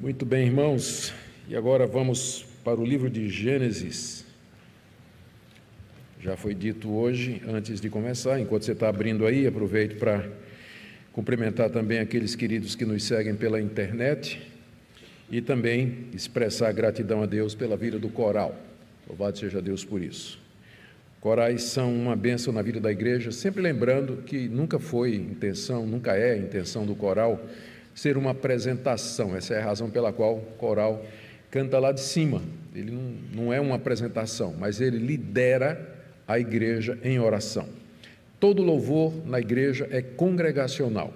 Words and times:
Muito 0.00 0.24
bem, 0.24 0.46
irmãos, 0.46 1.12
e 1.48 1.56
agora 1.56 1.84
vamos 1.84 2.46
para 2.62 2.80
o 2.80 2.84
livro 2.84 3.10
de 3.10 3.28
Gênesis. 3.28 4.24
Já 6.20 6.36
foi 6.36 6.54
dito 6.54 6.88
hoje, 6.88 7.42
antes 7.48 7.80
de 7.80 7.90
começar, 7.90 8.38
enquanto 8.38 8.62
você 8.62 8.70
está 8.70 8.88
abrindo 8.88 9.26
aí, 9.26 9.44
aproveito 9.44 9.98
para 9.98 10.24
cumprimentar 11.12 11.70
também 11.70 11.98
aqueles 11.98 12.36
queridos 12.36 12.76
que 12.76 12.84
nos 12.84 13.02
seguem 13.02 13.34
pela 13.34 13.60
internet 13.60 14.40
e 15.28 15.40
também 15.40 16.06
expressar 16.14 16.70
gratidão 16.70 17.20
a 17.20 17.26
Deus 17.26 17.56
pela 17.56 17.76
vida 17.76 17.98
do 17.98 18.08
coral. 18.08 18.56
Louvado 19.04 19.36
seja 19.36 19.60
Deus 19.60 19.84
por 19.84 20.00
isso. 20.00 20.38
Corais 21.20 21.64
são 21.64 21.92
uma 21.92 22.14
bênção 22.14 22.52
na 22.52 22.62
vida 22.62 22.78
da 22.78 22.92
igreja, 22.92 23.32
sempre 23.32 23.60
lembrando 23.60 24.18
que 24.18 24.48
nunca 24.48 24.78
foi 24.78 25.16
intenção, 25.16 25.84
nunca 25.84 26.16
é 26.16 26.38
intenção 26.38 26.86
do 26.86 26.94
coral 26.94 27.44
ser 27.98 28.16
uma 28.16 28.30
apresentação. 28.30 29.36
Essa 29.36 29.54
é 29.54 29.60
a 29.60 29.64
razão 29.64 29.90
pela 29.90 30.12
qual 30.12 30.36
o 30.36 30.40
coral 30.56 31.04
canta 31.50 31.80
lá 31.80 31.90
de 31.90 32.00
cima. 32.00 32.40
Ele 32.72 32.92
não, 32.92 33.42
não 33.42 33.52
é 33.52 33.60
uma 33.60 33.74
apresentação, 33.74 34.54
mas 34.56 34.80
ele 34.80 34.98
lidera 34.98 35.96
a 36.26 36.38
igreja 36.38 36.96
em 37.02 37.18
oração. 37.18 37.68
Todo 38.38 38.62
louvor 38.62 39.12
na 39.26 39.40
igreja 39.40 39.88
é 39.90 40.00
congregacional. 40.00 41.12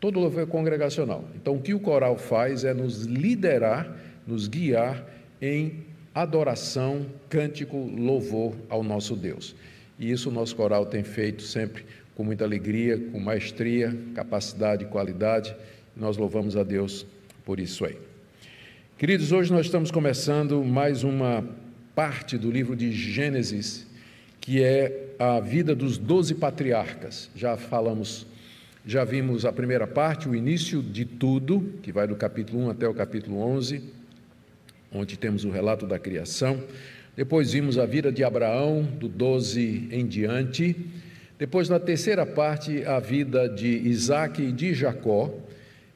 Todo 0.00 0.18
louvor 0.18 0.42
é 0.42 0.46
congregacional. 0.46 1.24
Então, 1.36 1.54
o 1.54 1.60
que 1.60 1.72
o 1.72 1.78
coral 1.78 2.18
faz 2.18 2.64
é 2.64 2.74
nos 2.74 3.04
liderar, 3.04 3.96
nos 4.26 4.48
guiar 4.48 5.06
em 5.40 5.84
adoração, 6.12 7.06
cântico, 7.28 7.76
louvor 7.76 8.56
ao 8.68 8.82
nosso 8.82 9.14
Deus. 9.14 9.54
E 9.96 10.10
isso 10.10 10.28
o 10.28 10.32
nosso 10.32 10.56
coral 10.56 10.86
tem 10.86 11.04
feito 11.04 11.42
sempre 11.42 11.84
com 12.16 12.24
muita 12.24 12.44
alegria, 12.44 12.98
com 13.12 13.20
maestria, 13.20 13.96
capacidade 14.14 14.84
e 14.84 14.88
qualidade. 14.88 15.54
Nós 15.96 16.16
louvamos 16.16 16.56
a 16.56 16.64
Deus 16.64 17.06
por 17.44 17.60
isso 17.60 17.84
aí. 17.84 17.96
Queridos, 18.98 19.30
hoje 19.30 19.52
nós 19.52 19.66
estamos 19.66 19.92
começando 19.92 20.64
mais 20.64 21.04
uma 21.04 21.44
parte 21.94 22.36
do 22.36 22.50
livro 22.50 22.74
de 22.74 22.90
Gênesis, 22.90 23.86
que 24.40 24.60
é 24.60 25.14
a 25.20 25.38
vida 25.38 25.72
dos 25.72 25.96
doze 25.96 26.34
patriarcas. 26.34 27.30
Já 27.36 27.56
falamos, 27.56 28.26
já 28.84 29.04
vimos 29.04 29.46
a 29.46 29.52
primeira 29.52 29.86
parte, 29.86 30.28
o 30.28 30.34
início 30.34 30.82
de 30.82 31.04
tudo, 31.04 31.72
que 31.80 31.92
vai 31.92 32.08
do 32.08 32.16
capítulo 32.16 32.64
1 32.64 32.70
até 32.70 32.88
o 32.88 32.94
capítulo 32.94 33.38
11, 33.38 33.80
onde 34.92 35.16
temos 35.16 35.44
o 35.44 35.50
relato 35.50 35.86
da 35.86 35.98
criação. 35.98 36.60
Depois 37.16 37.52
vimos 37.52 37.78
a 37.78 37.86
vida 37.86 38.10
de 38.10 38.24
Abraão, 38.24 38.82
do 38.82 39.06
12 39.06 39.90
em 39.92 40.04
diante. 40.04 40.74
Depois, 41.38 41.68
na 41.68 41.78
terceira 41.78 42.26
parte, 42.26 42.84
a 42.84 42.98
vida 42.98 43.48
de 43.48 43.68
Isaac 43.68 44.42
e 44.42 44.50
de 44.50 44.74
Jacó. 44.74 45.32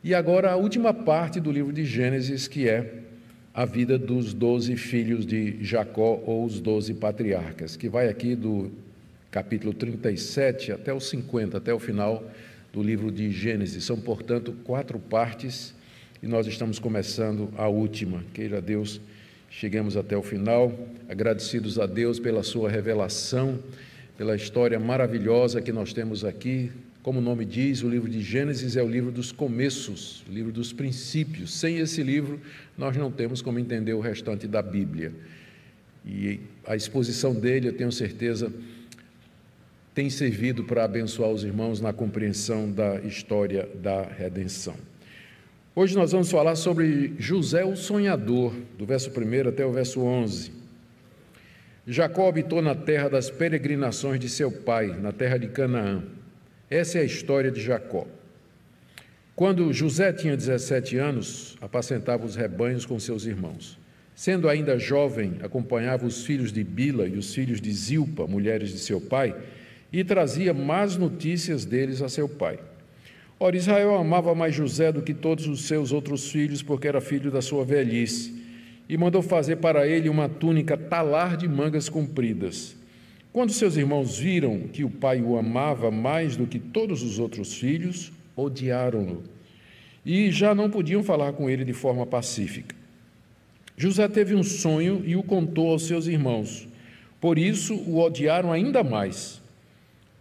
E 0.02 0.14
agora 0.14 0.52
a 0.52 0.56
última 0.56 0.94
parte 0.94 1.40
do 1.40 1.50
livro 1.50 1.72
de 1.72 1.84
Gênesis, 1.84 2.46
que 2.46 2.68
é 2.68 3.02
a 3.52 3.64
vida 3.64 3.98
dos 3.98 4.32
doze 4.32 4.76
filhos 4.76 5.26
de 5.26 5.62
Jacó, 5.64 6.22
ou 6.24 6.44
os 6.44 6.60
doze 6.60 6.94
patriarcas, 6.94 7.74
que 7.76 7.88
vai 7.88 8.08
aqui 8.08 8.36
do 8.36 8.70
capítulo 9.28 9.74
37 9.74 10.70
até 10.70 10.92
o 10.92 11.00
50, 11.00 11.58
até 11.58 11.74
o 11.74 11.80
final 11.80 12.22
do 12.72 12.80
livro 12.80 13.10
de 13.10 13.32
Gênesis. 13.32 13.82
São, 13.82 13.98
portanto, 14.00 14.54
quatro 14.62 15.00
partes 15.00 15.74
e 16.22 16.28
nós 16.28 16.46
estamos 16.46 16.78
começando 16.78 17.48
a 17.56 17.66
última. 17.66 18.22
Queira 18.32 18.60
Deus, 18.60 19.00
chegamos 19.50 19.96
até 19.96 20.16
o 20.16 20.22
final, 20.22 20.72
agradecidos 21.08 21.76
a 21.76 21.86
Deus 21.86 22.20
pela 22.20 22.44
sua 22.44 22.70
revelação, 22.70 23.58
pela 24.16 24.36
história 24.36 24.78
maravilhosa 24.78 25.60
que 25.60 25.72
nós 25.72 25.92
temos 25.92 26.24
aqui 26.24 26.70
como 27.08 27.20
o 27.20 27.22
nome 27.22 27.46
diz, 27.46 27.82
o 27.82 27.88
livro 27.88 28.06
de 28.06 28.20
Gênesis 28.20 28.76
é 28.76 28.82
o 28.82 28.86
livro 28.86 29.10
dos 29.10 29.32
começos, 29.32 30.22
o 30.28 30.30
livro 30.30 30.52
dos 30.52 30.74
princípios. 30.74 31.54
Sem 31.54 31.78
esse 31.78 32.02
livro, 32.02 32.38
nós 32.76 32.94
não 32.98 33.10
temos 33.10 33.40
como 33.40 33.58
entender 33.58 33.94
o 33.94 34.00
restante 34.00 34.46
da 34.46 34.60
Bíblia. 34.60 35.14
E 36.04 36.38
a 36.66 36.76
exposição 36.76 37.32
dele, 37.32 37.68
eu 37.68 37.72
tenho 37.72 37.90
certeza, 37.90 38.52
tem 39.94 40.10
servido 40.10 40.64
para 40.64 40.84
abençoar 40.84 41.30
os 41.30 41.44
irmãos 41.44 41.80
na 41.80 41.94
compreensão 41.94 42.70
da 42.70 43.00
história 43.00 43.66
da 43.76 44.02
redenção. 44.02 44.76
Hoje 45.74 45.96
nós 45.96 46.12
vamos 46.12 46.30
falar 46.30 46.56
sobre 46.56 47.14
José 47.18 47.64
o 47.64 47.74
sonhador, 47.74 48.52
do 48.76 48.84
verso 48.84 49.10
1 49.10 49.48
até 49.48 49.64
o 49.64 49.72
verso 49.72 50.02
11. 50.02 50.52
Jacó 51.86 52.28
habitou 52.28 52.60
na 52.60 52.74
terra 52.74 53.08
das 53.08 53.30
peregrinações 53.30 54.20
de 54.20 54.28
seu 54.28 54.52
pai, 54.52 54.88
na 54.88 55.10
terra 55.10 55.38
de 55.38 55.48
Canaã. 55.48 56.17
Essa 56.70 56.98
é 56.98 57.00
a 57.00 57.04
história 57.04 57.50
de 57.50 57.62
Jacó. 57.62 58.06
Quando 59.34 59.72
José 59.72 60.12
tinha 60.12 60.36
17 60.36 60.98
anos, 60.98 61.56
apacentava 61.62 62.26
os 62.26 62.36
rebanhos 62.36 62.84
com 62.84 62.98
seus 62.98 63.24
irmãos. 63.24 63.78
Sendo 64.14 64.48
ainda 64.48 64.78
jovem, 64.78 65.36
acompanhava 65.42 66.04
os 66.04 66.26
filhos 66.26 66.52
de 66.52 66.62
Bila 66.62 67.06
e 67.06 67.16
os 67.16 67.32
filhos 67.32 67.60
de 67.60 67.72
Zilpa, 67.72 68.26
mulheres 68.26 68.70
de 68.70 68.78
seu 68.78 69.00
pai, 69.00 69.34
e 69.90 70.04
trazia 70.04 70.52
más 70.52 70.96
notícias 70.96 71.64
deles 71.64 72.02
a 72.02 72.08
seu 72.08 72.28
pai. 72.28 72.58
Ora, 73.40 73.56
Israel 73.56 73.94
amava 73.94 74.34
mais 74.34 74.54
José 74.54 74.92
do 74.92 75.00
que 75.00 75.14
todos 75.14 75.46
os 75.46 75.66
seus 75.66 75.90
outros 75.90 76.30
filhos, 76.30 76.62
porque 76.62 76.88
era 76.88 77.00
filho 77.00 77.30
da 77.30 77.40
sua 77.40 77.64
velhice, 77.64 78.44
e 78.88 78.98
mandou 78.98 79.22
fazer 79.22 79.56
para 79.56 79.86
ele 79.86 80.08
uma 80.08 80.28
túnica 80.28 80.76
talar 80.76 81.36
de 81.36 81.48
mangas 81.48 81.88
compridas. 81.88 82.76
Quando 83.32 83.52
seus 83.52 83.76
irmãos 83.76 84.18
viram 84.18 84.68
que 84.68 84.84
o 84.84 84.90
pai 84.90 85.20
o 85.20 85.36
amava 85.36 85.90
mais 85.90 86.36
do 86.36 86.46
que 86.46 86.58
todos 86.58 87.02
os 87.02 87.18
outros 87.18 87.54
filhos, 87.54 88.12
odiaram-no 88.36 89.22
e 90.04 90.30
já 90.30 90.54
não 90.54 90.70
podiam 90.70 91.02
falar 91.02 91.34
com 91.34 91.50
ele 91.50 91.66
de 91.66 91.74
forma 91.74 92.06
pacífica. 92.06 92.74
José 93.76 94.08
teve 94.08 94.34
um 94.34 94.42
sonho 94.42 95.02
e 95.04 95.14
o 95.14 95.22
contou 95.22 95.70
aos 95.70 95.86
seus 95.86 96.06
irmãos. 96.06 96.66
Por 97.20 97.38
isso 97.38 97.74
o 97.74 97.98
odiaram 98.00 98.50
ainda 98.50 98.82
mais. 98.82 99.38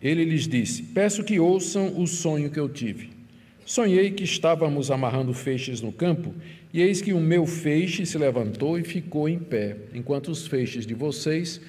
Ele 0.02 0.26
lhes 0.26 0.46
disse: 0.46 0.84
Peço 0.84 1.24
que 1.24 1.40
ouçam 1.40 2.00
o 2.00 2.06
sonho 2.06 2.52
que 2.52 2.60
eu 2.60 2.68
tive. 2.68 3.12
Sonhei 3.66 4.12
que 4.12 4.26
estávamos 4.26 4.92
amarrando 4.92 5.34
feixes 5.34 5.82
no 5.82 5.92
campo, 5.92 6.34
e 6.74 6.82
eis 6.82 7.02
que 7.02 7.14
o 7.14 7.20
meu 7.20 7.46
feixe 7.46 8.06
se 8.06 8.18
levantou 8.18 8.78
e 8.78 8.84
ficou 8.84 9.28
em 9.28 9.40
pé, 9.40 9.78
enquanto 9.94 10.30
os 10.30 10.46
feixes 10.46 10.86
de 10.86 10.94
vocês 10.94 11.62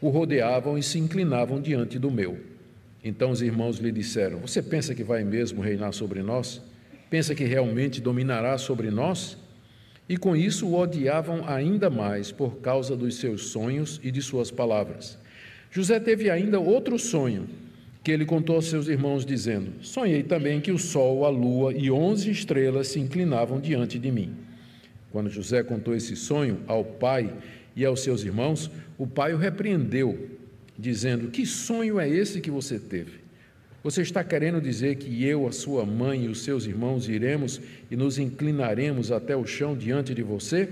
o 0.00 0.08
rodeavam 0.08 0.78
e 0.78 0.82
se 0.82 0.98
inclinavam 0.98 1.60
diante 1.60 1.98
do 1.98 2.10
meu. 2.10 2.38
Então 3.02 3.30
os 3.30 3.42
irmãos 3.42 3.78
lhe 3.78 3.92
disseram: 3.92 4.38
Você 4.40 4.62
pensa 4.62 4.94
que 4.94 5.04
vai 5.04 5.24
mesmo 5.24 5.60
reinar 5.60 5.92
sobre 5.92 6.22
nós? 6.22 6.60
Pensa 7.10 7.34
que 7.34 7.44
realmente 7.44 8.00
dominará 8.00 8.58
sobre 8.58 8.90
nós? 8.90 9.36
E 10.08 10.16
com 10.16 10.34
isso 10.34 10.66
o 10.66 10.78
odiavam 10.78 11.46
ainda 11.46 11.90
mais 11.90 12.32
por 12.32 12.56
causa 12.56 12.96
dos 12.96 13.16
seus 13.16 13.48
sonhos 13.48 14.00
e 14.02 14.10
de 14.10 14.22
suas 14.22 14.50
palavras. 14.50 15.18
José 15.70 16.00
teve 16.00 16.30
ainda 16.30 16.58
outro 16.58 16.98
sonho 16.98 17.46
que 18.02 18.10
ele 18.10 18.24
contou 18.24 18.56
aos 18.56 18.66
seus 18.66 18.88
irmãos, 18.88 19.26
dizendo: 19.26 19.72
Sonhei 19.82 20.22
também 20.22 20.60
que 20.60 20.72
o 20.72 20.78
sol, 20.78 21.26
a 21.26 21.28
lua 21.28 21.74
e 21.74 21.90
onze 21.90 22.30
estrelas 22.30 22.88
se 22.88 22.98
inclinavam 22.98 23.60
diante 23.60 23.98
de 23.98 24.10
mim. 24.10 24.34
Quando 25.10 25.30
José 25.30 25.62
contou 25.62 25.94
esse 25.94 26.16
sonho 26.16 26.60
ao 26.66 26.84
pai 26.84 27.32
e 27.78 27.84
aos 27.84 28.00
seus 28.00 28.24
irmãos, 28.24 28.68
o 28.98 29.06
pai 29.06 29.32
o 29.32 29.36
repreendeu, 29.36 30.30
dizendo: 30.76 31.30
Que 31.30 31.46
sonho 31.46 32.00
é 32.00 32.08
esse 32.08 32.40
que 32.40 32.50
você 32.50 32.76
teve? 32.76 33.20
Você 33.84 34.02
está 34.02 34.24
querendo 34.24 34.60
dizer 34.60 34.96
que 34.96 35.24
eu, 35.24 35.46
a 35.46 35.52
sua 35.52 35.86
mãe 35.86 36.24
e 36.24 36.28
os 36.28 36.42
seus 36.42 36.66
irmãos 36.66 37.08
iremos 37.08 37.60
e 37.88 37.94
nos 37.94 38.18
inclinaremos 38.18 39.12
até 39.12 39.36
o 39.36 39.46
chão 39.46 39.76
diante 39.76 40.12
de 40.12 40.24
você? 40.24 40.68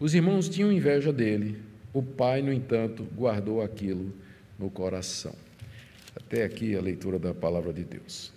Os 0.00 0.14
irmãos 0.14 0.48
tinham 0.48 0.72
inveja 0.72 1.12
dele. 1.12 1.58
O 1.92 2.02
pai, 2.02 2.40
no 2.40 2.50
entanto, 2.50 3.06
guardou 3.14 3.60
aquilo 3.60 4.10
no 4.58 4.70
coração. 4.70 5.34
Até 6.16 6.44
aqui 6.44 6.74
a 6.74 6.80
leitura 6.80 7.18
da 7.18 7.34
palavra 7.34 7.74
de 7.74 7.84
Deus. 7.84 8.32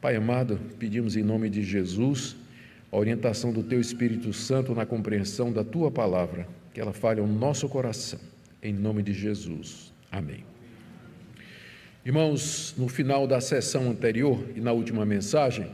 Pai 0.00 0.14
amado, 0.14 0.60
pedimos 0.78 1.16
em 1.16 1.24
nome 1.24 1.50
de 1.50 1.64
Jesus 1.64 2.36
a 2.92 2.96
orientação 2.96 3.52
do 3.52 3.64
teu 3.64 3.80
Espírito 3.80 4.32
Santo 4.32 4.76
na 4.76 4.86
compreensão 4.86 5.52
da 5.52 5.64
tua 5.64 5.90
palavra 5.90 6.46
que 6.72 6.80
ela 6.80 6.92
fale 6.92 7.20
ao 7.20 7.26
nosso 7.26 7.68
coração, 7.68 8.18
em 8.62 8.72
nome 8.72 9.02
de 9.02 9.12
Jesus. 9.12 9.92
Amém. 10.10 10.44
Irmãos, 12.04 12.74
no 12.76 12.88
final 12.88 13.26
da 13.26 13.40
sessão 13.40 13.90
anterior 13.90 14.42
e 14.56 14.60
na 14.60 14.72
última 14.72 15.04
mensagem, 15.04 15.66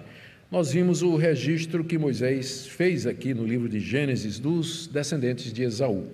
nós 0.51 0.73
vimos 0.73 1.03
o 1.03 1.17
registro 1.17 1.85
que 1.85 1.97
Moisés 1.97 2.67
fez 2.67 3.07
aqui 3.07 3.33
no 3.33 3.47
livro 3.47 3.69
de 3.69 3.81
Gênesis 3.81 4.39
dos 4.39 4.87
descendentes 4.87 5.53
de 5.53 5.63
Esaú, 5.63 6.09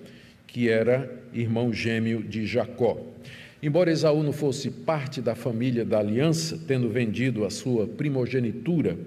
que 0.47 0.69
era 0.69 1.11
irmão 1.33 1.73
gêmeo 1.73 2.21
de 2.21 2.45
Jacó. 2.45 2.97
Embora 3.61 3.91
Esaú 3.91 4.21
não 4.21 4.33
fosse 4.33 4.69
parte 4.69 5.21
da 5.21 5.35
família 5.35 5.83
da 5.83 5.99
aliança, 5.99 6.59
tendo 6.67 6.89
vendido 6.89 7.45
a 7.45 7.49
sua 7.49 7.87
primogenitura, 7.87 8.97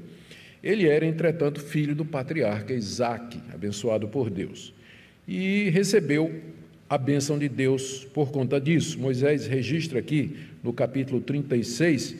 ele 0.62 0.88
era, 0.88 1.06
entretanto, 1.06 1.60
filho 1.60 1.94
do 1.94 2.04
patriarca 2.04 2.74
Isaque, 2.74 3.40
abençoado 3.54 4.08
por 4.08 4.28
Deus 4.28 4.74
e 5.28 5.68
recebeu 5.68 6.42
a 6.88 6.96
bênção 6.96 7.38
de 7.38 7.50
Deus 7.50 8.06
por 8.14 8.32
conta 8.32 8.58
disso. 8.58 8.98
Moisés 8.98 9.46
registra 9.46 9.98
aqui 9.98 10.34
no 10.64 10.72
capítulo 10.72 11.20
36 11.20 12.16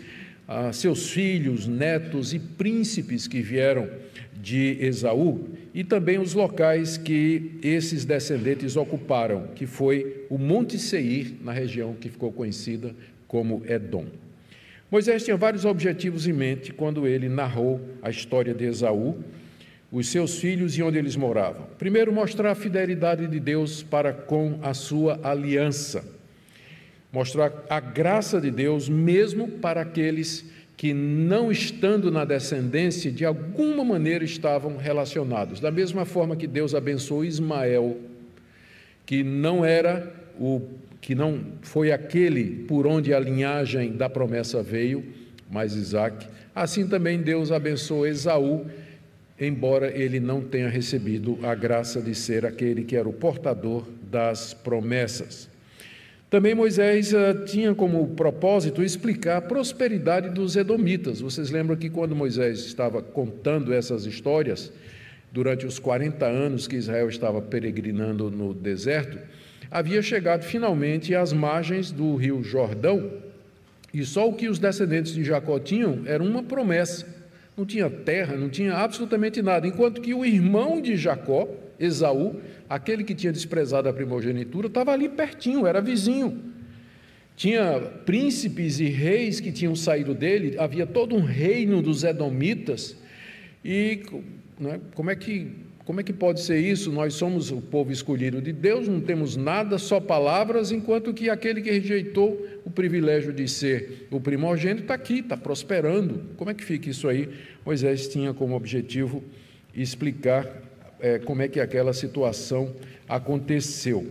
ah, 0.46 0.72
seus 0.72 1.10
filhos, 1.10 1.66
netos 1.66 2.32
e 2.32 2.38
príncipes 2.38 3.26
que 3.26 3.40
vieram 3.40 3.88
de 4.40 4.78
Esaú, 4.80 5.48
e 5.74 5.84
também 5.84 6.18
os 6.18 6.32
locais 6.32 6.96
que 6.96 7.58
esses 7.62 8.04
descendentes 8.04 8.76
ocuparam, 8.76 9.48
que 9.54 9.66
foi 9.66 10.24
o 10.30 10.38
Monte 10.38 10.78
Seir, 10.78 11.34
na 11.42 11.52
região 11.52 11.94
que 11.94 12.08
ficou 12.08 12.32
conhecida 12.32 12.94
como 13.26 13.62
Edom. 13.68 14.06
Moisés 14.90 15.22
tinha 15.22 15.36
vários 15.36 15.66
objetivos 15.66 16.26
em 16.26 16.32
mente 16.32 16.72
quando 16.72 17.06
ele 17.06 17.28
narrou 17.28 17.80
a 18.00 18.08
história 18.08 18.54
de 18.54 18.64
Esaú, 18.64 19.18
os 19.90 20.08
seus 20.08 20.38
filhos 20.38 20.76
e 20.76 20.82
onde 20.82 20.98
eles 20.98 21.16
moravam. 21.16 21.66
Primeiro, 21.78 22.12
mostrar 22.12 22.50
a 22.50 22.54
fidelidade 22.54 23.26
de 23.26 23.40
Deus 23.40 23.82
para 23.82 24.12
com 24.12 24.58
a 24.62 24.74
sua 24.74 25.18
aliança. 25.22 26.04
Mostrar 27.10 27.64
a 27.70 27.80
graça 27.80 28.40
de 28.40 28.50
Deus 28.50 28.88
mesmo 28.88 29.48
para 29.48 29.80
aqueles 29.80 30.44
que, 30.76 30.92
não 30.92 31.50
estando 31.50 32.10
na 32.10 32.24
descendência, 32.24 33.10
de 33.10 33.24
alguma 33.24 33.82
maneira 33.82 34.24
estavam 34.24 34.76
relacionados. 34.76 35.58
Da 35.58 35.70
mesma 35.70 36.04
forma 36.04 36.36
que 36.36 36.46
Deus 36.46 36.74
abençoou 36.74 37.24
Ismael, 37.24 37.96
que 39.06 39.24
não 39.24 39.64
era 39.64 40.12
o 40.38 40.60
que 41.00 41.14
não 41.14 41.40
foi 41.62 41.90
aquele 41.90 42.64
por 42.66 42.86
onde 42.86 43.14
a 43.14 43.20
linhagem 43.20 43.92
da 43.92 44.10
promessa 44.10 44.62
veio, 44.62 45.04
mas 45.50 45.74
Isaac. 45.74 46.26
Assim 46.54 46.86
também 46.86 47.22
Deus 47.22 47.50
abençoou 47.50 48.06
Esaú, 48.06 48.66
embora 49.40 49.90
ele 49.96 50.18
não 50.18 50.40
tenha 50.40 50.68
recebido 50.68 51.38
a 51.42 51.54
graça 51.54 52.00
de 52.00 52.14
ser 52.14 52.44
aquele 52.44 52.84
que 52.84 52.96
era 52.96 53.08
o 53.08 53.12
portador 53.12 53.86
das 54.10 54.52
promessas. 54.52 55.48
Também 56.28 56.54
Moisés 56.54 57.14
uh, 57.14 57.44
tinha 57.46 57.74
como 57.74 58.08
propósito 58.08 58.82
explicar 58.82 59.38
a 59.38 59.40
prosperidade 59.40 60.28
dos 60.28 60.56
edomitas. 60.56 61.20
Vocês 61.20 61.50
lembram 61.50 61.76
que 61.76 61.88
quando 61.88 62.14
Moisés 62.14 62.58
estava 62.60 63.00
contando 63.00 63.72
essas 63.72 64.04
histórias, 64.04 64.70
durante 65.32 65.64
os 65.64 65.78
40 65.78 66.26
anos 66.26 66.66
que 66.66 66.76
Israel 66.76 67.08
estava 67.08 67.40
peregrinando 67.40 68.30
no 68.30 68.52
deserto, 68.52 69.18
havia 69.70 70.02
chegado 70.02 70.42
finalmente 70.42 71.14
às 71.14 71.32
margens 71.32 71.90
do 71.90 72.14
rio 72.16 72.42
Jordão, 72.42 73.10
e 73.92 74.04
só 74.04 74.28
o 74.28 74.34
que 74.34 74.48
os 74.48 74.58
descendentes 74.58 75.14
de 75.14 75.24
Jacó 75.24 75.58
tinham 75.58 76.02
era 76.04 76.22
uma 76.22 76.42
promessa. 76.42 77.06
Não 77.58 77.66
tinha 77.66 77.90
terra, 77.90 78.36
não 78.36 78.48
tinha 78.48 78.72
absolutamente 78.72 79.42
nada, 79.42 79.66
enquanto 79.66 80.00
que 80.00 80.14
o 80.14 80.24
irmão 80.24 80.80
de 80.80 80.96
Jacó, 80.96 81.48
Esaú, 81.76 82.36
aquele 82.70 83.02
que 83.02 83.16
tinha 83.16 83.32
desprezado 83.32 83.88
a 83.88 83.92
primogenitura, 83.92 84.68
estava 84.68 84.92
ali 84.92 85.08
pertinho, 85.08 85.66
era 85.66 85.80
vizinho. 85.80 86.40
Tinha 87.34 87.80
príncipes 88.06 88.78
e 88.78 88.84
reis 88.84 89.40
que 89.40 89.50
tinham 89.50 89.74
saído 89.74 90.14
dele, 90.14 90.56
havia 90.56 90.86
todo 90.86 91.16
um 91.16 91.20
reino 91.20 91.82
dos 91.82 92.04
Edomitas. 92.04 92.96
E 93.64 94.02
né, 94.56 94.78
como, 94.94 95.10
é 95.10 95.16
que, 95.16 95.50
como 95.84 95.98
é 96.00 96.04
que 96.04 96.12
pode 96.12 96.40
ser 96.42 96.60
isso? 96.60 96.92
Nós 96.92 97.14
somos 97.14 97.50
o 97.50 97.60
povo 97.60 97.90
escolhido 97.90 98.40
de 98.40 98.52
Deus, 98.52 98.86
não 98.86 99.00
temos 99.00 99.34
nada, 99.34 99.78
só 99.78 99.98
palavras, 99.98 100.70
enquanto 100.70 101.12
que 101.12 101.28
aquele 101.28 101.60
que 101.60 101.72
rejeitou 101.72 102.40
o 102.68 102.70
privilégio 102.70 103.32
de 103.32 103.48
ser 103.48 104.06
o 104.10 104.20
primogênito 104.20 104.82
está 104.82 104.92
aqui, 104.94 105.20
está 105.20 105.38
prosperando. 105.38 106.20
Como 106.36 106.50
é 106.50 106.54
que 106.54 106.62
fica 106.62 106.90
isso 106.90 107.08
aí? 107.08 107.26
Moisés 107.64 108.08
tinha 108.08 108.34
como 108.34 108.54
objetivo 108.54 109.24
explicar 109.74 110.46
é, 111.00 111.18
como 111.18 111.40
é 111.40 111.48
que 111.48 111.58
aquela 111.58 111.94
situação 111.94 112.74
aconteceu. 113.08 114.06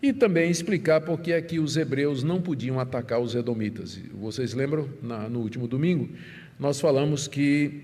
E 0.00 0.10
também 0.10 0.50
explicar 0.50 1.02
por 1.02 1.20
que 1.20 1.32
é 1.32 1.42
que 1.42 1.58
os 1.58 1.76
hebreus 1.76 2.22
não 2.22 2.40
podiam 2.40 2.80
atacar 2.80 3.20
os 3.20 3.34
edomitas. 3.34 4.00
Vocês 4.14 4.54
lembram, 4.54 4.88
na, 5.02 5.28
no 5.28 5.40
último 5.40 5.68
domingo, 5.68 6.08
nós 6.58 6.80
falamos 6.80 7.28
que 7.28 7.82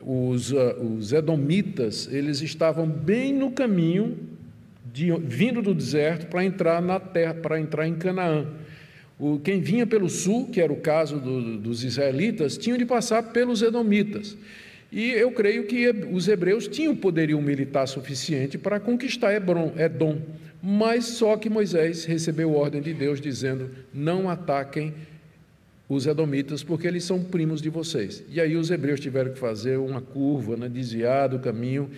os, 0.00 0.52
uh, 0.52 0.80
os 0.80 1.12
edomitas, 1.12 2.08
eles 2.10 2.40
estavam 2.40 2.88
bem 2.88 3.34
no 3.34 3.50
caminho, 3.50 4.16
de, 4.90 5.12
vindo 5.18 5.60
do 5.60 5.74
deserto 5.74 6.28
para 6.28 6.42
entrar 6.42 6.80
na 6.80 6.98
terra, 6.98 7.34
para 7.34 7.60
entrar 7.60 7.86
em 7.86 7.96
Canaã. 7.96 8.46
O, 9.18 9.38
quem 9.38 9.60
vinha 9.60 9.86
pelo 9.86 10.08
sul, 10.08 10.48
que 10.48 10.60
era 10.60 10.72
o 10.72 10.80
caso 10.80 11.18
do, 11.18 11.56
dos 11.58 11.82
israelitas, 11.82 12.58
tinham 12.58 12.76
de 12.76 12.84
passar 12.84 13.22
pelos 13.22 13.62
edomitas. 13.62 14.36
E 14.92 15.10
eu 15.10 15.32
creio 15.32 15.64
que 15.64 15.90
os 16.12 16.28
hebreus 16.28 16.68
tinham 16.68 16.94
poderio 16.94 17.40
militar 17.40 17.86
suficiente 17.86 18.56
para 18.56 18.78
conquistar 18.78 19.34
Hebron, 19.34 19.72
Edom, 19.76 20.20
mas 20.62 21.04
só 21.04 21.36
que 21.36 21.48
Moisés 21.48 22.04
recebeu 22.04 22.54
ordem 22.54 22.80
de 22.80 22.92
Deus 22.94 23.20
dizendo: 23.20 23.70
não 23.92 24.28
ataquem 24.28 24.94
os 25.88 26.06
edomitas, 26.06 26.62
porque 26.62 26.86
eles 26.86 27.04
são 27.04 27.22
primos 27.22 27.62
de 27.62 27.70
vocês. 27.70 28.22
E 28.28 28.40
aí 28.40 28.56
os 28.56 28.70
hebreus 28.70 29.00
tiveram 29.00 29.32
que 29.32 29.38
fazer 29.38 29.76
uma 29.76 30.00
curva, 30.00 30.56
né, 30.56 30.68
desviar 30.68 31.28
do 31.28 31.38
caminho 31.38 31.90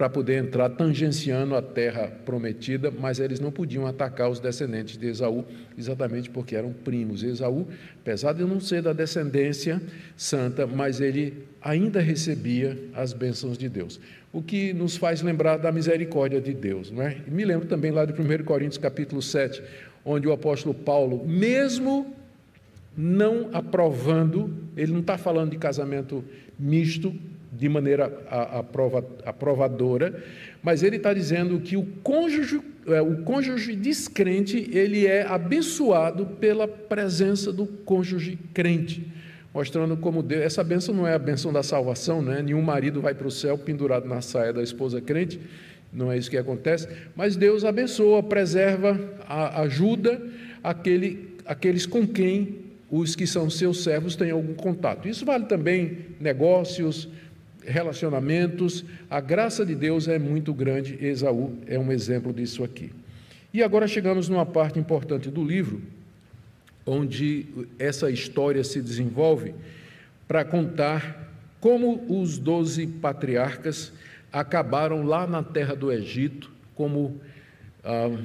para 0.00 0.08
poder 0.08 0.42
entrar 0.42 0.70
tangenciando 0.70 1.54
a 1.54 1.60
terra 1.60 2.10
prometida, 2.24 2.90
mas 2.90 3.20
eles 3.20 3.38
não 3.38 3.52
podiam 3.52 3.86
atacar 3.86 4.30
os 4.30 4.40
descendentes 4.40 4.96
de 4.96 5.06
Esaú, 5.06 5.44
exatamente 5.76 6.30
porque 6.30 6.56
eram 6.56 6.72
primos. 6.72 7.22
Esaú, 7.22 7.68
apesar 8.00 8.32
de 8.32 8.42
não 8.42 8.58
ser 8.60 8.80
da 8.80 8.94
descendência 8.94 9.78
santa, 10.16 10.66
mas 10.66 11.02
ele 11.02 11.44
ainda 11.60 12.00
recebia 12.00 12.78
as 12.94 13.12
bênçãos 13.12 13.58
de 13.58 13.68
Deus. 13.68 14.00
O 14.32 14.40
que 14.40 14.72
nos 14.72 14.96
faz 14.96 15.20
lembrar 15.20 15.58
da 15.58 15.70
misericórdia 15.70 16.40
de 16.40 16.54
Deus, 16.54 16.90
não 16.90 17.02
é? 17.02 17.18
Me 17.26 17.44
lembro 17.44 17.68
também 17.68 17.90
lá 17.90 18.06
de 18.06 18.14
1 18.14 18.42
Coríntios 18.42 18.78
capítulo 18.78 19.20
7, 19.20 19.62
onde 20.02 20.26
o 20.26 20.32
apóstolo 20.32 20.74
Paulo, 20.74 21.28
mesmo 21.28 22.10
não 22.96 23.50
aprovando, 23.52 24.50
ele 24.74 24.92
não 24.92 25.00
está 25.00 25.18
falando 25.18 25.50
de 25.50 25.58
casamento 25.58 26.24
misto, 26.58 27.14
de 27.52 27.68
maneira 27.68 28.12
aprova, 28.28 29.04
aprovadora, 29.24 30.22
mas 30.62 30.82
ele 30.82 30.96
está 30.96 31.12
dizendo 31.12 31.58
que 31.60 31.76
o 31.76 31.84
cônjuge, 32.02 32.60
é, 32.86 33.00
o 33.00 33.22
cônjuge 33.22 33.74
descrente, 33.74 34.70
ele 34.72 35.06
é 35.06 35.26
abençoado 35.26 36.26
pela 36.26 36.68
presença 36.68 37.52
do 37.52 37.66
cônjuge 37.66 38.38
crente, 38.54 39.06
mostrando 39.52 39.96
como 39.96 40.22
Deus, 40.22 40.42
essa 40.42 40.62
benção 40.62 40.94
não 40.94 41.06
é 41.06 41.14
a 41.14 41.18
benção 41.18 41.52
da 41.52 41.62
salvação, 41.62 42.22
né? 42.22 42.40
nenhum 42.40 42.62
marido 42.62 43.00
vai 43.00 43.14
para 43.14 43.26
o 43.26 43.30
céu 43.30 43.58
pendurado 43.58 44.06
na 44.06 44.20
saia 44.20 44.52
da 44.52 44.62
esposa 44.62 45.00
crente, 45.00 45.40
não 45.92 46.12
é 46.12 46.16
isso 46.16 46.30
que 46.30 46.36
acontece, 46.36 46.86
mas 47.16 47.34
Deus 47.34 47.64
abençoa, 47.64 48.22
preserva, 48.22 48.96
ajuda 49.56 50.22
aquele, 50.62 51.36
aqueles 51.44 51.84
com 51.84 52.06
quem 52.06 52.60
os 52.88 53.16
que 53.16 53.26
são 53.26 53.48
seus 53.48 53.82
servos 53.82 54.16
têm 54.16 54.30
algum 54.30 54.54
contato. 54.54 55.08
Isso 55.08 55.24
vale 55.24 55.46
também 55.46 55.98
negócios, 56.20 57.08
relacionamentos, 57.64 58.84
a 59.08 59.20
graça 59.20 59.64
de 59.64 59.74
Deus 59.74 60.08
é 60.08 60.18
muito 60.18 60.52
grande, 60.52 60.98
Esaú 61.00 61.56
é 61.66 61.78
um 61.78 61.92
exemplo 61.92 62.32
disso 62.32 62.64
aqui. 62.64 62.90
E 63.52 63.62
agora 63.62 63.88
chegamos 63.88 64.28
numa 64.28 64.46
parte 64.46 64.78
importante 64.78 65.30
do 65.30 65.44
livro, 65.44 65.82
onde 66.86 67.46
essa 67.78 68.10
história 68.10 68.62
se 68.64 68.80
desenvolve 68.80 69.54
para 70.26 70.44
contar 70.44 71.28
como 71.60 72.04
os 72.08 72.38
doze 72.38 72.86
patriarcas 72.86 73.92
acabaram 74.32 75.02
lá 75.02 75.26
na 75.26 75.42
terra 75.42 75.74
do 75.74 75.92
Egito, 75.92 76.50
como 76.74 77.20
ah, 77.84 78.16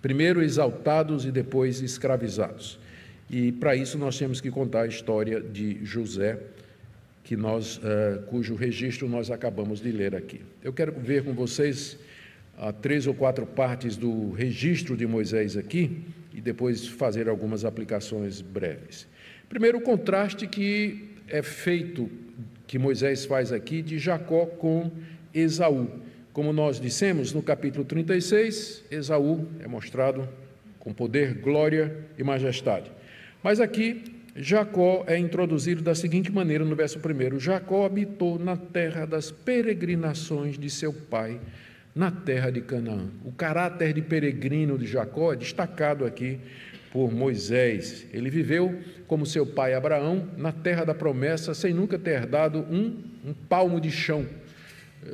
primeiro 0.00 0.42
exaltados 0.42 1.24
e 1.24 1.30
depois 1.30 1.80
escravizados. 1.80 2.78
E 3.30 3.52
para 3.52 3.74
isso 3.74 3.98
nós 3.98 4.18
temos 4.18 4.40
que 4.40 4.50
contar 4.50 4.82
a 4.82 4.86
história 4.86 5.40
de 5.40 5.84
José 5.84 6.38
que 7.24 7.36
nós, 7.36 7.78
uh, 7.78 8.22
cujo 8.26 8.54
registro 8.54 9.08
nós 9.08 9.30
acabamos 9.30 9.80
de 9.80 9.90
ler 9.90 10.14
aqui. 10.14 10.40
Eu 10.62 10.72
quero 10.72 10.92
ver 10.92 11.24
com 11.24 11.32
vocês 11.32 11.98
uh, 12.58 12.72
três 12.72 13.06
ou 13.06 13.14
quatro 13.14 13.46
partes 13.46 13.96
do 13.96 14.32
registro 14.32 14.96
de 14.96 15.06
Moisés 15.06 15.56
aqui 15.56 16.02
e 16.34 16.40
depois 16.40 16.86
fazer 16.86 17.28
algumas 17.28 17.64
aplicações 17.64 18.40
breves. 18.40 19.06
Primeiro, 19.48 19.78
o 19.78 19.82
contraste 19.82 20.46
que 20.46 21.10
é 21.28 21.42
feito, 21.42 22.10
que 22.66 22.78
Moisés 22.78 23.24
faz 23.24 23.52
aqui, 23.52 23.82
de 23.82 23.98
Jacó 23.98 24.46
com 24.46 24.90
Esaú. 25.32 25.88
Como 26.32 26.52
nós 26.52 26.80
dissemos 26.80 27.32
no 27.32 27.42
capítulo 27.42 27.84
36, 27.84 28.84
Esaú 28.90 29.46
é 29.60 29.68
mostrado 29.68 30.28
com 30.78 30.92
poder, 30.92 31.34
glória 31.34 31.94
e 32.18 32.24
majestade. 32.24 32.90
Mas 33.42 33.60
aqui 33.60 34.02
Jacó 34.34 35.04
é 35.06 35.18
introduzido 35.18 35.82
da 35.82 35.94
seguinte 35.94 36.32
maneira 36.32 36.64
no 36.64 36.74
verso 36.74 36.98
1: 36.98 37.38
Jacó 37.38 37.84
habitou 37.84 38.38
na 38.38 38.56
terra 38.56 39.04
das 39.04 39.30
peregrinações 39.30 40.58
de 40.58 40.70
seu 40.70 40.92
pai, 40.92 41.38
na 41.94 42.10
terra 42.10 42.50
de 42.50 42.62
Canaã. 42.62 43.08
O 43.24 43.32
caráter 43.32 43.92
de 43.92 44.00
peregrino 44.00 44.78
de 44.78 44.86
Jacó 44.86 45.34
é 45.34 45.36
destacado 45.36 46.06
aqui 46.06 46.40
por 46.90 47.12
Moisés. 47.12 48.06
Ele 48.10 48.30
viveu 48.30 48.80
como 49.06 49.26
seu 49.26 49.46
pai 49.46 49.74
Abraão 49.74 50.26
na 50.38 50.50
terra 50.50 50.84
da 50.84 50.94
promessa, 50.94 51.52
sem 51.52 51.74
nunca 51.74 51.98
ter 51.98 52.12
herdado 52.12 52.60
um, 52.70 53.02
um 53.26 53.34
palmo 53.34 53.78
de 53.78 53.90
chão, 53.90 54.26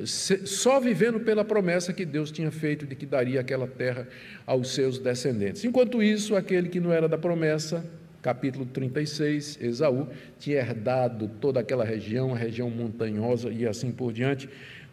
só 0.05 0.79
vivendo 0.79 1.19
pela 1.19 1.45
promessa 1.45 1.93
que 1.93 2.05
Deus 2.05 2.31
tinha 2.31 2.53
feito 2.53 2.87
de 2.87 2.95
que 2.95 3.07
daria 3.07 3.41
aquela 3.41 3.67
terra 3.67 4.07
aos 4.47 4.75
seus 4.75 4.97
descendentes. 4.97 5.65
Enquanto 5.65 6.01
isso, 6.01 6.37
aquele 6.37 6.69
que 6.69 6.79
não 6.79 6.93
era 6.93 7.09
da 7.09 7.19
promessa 7.19 7.85
capítulo 8.23 8.67
36, 8.67 9.59
Esaú 9.61 10.09
tinha 10.39 10.59
herdado 10.59 11.31
toda 11.41 11.61
aquela 11.61 11.85
região, 11.85 12.35
a 12.35 12.39
região 12.39 12.69
montanhosa 12.71 13.51
e 13.51 13.67
assim 13.67 13.91
por 13.91 14.13
diante, 14.13 14.49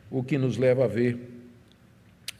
o 0.09 0.23
que 0.23 0.37
nos 0.37 0.57
leva 0.57 0.85
a 0.85 0.87
ver 0.87 1.17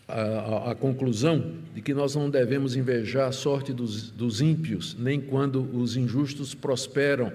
a, 0.08 0.22
a, 0.22 0.72
a, 0.72 0.76
conclusão 0.76 1.54
de 1.74 1.82
que 1.82 1.94
nós 1.94 2.16
não 2.16 2.30
devemos 2.30 2.76
invejar 2.76 3.28
a 3.28 3.32
sorte 3.32 3.74
dos, 3.74 4.12
dos 4.12 4.40
ímpios, 4.40 4.96
nem 5.00 5.20
quando 5.20 5.68
os 5.76 5.98
injustos 5.98 6.54
prosperam, 6.54 7.34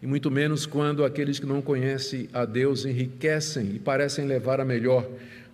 e 0.00 0.06
muito 0.06 0.30
menos 0.30 0.66
quando 0.66 1.04
aqueles 1.04 1.38
que 1.38 1.46
não 1.46 1.60
conhecem 1.60 2.28
a 2.32 2.44
Deus 2.44 2.84
enriquecem 2.84 3.72
e 3.74 3.78
parecem 3.78 4.24
levar 4.24 4.60
a 4.60 4.64
melhor, 4.64 5.08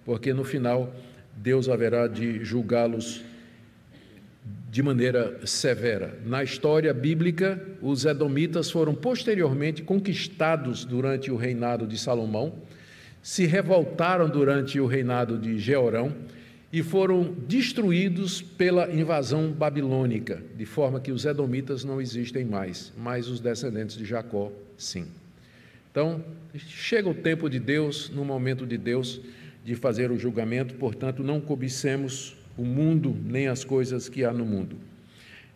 porque 0.04 0.32
no 0.32 0.44
final 0.44 0.94
Deus 1.36 1.68
haverá 1.68 2.06
de 2.06 2.44
julgá-los 2.44 3.22
de 4.70 4.82
maneira 4.82 5.40
severa. 5.46 6.18
Na 6.24 6.42
história 6.42 6.92
bíblica, 6.92 7.60
os 7.80 8.04
edomitas 8.04 8.70
foram 8.70 8.94
posteriormente 8.94 9.82
conquistados 9.82 10.84
durante 10.84 11.30
o 11.30 11.36
reinado 11.36 11.86
de 11.86 11.98
Salomão, 11.98 12.54
se 13.22 13.46
revoltaram 13.46 14.28
durante 14.28 14.78
o 14.78 14.86
reinado 14.86 15.38
de 15.38 15.58
Jeorão 15.58 16.14
e 16.72 16.82
foram 16.82 17.34
destruídos 17.46 18.42
pela 18.42 18.92
invasão 18.92 19.50
babilônica, 19.50 20.42
de 20.56 20.66
forma 20.66 21.00
que 21.00 21.10
os 21.10 21.24
edomitas 21.24 21.82
não 21.82 22.00
existem 22.00 22.44
mais, 22.44 22.92
mas 22.96 23.26
os 23.28 23.40
descendentes 23.40 23.96
de 23.96 24.04
Jacó, 24.04 24.52
sim. 24.76 25.06
Então, 25.90 26.22
chega 26.54 27.08
o 27.08 27.14
tempo 27.14 27.48
de 27.48 27.58
Deus, 27.58 28.10
no 28.10 28.24
momento 28.24 28.66
de 28.66 28.76
Deus, 28.76 29.20
de 29.64 29.74
fazer 29.74 30.10
o 30.10 30.18
julgamento, 30.18 30.74
portanto, 30.74 31.22
não 31.22 31.40
cobicemos 31.40 32.36
o 32.58 32.64
mundo 32.64 33.16
nem 33.24 33.48
as 33.48 33.64
coisas 33.64 34.08
que 34.08 34.24
há 34.24 34.32
no 34.32 34.44
mundo. 34.44 34.76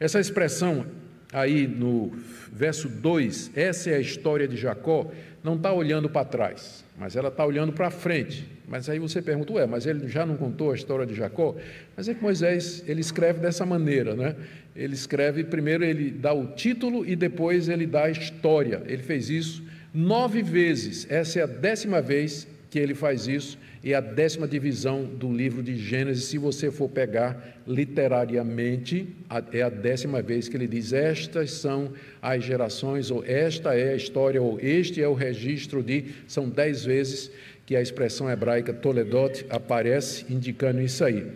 Essa 0.01 0.21
expressão 0.21 0.87
aí 1.33 1.67
no 1.67 2.13
verso 2.53 2.89
2, 2.89 3.51
essa 3.55 3.91
é 3.91 3.97
a 3.97 4.01
história 4.01 4.47
de 4.47 4.57
Jacó, 4.57 5.11
não 5.43 5.57
está 5.57 5.73
olhando 5.73 6.09
para 6.09 6.25
trás, 6.25 6.85
mas 6.99 7.17
ela 7.17 7.29
está 7.29 7.45
olhando 7.45 7.73
para 7.73 7.91
frente. 7.91 8.49
Mas 8.69 8.89
aí 8.89 8.99
você 8.99 9.21
pergunta, 9.21 9.53
ué, 9.53 9.67
mas 9.67 9.85
ele 9.85 10.09
já 10.09 10.25
não 10.25 10.37
contou 10.37 10.71
a 10.71 10.75
história 10.75 11.05
de 11.05 11.15
Jacó? 11.15 11.57
Mas 11.97 12.09
é 12.09 12.15
que 12.15 12.23
Moisés, 12.23 12.85
ele 12.87 13.01
escreve 13.01 13.41
dessa 13.41 13.67
maneira, 13.67 14.15
né? 14.15 14.37
Ele 14.75 14.95
escreve, 14.95 15.45
primeiro 15.45 15.85
ele 15.85 16.11
dá 16.11 16.33
o 16.33 16.47
título 16.47 17.05
e 17.05 17.15
depois 17.17 17.69
ele 17.69 17.87
dá 17.87 18.05
a 18.05 18.11
história. 18.11 18.83
Ele 18.87 19.03
fez 19.03 19.29
isso 19.29 19.63
nove 19.93 20.43
vezes, 20.43 21.07
essa 21.11 21.41
é 21.41 21.43
a 21.43 21.47
décima 21.47 22.01
vez 22.01 22.47
que 22.71 22.79
ele 22.79 22.95
faz 22.95 23.27
isso, 23.27 23.59
e 23.85 23.93
a 23.95 24.01
décima 24.01 24.47
divisão 24.47 25.05
do 25.05 25.33
livro 25.33 25.61
de 25.61 25.77
Gênesis, 25.77 26.25
se 26.27 26.39
você 26.39 26.71
for 26.71 26.89
pegar 26.89 27.59
literariamente, 27.67 29.09
é 29.53 29.63
a 29.63 29.69
décima 29.69 30.23
vez 30.23 30.49
que 30.49 30.57
ele 30.57 30.69
diz: 30.69 30.93
Estas 30.93 31.51
são 31.51 31.93
as 32.21 32.45
gerações, 32.45 33.11
ou 33.11 33.25
esta 33.25 33.75
é 33.75 33.93
a 33.93 33.97
história, 33.97 34.41
ou 34.41 34.61
este 34.61 35.03
é 35.03 35.09
o 35.09 35.15
registro 35.15 35.83
de. 35.83 36.05
São 36.29 36.49
dez 36.49 36.85
vezes 36.85 37.31
que 37.67 37.75
a 37.75 37.83
expressão 37.83 38.31
hebraica 38.31 38.73
Toledot 38.73 39.45
aparece, 39.51 40.27
indicando 40.33 40.81
isso 40.81 41.05
aí. 41.05 41.27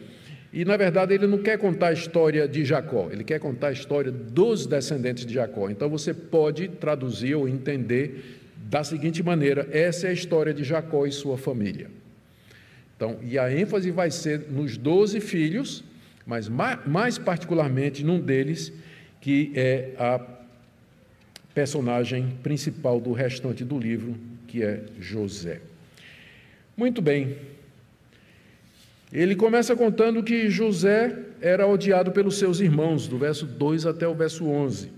E 0.53 0.65
na 0.65 0.77
verdade 0.77 1.15
ele 1.15 1.27
não 1.27 1.39
quer 1.39 1.59
contar 1.59 1.89
a 1.89 1.93
história 1.93 2.47
de 2.47 2.65
Jacó, 2.65 3.09
ele 3.11 3.25
quer 3.25 3.41
contar 3.41 3.69
a 3.69 3.73
história 3.73 4.13
dos 4.13 4.67
descendentes 4.67 5.27
de 5.27 5.35
Jacó. 5.35 5.69
Então 5.69 5.91
você 5.91 6.15
pode 6.15 6.69
traduzir 6.69 7.35
ou 7.35 7.49
entender 7.49 8.39
da 8.57 8.85
seguinte 8.85 9.21
maneira: 9.21 9.69
essa 9.73 10.07
é 10.07 10.11
a 10.11 10.13
história 10.13 10.55
de 10.55 10.63
Jacó 10.63 11.07
e 11.07 11.11
sua 11.11 11.37
família. 11.37 11.89
Então, 12.97 13.19
e 13.23 13.39
a 13.39 13.53
ênfase 13.53 13.91
vai 13.91 14.11
ser 14.11 14.47
nos 14.51 14.79
doze 14.79 15.21
filhos, 15.21 15.85
mas 16.27 16.49
mais 16.49 17.19
particularmente 17.19 18.03
num 18.03 18.19
deles, 18.19 18.73
que 19.21 19.53
é 19.55 19.91
a 19.99 20.19
personagem 21.55 22.37
principal 22.43 22.99
do 22.99 23.13
restante 23.13 23.65
do 23.65 23.79
livro, 23.79 24.17
que 24.49 24.63
é 24.63 24.83
José. 24.99 25.61
Muito 26.77 27.03
bem. 27.03 27.37
Ele 29.13 29.37
começa 29.37 29.77
contando 29.77 30.23
que 30.23 30.51
José 30.51 31.17
era 31.41 31.67
odiado 31.67 32.13
pelos 32.13 32.39
seus 32.39 32.61
irmãos, 32.61 33.07
do 33.07 33.19
verso 33.19 33.47
2 33.47 33.87
até 33.87 34.09
o 34.09 34.15
verso 34.15 34.47
11. 34.47 34.91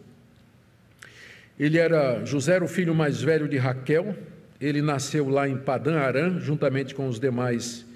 Ele 1.59 1.78
era 1.78 2.25
José 2.25 2.55
era 2.55 2.64
o 2.64 2.69
filho 2.69 2.95
mais 2.95 3.21
velho 3.21 3.49
de 3.49 3.57
Raquel. 3.57 4.17
Ele 4.61 4.81
nasceu 4.81 5.28
lá 5.28 5.49
em 5.49 5.57
Padã 5.57 5.99
Arã, 5.99 6.38
juntamente 6.38 6.95
com 6.95 7.09
os 7.09 7.19
demais 7.19 7.88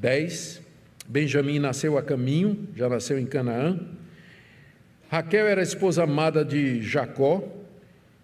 dez. 0.00 0.60
Benjamim 1.06 1.58
nasceu 1.58 1.98
a 1.98 2.02
caminho, 2.02 2.68
já 2.74 2.88
nasceu 2.88 3.18
em 3.18 3.26
Canaã. 3.26 3.78
Raquel 5.08 5.46
era 5.46 5.60
a 5.60 5.64
esposa 5.64 6.02
amada 6.02 6.44
de 6.44 6.82
Jacó. 6.82 7.42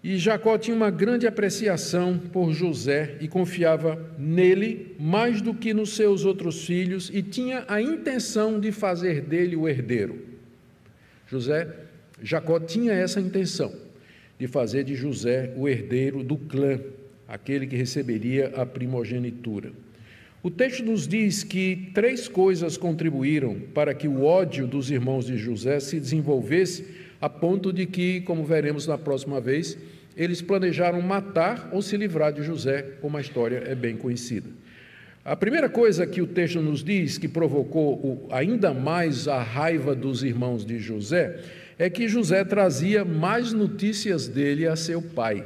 E 0.03 0.17
Jacó 0.17 0.57
tinha 0.57 0.75
uma 0.75 0.89
grande 0.89 1.27
apreciação 1.27 2.17
por 2.17 2.51
José 2.53 3.17
e 3.21 3.27
confiava 3.27 4.11
nele 4.17 4.95
mais 4.99 5.41
do 5.41 5.53
que 5.53 5.75
nos 5.75 5.95
seus 5.95 6.25
outros 6.25 6.65
filhos 6.65 7.11
e 7.13 7.21
tinha 7.21 7.63
a 7.67 7.79
intenção 7.79 8.59
de 8.59 8.71
fazer 8.71 9.21
dele 9.21 9.55
o 9.55 9.69
herdeiro. 9.69 10.19
José, 11.27 11.67
Jacó 12.21 12.59
tinha 12.59 12.93
essa 12.93 13.21
intenção 13.21 13.71
de 14.39 14.47
fazer 14.47 14.83
de 14.83 14.95
José 14.95 15.53
o 15.55 15.69
herdeiro 15.69 16.23
do 16.23 16.35
clã, 16.35 16.79
aquele 17.27 17.67
que 17.67 17.75
receberia 17.75 18.47
a 18.55 18.65
primogenitura. 18.65 19.71
O 20.43 20.49
texto 20.49 20.83
nos 20.83 21.07
diz 21.07 21.43
que 21.43 21.91
três 21.93 22.27
coisas 22.27 22.75
contribuíram 22.75 23.59
para 23.75 23.93
que 23.93 24.07
o 24.07 24.23
ódio 24.23 24.65
dos 24.65 24.89
irmãos 24.89 25.27
de 25.27 25.37
José 25.37 25.79
se 25.79 25.99
desenvolvesse 25.99 26.83
a 27.21 27.29
ponto 27.29 27.71
de 27.71 27.85
que, 27.85 28.21
como 28.21 28.43
veremos 28.43 28.87
na 28.87 28.97
próxima 28.97 29.39
vez, 29.39 29.77
eles 30.17 30.41
planejaram 30.41 30.99
matar 30.99 31.69
ou 31.71 31.79
se 31.79 31.95
livrar 31.95 32.33
de 32.33 32.41
José, 32.41 32.81
como 33.01 33.17
a 33.17 33.21
história 33.21 33.63
é 33.67 33.75
bem 33.75 33.95
conhecida. 33.95 34.49
A 35.23 35.35
primeira 35.35 35.69
coisa 35.69 36.07
que 36.07 36.23
o 36.23 36.25
texto 36.25 36.59
nos 36.59 36.83
diz 36.83 37.19
que 37.19 37.27
provocou 37.27 38.27
ainda 38.31 38.73
mais 38.73 39.27
a 39.27 39.43
raiva 39.43 39.93
dos 39.93 40.23
irmãos 40.23 40.65
de 40.65 40.79
José 40.79 41.39
é 41.77 41.87
que 41.87 42.07
José 42.07 42.43
trazia 42.43 43.05
mais 43.05 43.53
notícias 43.53 44.27
dele 44.27 44.65
a 44.65 44.75
seu 44.75 45.03
pai. 45.03 45.45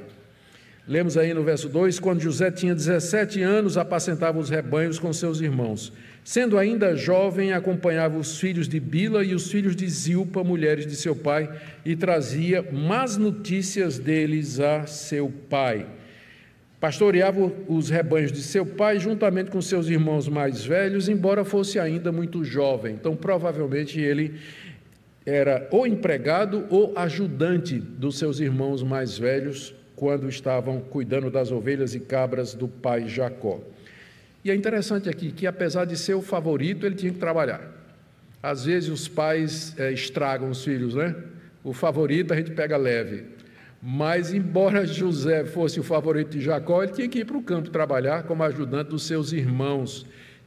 Lemos 0.88 1.18
aí 1.18 1.34
no 1.34 1.44
verso 1.44 1.68
2: 1.68 2.00
quando 2.00 2.22
José 2.22 2.52
tinha 2.52 2.76
17 2.76 3.42
anos, 3.42 3.78
apacentava 3.78 4.38
os 4.38 4.50
rebanhos 4.50 5.00
com 5.00 5.12
seus 5.12 5.42
irmãos. 5.42 5.92
Sendo 6.24 6.58
ainda 6.58 6.96
jovem, 6.96 7.54
acompanhava 7.54 8.18
os 8.18 8.40
filhos 8.40 8.68
de 8.68 8.80
Bila 8.80 9.24
e 9.24 9.34
os 9.34 9.50
filhos 9.52 9.76
de 9.76 9.88
Zilpa, 9.88 10.44
mulheres 10.44 10.86
de 10.86 10.96
seu 10.96 11.16
pai, 11.16 11.50
e 11.84 11.96
trazia 11.96 12.64
más 12.72 13.18
notícias 13.18 13.98
deles 13.98 14.60
a 14.60 14.86
seu 14.86 15.32
pai. 15.50 15.88
Pastoreava 16.80 17.52
os 17.68 17.90
rebanhos 17.90 18.32
de 18.32 18.44
seu 18.44 18.66
pai 18.66 19.00
juntamente 19.00 19.50
com 19.50 19.62
seus 19.62 19.88
irmãos 19.88 20.28
mais 20.28 20.64
velhos, 20.64 21.10
embora 21.10 21.44
fosse 21.44 21.80
ainda 21.80 22.12
muito 22.12 22.44
jovem. 22.44 22.94
Então, 22.94 23.16
provavelmente 23.16 24.00
ele 24.00 24.36
era 25.26 25.68
ou 25.72 25.88
empregado 25.88 26.66
ou 26.70 26.94
ajudante 26.96 27.80
dos 27.80 28.20
seus 28.20 28.40
irmãos 28.40 28.84
mais 28.84 29.18
velhos 29.18 29.74
quando 29.96 30.28
estavam 30.30 30.80
cuidando 30.80 31.30
das 31.30 31.52
ovelhas 31.52 31.96
e 31.96 32.00
cabras 32.00 32.54
do 32.54 32.68
pai 32.68 33.08
Jacó. 33.08 33.60
E 34.44 34.52
é 34.52 34.56
interessante 34.56 35.10
aqui 35.10 35.32
que, 35.32 35.48
apesar 35.48 35.86
de 35.86 35.98
ser 35.98 36.14
o 36.14 36.22
favorito, 36.22 36.86
ele 36.86 36.96
tinha 36.96 37.12
que 37.12 37.20
trabalhar. 37.20 37.72
Às 38.44 38.66
vezes 38.66 38.90
os 38.90 39.08
pais 39.08 39.74
é, 39.80 39.92
estragam 39.92 40.50
os 40.50 40.64
filhos, 40.64 40.94
né? 40.94 41.16
O 41.64 41.74
favorito 41.74 42.34
a 42.34 42.38
gente 42.38 42.52
pega 42.52 42.78
leve. 42.78 43.24
Mas, 43.82 44.34
embora 44.34 44.86
José 44.88 45.46
fosse 45.46 45.80
o 45.80 45.84
favorito 45.84 46.30
de 46.30 46.42
Jacó, 46.42 46.84
ele 46.84 46.92
tinha 46.92 47.08
que 47.08 47.20
ir 47.20 47.26
para 47.26 47.38
o 47.38 47.42
campo 47.42 47.70
trabalhar 47.70 48.24
como 48.24 48.44
ajudante 48.44 48.92
dos 48.92 49.08
seus 49.08 49.32
irmãos 49.32 50.06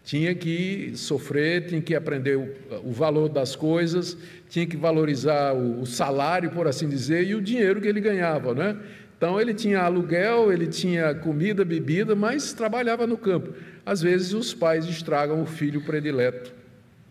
tinha 0.08 0.34
que 0.34 0.92
sofrer, 0.94 1.66
tinha 1.66 1.82
que 1.82 1.94
aprender 1.94 2.34
o, 2.34 2.48
o 2.82 2.92
valor 2.92 3.28
das 3.28 3.54
coisas, 3.54 4.16
tinha 4.48 4.66
que 4.66 4.74
valorizar 4.74 5.54
o, 5.54 5.82
o, 5.82 5.86
salário, 5.86 6.50
por 6.50 6.66
assim 6.66 6.88
dizer, 6.88 7.26
e 7.26 7.34
o 7.34 7.42
dinheiro 7.42 7.78
que 7.78 7.88
ele 7.88 8.00
ganhava, 8.00 8.54
né? 8.54 8.74
Então 9.18 9.38
ele 9.38 9.52
tinha 9.52 9.80
aluguel, 9.80 10.50
ele 10.50 10.66
tinha 10.66 11.14
comida, 11.14 11.64
bebida, 11.64 12.14
mas 12.14 12.54
trabalhava 12.54 13.06
no 13.06 13.18
campo. 13.18 13.52
Às 13.84 14.00
vezes 14.00 14.32
os 14.32 14.54
pais 14.54 14.87
estragam 14.87 15.42
o 15.42 15.46
filho 15.46 15.82
predileto, 15.82 16.54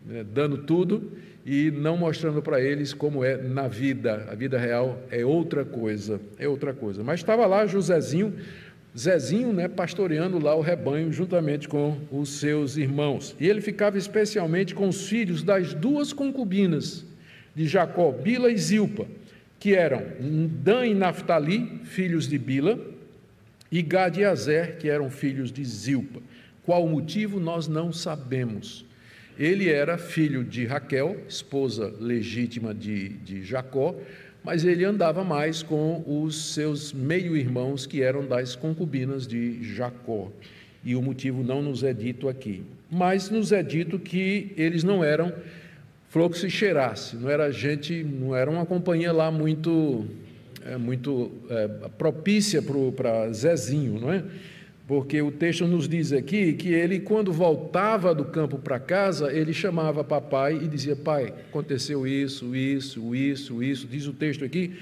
né? 0.06 0.26
dando 0.34 0.60
tudo 0.60 1.12
e 1.46 1.70
não 1.70 1.98
mostrando 1.98 2.42
para 2.42 2.60
eles 2.62 2.94
como 2.94 3.24
é 3.24 3.38
na 3.38 3.68
vida. 3.68 4.26
A 4.32 4.36
vida 4.36 4.58
real 4.58 5.00
é 5.12 5.26
outra 5.26 5.66
coisa, 5.66 6.20
é 6.40 6.48
outra 6.48 6.74
coisa. 6.74 7.04
Mas 7.04 7.20
estava 7.20 7.46
lá 7.46 7.68
Josézinho 7.68 8.34
Zezinho, 8.98 9.54
né, 9.54 9.68
pastoreando 9.68 10.40
lá 10.40 10.56
o 10.56 10.62
rebanho 10.62 11.14
juntamente 11.14 11.68
com 11.68 11.98
os 12.12 12.40
seus 12.40 12.78
irmãos. 12.78 13.36
E 13.40 13.48
ele 13.48 13.62
ficava 13.62 13.96
especialmente 13.96 14.74
com 14.74 14.88
os 14.88 15.08
filhos 15.08 15.44
das 15.44 15.74
duas 15.74 16.12
concubinas 16.12 17.06
de 17.54 17.68
Jacó, 17.68 18.12
Bila 18.12 18.52
e 18.52 18.58
Zilpa, 18.58 19.06
que 19.60 19.76
eram 19.76 20.04
Dan 20.20 20.86
e 20.86 20.94
Naphtali, 20.94 21.82
filhos 21.84 22.28
de 22.28 22.38
Bila, 22.38 22.80
e 23.72 23.82
Gad 23.82 24.18
e 24.18 24.24
Azer, 24.24 24.78
que 24.78 24.90
eram 24.90 25.10
filhos 25.10 25.52
de 25.52 25.64
Zilpa. 25.64 26.22
Qual 26.64 26.86
o 26.86 26.90
motivo 26.90 27.40
nós 27.40 27.68
não 27.68 27.92
sabemos. 27.92 28.86
Ele 29.38 29.70
era 29.70 29.98
filho 29.98 30.44
de 30.44 30.66
Raquel, 30.66 31.18
esposa 31.28 31.94
legítima 32.00 32.74
de, 32.74 33.10
de 33.10 33.44
Jacó, 33.44 33.96
mas 34.44 34.64
ele 34.64 34.84
andava 34.84 35.24
mais 35.24 35.62
com 35.62 36.04
os 36.08 36.54
seus 36.54 36.92
meio-irmãos 36.92 37.86
que 37.86 38.02
eram 38.02 38.26
das 38.26 38.56
concubinas 38.56 39.28
de 39.28 39.62
Jacó. 39.76 40.32
e 40.84 40.96
o 40.96 41.02
motivo 41.02 41.44
não 41.44 41.62
nos 41.62 41.84
é 41.84 41.94
dito 41.94 42.30
aqui. 42.30 42.64
Mas 42.90 43.30
nos 43.30 43.52
é 43.52 43.62
dito 43.62 44.00
que 44.00 44.54
eles 44.56 44.84
não 44.84 45.04
eram 45.04 45.34
fluxo 46.10 46.48
e 46.48 46.50
cheirasse, 46.50 47.16
não 47.16 47.30
era 47.30 47.52
gente, 47.52 48.04
não 48.04 48.36
era 48.36 48.50
uma 48.50 48.66
companhia 48.66 49.12
lá 49.12 49.30
muito, 49.32 50.06
é, 50.66 50.78
muito 50.78 51.32
é, 51.50 51.68
propícia 51.98 52.62
para 52.96 53.32
Zezinho, 53.32 54.00
não 54.00 54.12
é? 54.12 54.24
Porque 54.88 55.22
o 55.22 55.30
texto 55.30 55.68
nos 55.68 55.88
diz 55.88 56.14
aqui 56.14 56.54
que 56.54 56.70
ele, 56.70 57.02
quando 57.02 57.34
voltava 57.34 58.16
do 58.16 58.24
campo 58.24 58.58
para 58.58 58.80
casa, 58.80 59.34
ele 59.34 59.52
chamava 59.52 60.02
papai 60.02 60.56
e 60.64 60.68
dizia: 60.68 60.96
Pai, 60.96 61.34
aconteceu 61.50 62.08
isso, 62.08 62.56
isso, 62.56 63.14
isso, 63.14 63.62
isso. 63.62 63.86
Diz 63.86 64.08
o 64.08 64.14
texto 64.14 64.46
aqui 64.46 64.74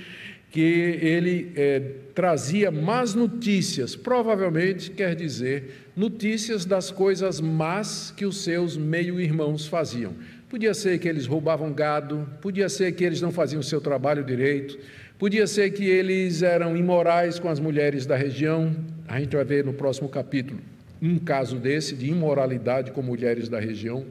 que 0.51 0.61
ele 0.61 1.51
é, 1.55 1.79
trazia 2.13 2.71
más 2.71 3.13
notícias, 3.13 3.93
provavelmente 3.93 4.89
quer 4.89 5.13
dizer 5.13 5.89
notícias 5.97 6.63
das 6.65 6.89
coisas 6.89 7.41
más 7.41 8.13
que 8.15 8.25
os 8.25 8.37
seus 8.43 8.77
meio-irmãos 8.77 9.67
faziam. 9.67 10.13
Podia 10.55 10.73
ser 10.73 10.99
que 10.99 11.09
eles 11.09 11.25
roubavam 11.25 11.73
gado, 11.73 12.29
podia 12.39 12.69
ser 12.69 12.93
que 12.93 13.03
eles 13.03 13.19
não 13.19 13.29
faziam 13.29 13.59
o 13.59 13.63
seu 13.63 13.81
trabalho 13.81 14.23
direito, 14.23 14.79
podia 15.19 15.45
ser 15.47 15.71
que 15.71 15.83
eles 15.83 16.41
eram 16.43 16.77
imorais 16.77 17.37
com 17.37 17.49
as 17.49 17.59
mulheres 17.59 18.05
da 18.05 18.15
região. 18.15 18.73
A 19.05 19.19
gente 19.19 19.35
vai 19.35 19.43
ver 19.43 19.65
no 19.65 19.73
próximo 19.73 20.07
capítulo 20.07 20.61
um 21.01 21.19
caso 21.19 21.57
desse, 21.57 21.93
de 21.93 22.09
imoralidade 22.09 22.91
com 22.91 23.01
mulheres 23.01 23.49
da 23.49 23.59
região. 23.59 24.05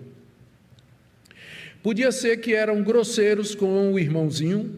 Podia 1.82 2.12
ser 2.12 2.36
que 2.36 2.52
eram 2.52 2.82
grosseiros 2.82 3.54
com 3.54 3.94
o 3.94 3.98
irmãozinho, 3.98 4.70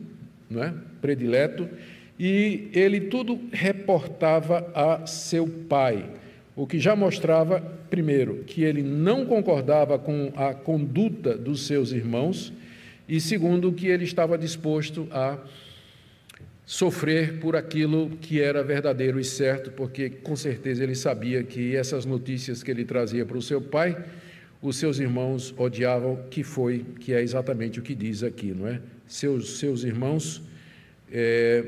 não 0.48 0.62
é? 0.62 0.72
predileto, 1.00 1.68
e 2.16 2.70
ele 2.72 3.00
tudo 3.00 3.40
reportava 3.50 4.70
a 4.72 5.04
seu 5.04 5.48
pai 5.48 6.08
o 6.56 6.66
que 6.66 6.78
já 6.78 6.96
mostrava, 6.96 7.60
primeiro, 7.90 8.42
que 8.46 8.64
ele 8.64 8.82
não 8.82 9.26
concordava 9.26 9.98
com 9.98 10.32
a 10.34 10.54
conduta 10.54 11.36
dos 11.36 11.66
seus 11.66 11.92
irmãos, 11.92 12.50
e 13.06 13.20
segundo, 13.20 13.70
que 13.72 13.86
ele 13.86 14.04
estava 14.04 14.38
disposto 14.38 15.06
a 15.10 15.38
sofrer 16.64 17.38
por 17.38 17.54
aquilo 17.54 18.10
que 18.20 18.40
era 18.40 18.64
verdadeiro 18.64 19.20
e 19.20 19.24
certo, 19.24 19.70
porque 19.70 20.08
com 20.08 20.34
certeza 20.34 20.82
ele 20.82 20.96
sabia 20.96 21.42
que 21.44 21.76
essas 21.76 22.06
notícias 22.06 22.62
que 22.62 22.70
ele 22.70 22.84
trazia 22.84 23.24
para 23.24 23.36
o 23.36 23.42
seu 23.42 23.60
pai, 23.60 24.04
os 24.60 24.76
seus 24.76 24.98
irmãos 24.98 25.54
odiavam, 25.58 26.24
que 26.30 26.42
foi, 26.42 26.84
que 26.98 27.12
é 27.12 27.20
exatamente 27.20 27.78
o 27.78 27.82
que 27.82 27.94
diz 27.94 28.22
aqui, 28.22 28.52
não 28.52 28.66
é? 28.66 28.80
Seus, 29.06 29.58
seus 29.58 29.84
irmãos 29.84 30.42
é, 31.12 31.64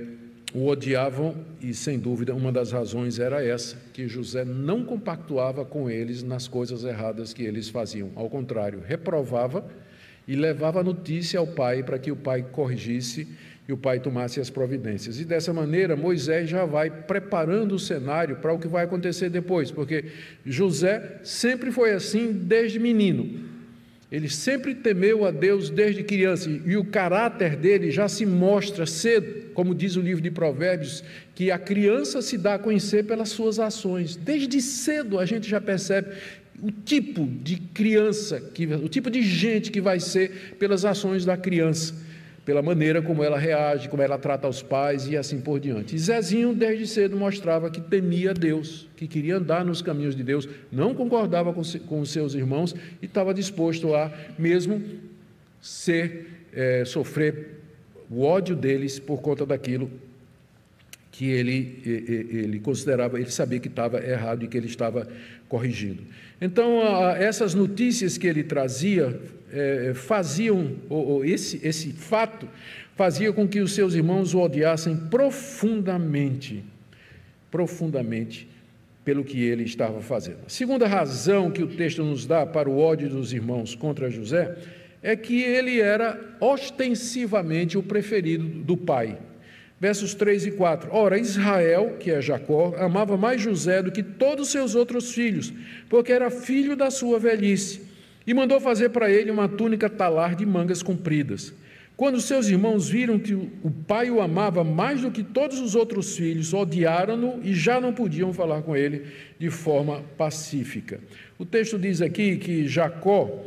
o 0.58 0.66
odiavam 0.66 1.36
e, 1.60 1.72
sem 1.72 1.98
dúvida, 1.98 2.34
uma 2.34 2.50
das 2.50 2.72
razões 2.72 3.20
era 3.20 3.44
essa, 3.44 3.76
que 3.92 4.08
José 4.08 4.44
não 4.44 4.84
compactuava 4.84 5.64
com 5.64 5.88
eles 5.88 6.22
nas 6.24 6.48
coisas 6.48 6.82
erradas 6.82 7.32
que 7.32 7.44
eles 7.44 7.68
faziam. 7.68 8.10
Ao 8.16 8.28
contrário, 8.28 8.82
reprovava 8.84 9.64
e 10.26 10.34
levava 10.34 10.80
a 10.80 10.84
notícia 10.84 11.38
ao 11.38 11.46
pai 11.46 11.84
para 11.84 11.98
que 11.98 12.10
o 12.10 12.16
pai 12.16 12.44
corrigisse 12.50 13.28
e 13.68 13.72
o 13.72 13.76
pai 13.76 14.00
tomasse 14.00 14.40
as 14.40 14.50
providências. 14.50 15.20
E 15.20 15.24
dessa 15.24 15.52
maneira, 15.52 15.94
Moisés 15.94 16.50
já 16.50 16.64
vai 16.64 16.90
preparando 16.90 17.76
o 17.76 17.78
cenário 17.78 18.36
para 18.36 18.52
o 18.52 18.58
que 18.58 18.66
vai 18.66 18.84
acontecer 18.84 19.30
depois, 19.30 19.70
porque 19.70 20.06
José 20.44 21.20
sempre 21.22 21.70
foi 21.70 21.92
assim 21.92 22.32
desde 22.32 22.80
menino. 22.80 23.57
Ele 24.10 24.28
sempre 24.28 24.74
temeu 24.74 25.26
a 25.26 25.30
Deus 25.30 25.68
desde 25.68 26.02
criança 26.02 26.48
e 26.48 26.76
o 26.76 26.84
caráter 26.84 27.56
dele 27.56 27.90
já 27.90 28.08
se 28.08 28.24
mostra 28.24 28.86
cedo, 28.86 29.50
como 29.52 29.74
diz 29.74 29.96
o 29.96 30.00
livro 30.00 30.22
de 30.22 30.30
Provérbios, 30.30 31.04
que 31.34 31.50
a 31.50 31.58
criança 31.58 32.22
se 32.22 32.38
dá 32.38 32.54
a 32.54 32.58
conhecer 32.58 33.04
pelas 33.04 33.28
suas 33.28 33.58
ações. 33.58 34.16
Desde 34.16 34.62
cedo 34.62 35.18
a 35.18 35.26
gente 35.26 35.48
já 35.48 35.60
percebe 35.60 36.16
o 36.62 36.70
tipo 36.70 37.26
de 37.26 37.56
criança, 37.56 38.40
que, 38.40 38.66
o 38.66 38.88
tipo 38.88 39.10
de 39.10 39.22
gente 39.22 39.70
que 39.70 39.80
vai 39.80 40.00
ser 40.00 40.56
pelas 40.58 40.86
ações 40.86 41.26
da 41.26 41.36
criança 41.36 42.08
pela 42.48 42.62
maneira 42.62 43.02
como 43.02 43.22
ela 43.22 43.38
reage, 43.38 43.90
como 43.90 44.02
ela 44.02 44.16
trata 44.16 44.48
os 44.48 44.62
pais 44.62 45.06
e 45.06 45.18
assim 45.18 45.38
por 45.38 45.61
diante. 45.61 45.94
E 45.94 45.98
Zezinho, 45.98 46.54
desde 46.54 46.87
cedo, 46.87 47.14
mostrava 47.14 47.68
que 47.70 47.78
temia 47.78 48.32
Deus, 48.32 48.88
que 48.96 49.06
queria 49.06 49.37
andar 49.37 49.62
nos 49.66 49.82
caminhos 49.82 50.16
de 50.16 50.22
Deus, 50.22 50.48
não 50.72 50.94
concordava 50.94 51.52
com, 51.52 51.61
os 52.00 52.11
seus 52.11 52.32
irmãos 52.32 52.74
e 53.02 53.04
estava 53.04 53.34
disposto 53.34 53.94
a 53.94 54.11
mesmo 54.38 54.82
ser, 55.61 56.46
é, 56.54 56.87
sofrer 56.87 57.61
o 58.11 58.22
ódio 58.22 58.56
deles 58.56 58.98
por 58.98 59.20
conta 59.20 59.44
daquilo 59.44 59.90
que 61.18 61.28
ele, 61.28 61.83
ele 61.85 62.61
considerava, 62.61 63.18
ele 63.18 63.33
sabia 63.33 63.59
que 63.59 63.66
estava 63.66 63.98
errado 63.98 64.44
e 64.44 64.46
que 64.46 64.57
ele 64.57 64.68
estava 64.68 65.09
corrigindo. 65.48 66.04
Então, 66.40 66.81
essas 67.16 67.54
notícias 67.54 68.16
que 68.16 68.24
ele 68.24 68.44
trazia 68.44 69.20
é, 69.52 69.94
faziam, 69.96 70.76
ou, 70.88 71.24
esse, 71.24 71.59
esse 71.66 71.90
fato 71.90 72.46
fazia 72.94 73.33
com 73.33 73.48
que 73.48 73.59
os 73.59 73.72
seus 73.72 73.94
irmãos 73.94 74.33
o 74.33 74.38
odiassem 74.38 74.94
profundamente, 74.94 76.62
profundamente 77.50 78.48
pelo 79.04 79.24
que 79.24 79.42
ele 79.42 79.64
estava 79.64 80.00
fazendo. 80.00 80.38
A 80.46 80.48
segunda 80.48 80.87
razão 80.87 81.50
que 81.50 81.64
o 81.64 81.66
texto 81.66 82.04
nos 82.04 82.26
dá 82.26 82.46
para 82.46 82.70
o 82.70 82.78
ódio 82.78 83.09
dos 83.09 83.33
irmãos 83.33 83.74
contra 83.74 84.09
José 84.09 84.57
é 85.02 85.16
que 85.16 85.42
ele 85.42 85.81
era 85.81 86.16
ostensivamente 86.38 87.76
o 87.76 87.83
preferido 87.83 88.44
do 88.44 88.76
pai. 88.76 89.18
Versos 89.80 90.14
3 90.14 90.46
e 90.46 90.50
4. 90.52 90.90
Ora, 90.92 91.18
Israel, 91.18 91.96
que 92.00 92.10
é 92.10 92.20
Jacó, 92.20 92.74
amava 92.78 93.16
mais 93.16 93.40
José 93.40 93.82
do 93.82 93.92
que 93.92 94.02
todos 94.02 94.46
os 94.46 94.52
seus 94.52 94.74
outros 94.74 95.12
filhos, 95.12 95.52
porque 95.88 96.12
era 96.12 96.30
filho 96.30 96.76
da 96.76 96.90
sua 96.90 97.18
velhice 97.18 97.88
e 98.26 98.34
mandou 98.34 98.60
fazer 98.60 98.90
para 98.90 99.10
ele 99.10 99.30
uma 99.30 99.48
túnica 99.48 99.88
talar 99.88 100.36
de 100.36 100.44
mangas 100.44 100.82
compridas. 100.82 101.54
Quando 101.96 102.20
seus 102.20 102.46
irmãos 102.46 102.88
viram 102.88 103.18
que 103.18 103.32
o 103.34 103.72
pai 103.86 104.10
o 104.10 104.20
amava 104.20 104.62
mais 104.62 105.00
do 105.00 105.10
que 105.10 105.24
todos 105.24 105.58
os 105.58 105.74
outros 105.74 106.16
filhos, 106.16 106.52
odiaram-no 106.52 107.40
e 107.42 107.54
já 107.54 107.80
não 107.80 107.92
podiam 107.92 108.32
falar 108.32 108.62
com 108.62 108.76
ele 108.76 109.06
de 109.38 109.48
forma 109.48 110.04
pacífica. 110.16 111.00
O 111.38 111.46
texto 111.46 111.78
diz 111.78 112.02
aqui 112.02 112.36
que 112.36 112.68
Jacó 112.68 113.44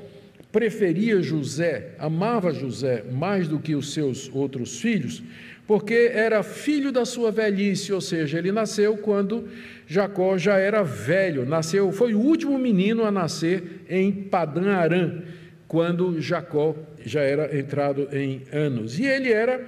preferia 0.52 1.22
José, 1.22 1.96
amava 1.98 2.52
José 2.52 3.06
mais 3.10 3.48
do 3.48 3.60
que 3.60 3.76
os 3.76 3.94
seus 3.94 4.30
outros 4.34 4.82
filhos, 4.82 5.24
porque 5.68 6.12
era 6.14 6.44
filho 6.44 6.92
da 6.92 7.06
sua 7.06 7.32
velhice, 7.32 7.94
ou 7.94 8.02
seja, 8.02 8.38
ele 8.38 8.52
nasceu 8.52 8.98
quando 8.98 9.48
Jacó 9.88 10.38
já 10.38 10.58
era 10.58 10.84
velho, 10.84 11.46
nasceu, 11.46 11.92
foi 11.92 12.14
o 12.14 12.20
último 12.20 12.58
menino 12.58 13.04
a 13.04 13.12
nascer 13.12 13.84
em 13.90 14.12
Padã 14.12 14.74
Arã, 14.74 15.22
quando 15.68 16.20
Jacó 16.20 16.76
já 17.06 17.22
era 17.22 17.58
entrado 17.58 18.10
em 18.12 18.42
anos. 18.52 19.00
E 19.00 19.06
ele 19.06 19.32
era 19.32 19.62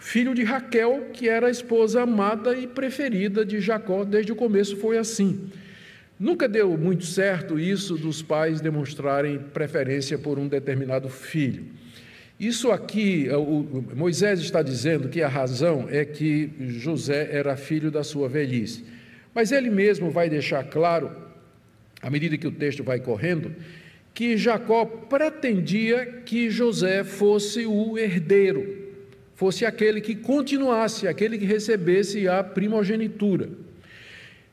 filho 0.00 0.34
de 0.34 0.42
Raquel, 0.42 1.08
que 1.12 1.28
era 1.28 1.46
a 1.46 1.50
esposa 1.50 2.02
amada 2.02 2.56
e 2.56 2.66
preferida 2.66 3.44
de 3.44 3.60
Jacó, 3.60 4.04
desde 4.04 4.32
o 4.32 4.36
começo 4.36 4.76
foi 4.76 4.98
assim. 4.98 5.48
Nunca 6.18 6.48
deu 6.48 6.76
muito 6.76 7.04
certo 7.04 7.58
isso 7.58 7.96
dos 7.96 8.22
pais 8.22 8.60
demonstrarem 8.60 9.38
preferência 9.38 10.18
por 10.18 10.38
um 10.38 10.46
determinado 10.46 11.08
filho. 11.08 11.64
Isso 12.46 12.70
aqui, 12.70 13.26
o, 13.30 13.82
Moisés 13.96 14.38
está 14.38 14.60
dizendo 14.60 15.08
que 15.08 15.22
a 15.22 15.28
razão 15.28 15.88
é 15.90 16.04
que 16.04 16.50
José 16.78 17.30
era 17.32 17.56
filho 17.56 17.90
da 17.90 18.04
sua 18.04 18.28
velhice. 18.28 18.84
Mas 19.34 19.50
ele 19.50 19.70
mesmo 19.70 20.10
vai 20.10 20.28
deixar 20.28 20.62
claro, 20.64 21.10
à 22.02 22.10
medida 22.10 22.36
que 22.36 22.46
o 22.46 22.52
texto 22.52 22.84
vai 22.84 23.00
correndo, 23.00 23.54
que 24.12 24.36
Jacó 24.36 24.84
pretendia 24.84 26.04
que 26.26 26.50
José 26.50 27.02
fosse 27.02 27.64
o 27.64 27.96
herdeiro, 27.96 28.92
fosse 29.34 29.64
aquele 29.64 30.02
que 30.02 30.14
continuasse, 30.14 31.08
aquele 31.08 31.38
que 31.38 31.46
recebesse 31.46 32.28
a 32.28 32.44
primogenitura. 32.44 33.48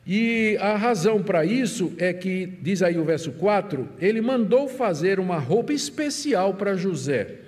E 0.06 0.56
a 0.60 0.78
razão 0.78 1.22
para 1.22 1.44
isso 1.44 1.92
é 1.98 2.14
que, 2.14 2.46
diz 2.62 2.82
aí 2.82 2.96
o 2.96 3.04
verso 3.04 3.32
4, 3.32 3.86
ele 4.00 4.22
mandou 4.22 4.66
fazer 4.66 5.20
uma 5.20 5.38
roupa 5.38 5.74
especial 5.74 6.54
para 6.54 6.74
José. 6.74 7.42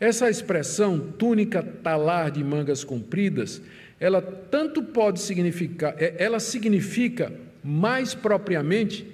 Essa 0.00 0.30
expressão, 0.30 0.98
túnica 0.98 1.62
talar 1.62 2.30
de 2.30 2.42
mangas 2.44 2.84
compridas, 2.84 3.60
ela 3.98 4.22
tanto 4.22 4.82
pode 4.82 5.20
significar, 5.20 5.94
é, 5.98 6.14
ela 6.18 6.38
significa 6.38 7.32
mais 7.64 8.14
propriamente 8.14 9.06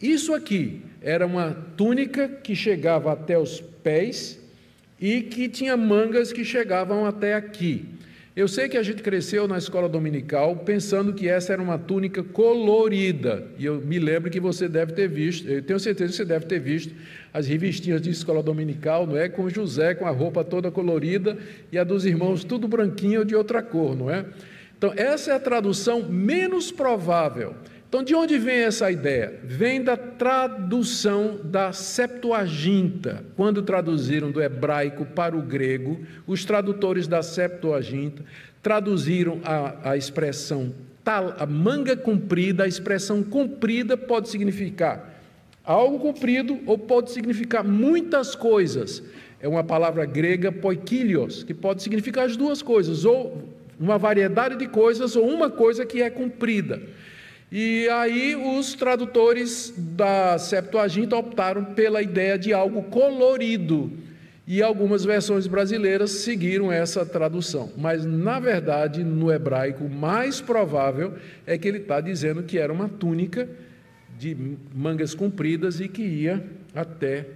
isso 0.00 0.32
aqui. 0.32 0.82
Era 1.02 1.26
uma 1.26 1.56
túnica 1.76 2.28
que 2.28 2.54
chegava 2.54 3.12
até 3.12 3.38
os 3.38 3.60
pés 3.60 4.38
e 5.00 5.22
que 5.22 5.48
tinha 5.48 5.76
mangas 5.76 6.32
que 6.32 6.44
chegavam 6.44 7.04
até 7.04 7.34
aqui. 7.34 7.84
Eu 8.36 8.46
sei 8.46 8.68
que 8.68 8.76
a 8.76 8.82
gente 8.82 9.02
cresceu 9.02 9.48
na 9.48 9.56
escola 9.56 9.88
dominical 9.88 10.56
pensando 10.56 11.14
que 11.14 11.26
essa 11.26 11.54
era 11.54 11.62
uma 11.62 11.78
túnica 11.78 12.22
colorida, 12.22 13.46
e 13.58 13.64
eu 13.64 13.80
me 13.80 13.98
lembro 13.98 14.30
que 14.30 14.38
você 14.38 14.68
deve 14.68 14.92
ter 14.92 15.08
visto, 15.08 15.48
eu 15.48 15.62
tenho 15.62 15.80
certeza 15.80 16.10
que 16.10 16.16
você 16.18 16.24
deve 16.26 16.44
ter 16.44 16.60
visto 16.60 16.94
as 17.32 17.46
revistinhas 17.46 18.02
de 18.02 18.10
escola 18.10 18.42
dominical, 18.42 19.06
não 19.06 19.16
é? 19.16 19.26
Com 19.26 19.48
José 19.48 19.94
com 19.94 20.04
a 20.04 20.10
roupa 20.10 20.44
toda 20.44 20.70
colorida 20.70 21.38
e 21.72 21.78
a 21.78 21.84
dos 21.84 22.04
irmãos 22.04 22.44
tudo 22.44 22.68
branquinho 22.68 23.20
ou 23.20 23.24
de 23.24 23.34
outra 23.34 23.62
cor, 23.62 23.96
não 23.96 24.10
é? 24.10 24.26
Então, 24.76 24.92
essa 24.94 25.30
é 25.30 25.34
a 25.34 25.40
tradução 25.40 26.02
menos 26.02 26.70
provável. 26.70 27.54
Então, 27.96 28.04
de 28.04 28.14
onde 28.14 28.36
vem 28.36 28.58
essa 28.58 28.90
ideia? 28.90 29.40
Vem 29.42 29.82
da 29.82 29.96
tradução 29.96 31.40
da 31.42 31.72
Septuaginta. 31.72 33.24
Quando 33.34 33.62
traduziram 33.62 34.30
do 34.30 34.42
hebraico 34.42 35.06
para 35.06 35.34
o 35.34 35.40
grego, 35.40 35.98
os 36.26 36.44
tradutores 36.44 37.08
da 37.08 37.22
Septuaginta 37.22 38.22
traduziram 38.62 39.40
a, 39.42 39.92
a 39.92 39.96
expressão 39.96 40.74
tal, 41.02 41.36
a 41.38 41.46
manga 41.46 41.96
comprida, 41.96 42.64
a 42.64 42.68
expressão 42.68 43.22
comprida 43.22 43.96
pode 43.96 44.28
significar 44.28 45.18
algo 45.64 45.98
comprido 45.98 46.60
ou 46.66 46.76
pode 46.76 47.10
significar 47.12 47.64
muitas 47.64 48.34
coisas. 48.34 49.02
É 49.40 49.48
uma 49.48 49.64
palavra 49.64 50.04
grega 50.04 50.52
poikilios, 50.52 51.42
que 51.44 51.54
pode 51.54 51.82
significar 51.82 52.26
as 52.26 52.36
duas 52.36 52.60
coisas, 52.60 53.06
ou 53.06 53.42
uma 53.80 53.96
variedade 53.96 54.54
de 54.56 54.66
coisas, 54.66 55.16
ou 55.16 55.26
uma 55.26 55.48
coisa 55.48 55.86
que 55.86 56.02
é 56.02 56.10
comprida. 56.10 56.82
E 57.50 57.88
aí 57.88 58.34
os 58.34 58.74
tradutores 58.74 59.72
da 59.76 60.36
Septuaginta 60.38 61.16
optaram 61.16 61.64
pela 61.64 62.02
ideia 62.02 62.38
de 62.38 62.52
algo 62.52 62.82
colorido. 62.84 63.92
E 64.46 64.62
algumas 64.62 65.04
versões 65.04 65.46
brasileiras 65.46 66.10
seguiram 66.10 66.70
essa 66.70 67.04
tradução. 67.04 67.72
Mas, 67.76 68.04
na 68.04 68.38
verdade, 68.38 69.02
no 69.02 69.32
hebraico, 69.32 69.84
o 69.84 69.90
mais 69.90 70.40
provável 70.40 71.14
é 71.44 71.58
que 71.58 71.66
ele 71.66 71.78
está 71.78 72.00
dizendo 72.00 72.44
que 72.44 72.58
era 72.58 72.72
uma 72.72 72.88
túnica 72.88 73.48
de 74.18 74.36
mangas 74.74 75.14
compridas 75.14 75.80
e 75.80 75.88
que 75.88 76.02
ia 76.02 76.44
até 76.74 77.26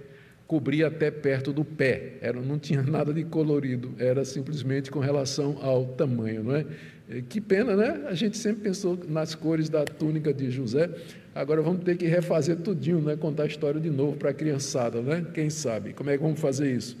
cobria 0.51 0.87
até 0.87 1.09
perto 1.09 1.53
do 1.53 1.63
pé. 1.63 2.15
Era, 2.19 2.41
não 2.41 2.59
tinha 2.59 2.83
nada 2.83 3.13
de 3.13 3.23
colorido, 3.23 3.93
era 3.97 4.25
simplesmente 4.25 4.91
com 4.91 4.99
relação 4.99 5.57
ao 5.61 5.85
tamanho, 5.85 6.43
não 6.43 6.55
é? 6.57 6.65
Que 7.27 7.41
pena, 7.41 7.75
né? 7.75 8.03
A 8.07 8.13
gente 8.13 8.37
sempre 8.37 8.63
pensou 8.63 8.97
nas 9.07 9.35
cores 9.35 9.67
da 9.67 9.83
túnica 9.83 10.33
de 10.33 10.49
José. 10.49 10.89
Agora 11.35 11.61
vamos 11.61 11.83
ter 11.83 11.97
que 11.97 12.05
refazer 12.05 12.57
tudinho, 12.57 13.01
né? 13.01 13.15
Contar 13.15 13.43
a 13.43 13.47
história 13.47 13.81
de 13.81 13.89
novo 13.89 14.15
para 14.15 14.29
a 14.29 14.33
criançada, 14.33 15.01
né? 15.01 15.25
Quem 15.33 15.49
sabe? 15.49 15.93
Como 15.93 16.09
é 16.09 16.17
que 16.17 16.23
vamos 16.23 16.39
fazer 16.39 16.73
isso? 16.73 16.97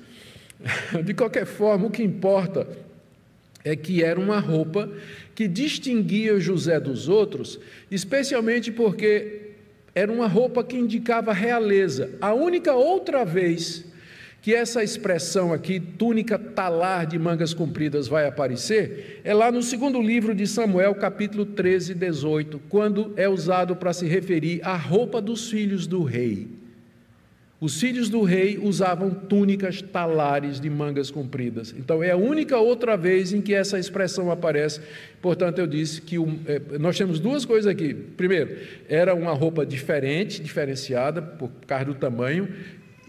De 1.03 1.13
qualquer 1.13 1.45
forma, 1.45 1.87
o 1.87 1.91
que 1.91 2.03
importa 2.03 2.67
é 3.63 3.75
que 3.75 4.03
era 4.03 4.19
uma 4.19 4.39
roupa 4.39 4.89
que 5.33 5.47
distinguia 5.47 6.39
José 6.39 6.79
dos 6.79 7.07
outros, 7.07 7.59
especialmente 7.89 8.71
porque 8.71 9.51
era 9.93 10.11
uma 10.11 10.27
roupa 10.27 10.63
que 10.63 10.77
indicava 10.77 11.33
realeza. 11.33 12.09
A 12.21 12.33
única 12.33 12.73
outra 12.73 13.23
vez 13.23 13.85
que 14.41 14.55
essa 14.55 14.83
expressão 14.83 15.53
aqui, 15.53 15.79
túnica 15.79 16.37
talar 16.39 17.05
de 17.05 17.19
mangas 17.19 17.53
compridas, 17.53 18.07
vai 18.07 18.25
aparecer, 18.27 19.21
é 19.23 19.33
lá 19.33 19.51
no 19.51 19.61
segundo 19.61 20.01
livro 20.01 20.33
de 20.33 20.47
Samuel, 20.47 20.95
capítulo 20.95 21.45
13, 21.45 21.93
18, 21.93 22.59
quando 22.67 23.13
é 23.15 23.29
usado 23.29 23.75
para 23.75 23.93
se 23.93 24.07
referir 24.07 24.59
à 24.63 24.75
roupa 24.75 25.21
dos 25.21 25.51
filhos 25.51 25.85
do 25.85 26.03
rei. 26.03 26.59
Os 27.59 27.79
filhos 27.79 28.09
do 28.09 28.23
rei 28.23 28.57
usavam 28.57 29.11
túnicas 29.11 29.83
talares 29.83 30.59
de 30.59 30.67
mangas 30.67 31.11
compridas. 31.11 31.75
Então, 31.77 32.01
é 32.01 32.09
a 32.09 32.17
única 32.17 32.57
outra 32.57 32.97
vez 32.97 33.31
em 33.33 33.39
que 33.39 33.53
essa 33.53 33.77
expressão 33.77 34.31
aparece. 34.31 34.81
Portanto, 35.21 35.59
eu 35.59 35.67
disse 35.67 36.01
que 36.01 36.15
é, 36.47 36.79
nós 36.79 36.97
temos 36.97 37.19
duas 37.19 37.45
coisas 37.45 37.71
aqui. 37.71 37.93
Primeiro, 37.93 38.57
era 38.89 39.13
uma 39.13 39.33
roupa 39.33 39.63
diferente, 39.63 40.41
diferenciada 40.41 41.21
por 41.21 41.51
causa 41.67 41.85
do 41.85 41.93
tamanho. 41.93 42.49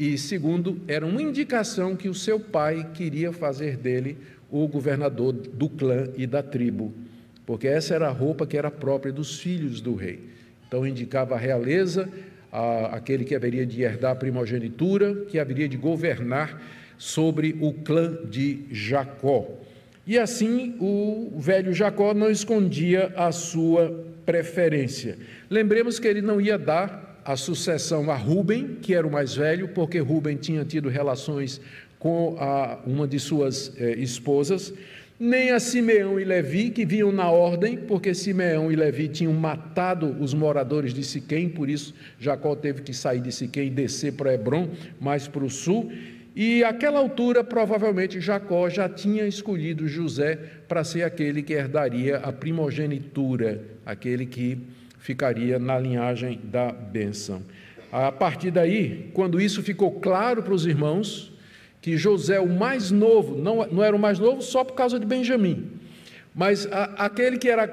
E 0.05 0.19
segundo, 0.19 0.81
era 0.89 1.07
uma 1.07 1.23
indicação 1.23 1.95
que 1.95 2.09
o 2.09 2.15
seu 2.15 2.41
pai 2.41 2.91
queria 2.93 3.33
fazer 3.33 3.77
dele 3.77 4.19
o 4.51 4.67
governador 4.67 5.33
do 5.33 5.69
clã 5.69 6.09
e 6.17 6.27
da 6.27 6.43
tribo. 6.43 6.93
Porque 7.47 7.69
essa 7.69 7.95
era 7.95 8.09
a 8.09 8.11
roupa 8.11 8.45
que 8.45 8.59
era 8.59 8.69
própria 8.69 9.13
dos 9.13 9.39
filhos 9.39 9.81
do 9.81 9.95
rei. 9.95 10.19
Então, 10.67 10.85
indicava 10.85 11.37
a 11.37 11.39
realeza, 11.39 12.09
a, 12.51 12.97
aquele 12.97 13.25
que 13.25 13.33
haveria 13.33 13.65
de 13.65 13.81
herdar 13.83 14.11
a 14.11 14.17
primogenitura, 14.17 15.25
que 15.27 15.39
haveria 15.39 15.69
de 15.69 15.77
governar 15.77 16.61
sobre 16.99 17.57
o 17.61 17.73
clã 17.73 18.19
de 18.29 18.65
Jacó. 18.73 19.49
E 20.05 20.19
assim 20.19 20.75
o 20.81 21.39
velho 21.39 21.73
Jacó 21.73 22.13
não 22.13 22.29
escondia 22.29 23.13
a 23.15 23.31
sua 23.31 24.05
preferência. 24.27 25.17
Lembremos 25.49 26.01
que 26.01 26.09
ele 26.09 26.21
não 26.21 26.41
ia 26.41 26.59
dar 26.59 27.12
a 27.25 27.37
sucessão 27.37 28.11
a 28.11 28.17
Ruben, 28.17 28.79
que 28.81 28.95
era 28.95 29.07
o 29.07 29.11
mais 29.11 29.35
velho, 29.35 29.69
porque 29.69 29.99
Ruben 29.99 30.37
tinha 30.37 30.65
tido 30.65 30.89
relações 30.89 31.61
com 31.99 32.37
a, 32.39 32.81
uma 32.87 33.07
de 33.07 33.19
suas 33.19 33.73
eh, 33.77 33.95
esposas 33.99 34.73
nem 35.25 35.53
a 35.53 35.61
Simeão 35.61 36.19
e 36.19 36.25
Levi, 36.25 36.71
que 36.71 36.85
vinham 36.85 37.13
na 37.13 37.31
ordem, 37.31 37.77
porque 37.77 38.13
Simeão 38.13 38.73
e 38.73 38.75
Levi 38.75 39.07
tinham 39.07 39.33
matado 39.33 40.17
os 40.19 40.35
moradores 40.35 40.93
de 40.93 41.05
Siquém, 41.05 41.49
por 41.49 41.71
isso 41.71 41.95
Jacó 42.19 42.57
teve 42.57 42.83
que 42.83 42.93
sair 42.93 43.21
de 43.21 43.31
Siquém 43.31 43.69
e 43.69 43.71
descer 43.71 44.15
para 44.15 44.35
Hebron, 44.35 44.69
mais 45.01 45.29
para 45.29 45.45
o 45.45 45.49
sul. 45.49 45.93
E 46.35 46.65
àquela 46.65 46.99
altura, 46.99 47.45
provavelmente 47.45 48.21
Jacó 48.21 48.69
já 48.69 48.89
tinha 48.89 49.25
escolhido 49.25 49.87
José 49.87 50.37
para 50.67 50.83
ser 50.83 51.05
aquele 51.05 51.41
que 51.41 51.53
herdaria 51.53 52.17
a 52.17 52.33
primogenitura, 52.33 53.63
aquele 53.87 54.27
que 54.27 54.59
ficaria 55.03 55.59
na 55.59 55.79
linhagem 55.79 56.41
da 56.45 56.71
bênção. 56.71 57.43
A 57.91 58.11
partir 58.13 58.53
daí, 58.53 59.11
quando 59.13 59.41
isso 59.41 59.61
ficou 59.63 59.91
claro 60.01 60.43
para 60.45 60.55
os 60.55 60.65
irmãos, 60.65 61.33
que 61.81 61.97
José, 61.97 62.39
o 62.39 62.49
mais 62.49 62.93
novo, 62.93 63.37
não, 63.37 63.67
não 63.67 63.83
era 63.83 63.95
o 63.95 63.99
mais 63.99 64.21
novo 64.21 64.41
só 64.41 64.63
por 64.63 64.75
causa 64.75 65.01
de 65.01 65.05
Benjamim, 65.05 65.73
mas 66.33 66.67
a, 66.71 66.85
aquele 67.05 67.37
que 67.37 67.49
era 67.49 67.69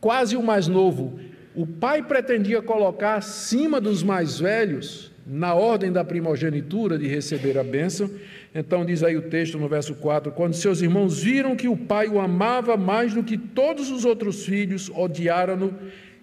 quase 0.00 0.34
o 0.34 0.42
mais 0.42 0.66
novo, 0.66 1.20
o 1.54 1.66
pai 1.66 2.02
pretendia 2.02 2.62
colocar 2.62 3.16
acima 3.16 3.78
dos 3.78 4.02
mais 4.02 4.40
velhos, 4.40 5.12
na 5.26 5.54
ordem 5.54 5.92
da 5.92 6.02
primogenitura 6.02 6.98
de 6.98 7.06
receber 7.06 7.56
a 7.58 7.62
bênção. 7.62 8.10
Então, 8.54 8.84
diz 8.84 9.04
aí 9.04 9.16
o 9.16 9.22
texto 9.22 9.58
no 9.58 9.68
verso 9.68 9.94
4: 9.94 10.32
Quando 10.32 10.54
seus 10.54 10.80
irmãos 10.80 11.22
viram 11.22 11.54
que 11.54 11.68
o 11.68 11.76
pai 11.76 12.08
o 12.08 12.18
amava 12.18 12.76
mais 12.76 13.14
do 13.14 13.22
que 13.22 13.36
todos 13.36 13.90
os 13.90 14.04
outros 14.04 14.44
filhos, 14.44 14.90
odiaram-no 14.92 15.72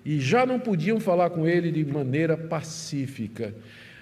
e 0.05 0.19
já 0.19 0.45
não 0.45 0.59
podiam 0.59 0.99
falar 0.99 1.29
com 1.29 1.47
ele 1.47 1.71
de 1.71 1.85
maneira 1.85 2.37
pacífica. 2.37 3.53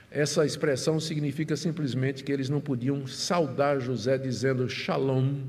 Essa 0.10 0.46
expressão 0.46 1.00
significa 1.00 1.56
simplesmente 1.56 2.24
que 2.24 2.32
eles 2.32 2.50
não 2.50 2.62
podiam 2.62 3.06
saudar 3.06 3.80
José 3.80 4.18
dizendo 4.18 4.70
shalom, 4.70 5.44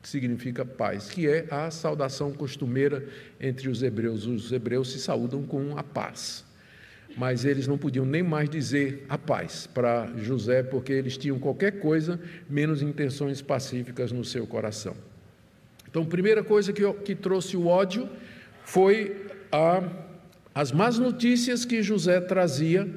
que 0.00 0.08
significa 0.08 0.64
paz, 0.64 1.08
que 1.08 1.26
é 1.26 1.46
a 1.50 1.70
saudação 1.70 2.32
costumeira 2.32 3.04
entre 3.40 3.68
os 3.68 3.82
hebreus. 3.82 4.26
Os 4.26 4.52
hebreus 4.52 4.92
se 4.92 4.98
saúdam 4.98 5.42
com 5.42 5.76
a 5.76 5.82
paz. 5.82 6.44
Mas 7.16 7.44
eles 7.44 7.66
não 7.66 7.78
podiam 7.78 8.04
nem 8.04 8.22
mais 8.22 8.48
dizer 8.50 9.04
a 9.08 9.16
paz 9.16 9.66
para 9.66 10.12
José, 10.16 10.62
porque 10.62 10.92
eles 10.92 11.16
tinham 11.16 11.38
qualquer 11.38 11.78
coisa 11.80 12.20
menos 12.48 12.82
intenções 12.82 13.40
pacíficas 13.40 14.12
no 14.12 14.24
seu 14.24 14.46
coração. 14.46 14.96
Então, 15.88 16.04
primeira 16.04 16.42
coisa 16.42 16.72
que, 16.72 16.92
que 17.04 17.14
trouxe 17.14 17.56
o 17.56 17.66
ódio 17.66 18.08
foi 18.64 19.23
a, 19.54 19.82
as 20.52 20.72
más 20.72 20.98
notícias 20.98 21.64
que 21.64 21.80
José 21.82 22.20
trazia 22.20 22.88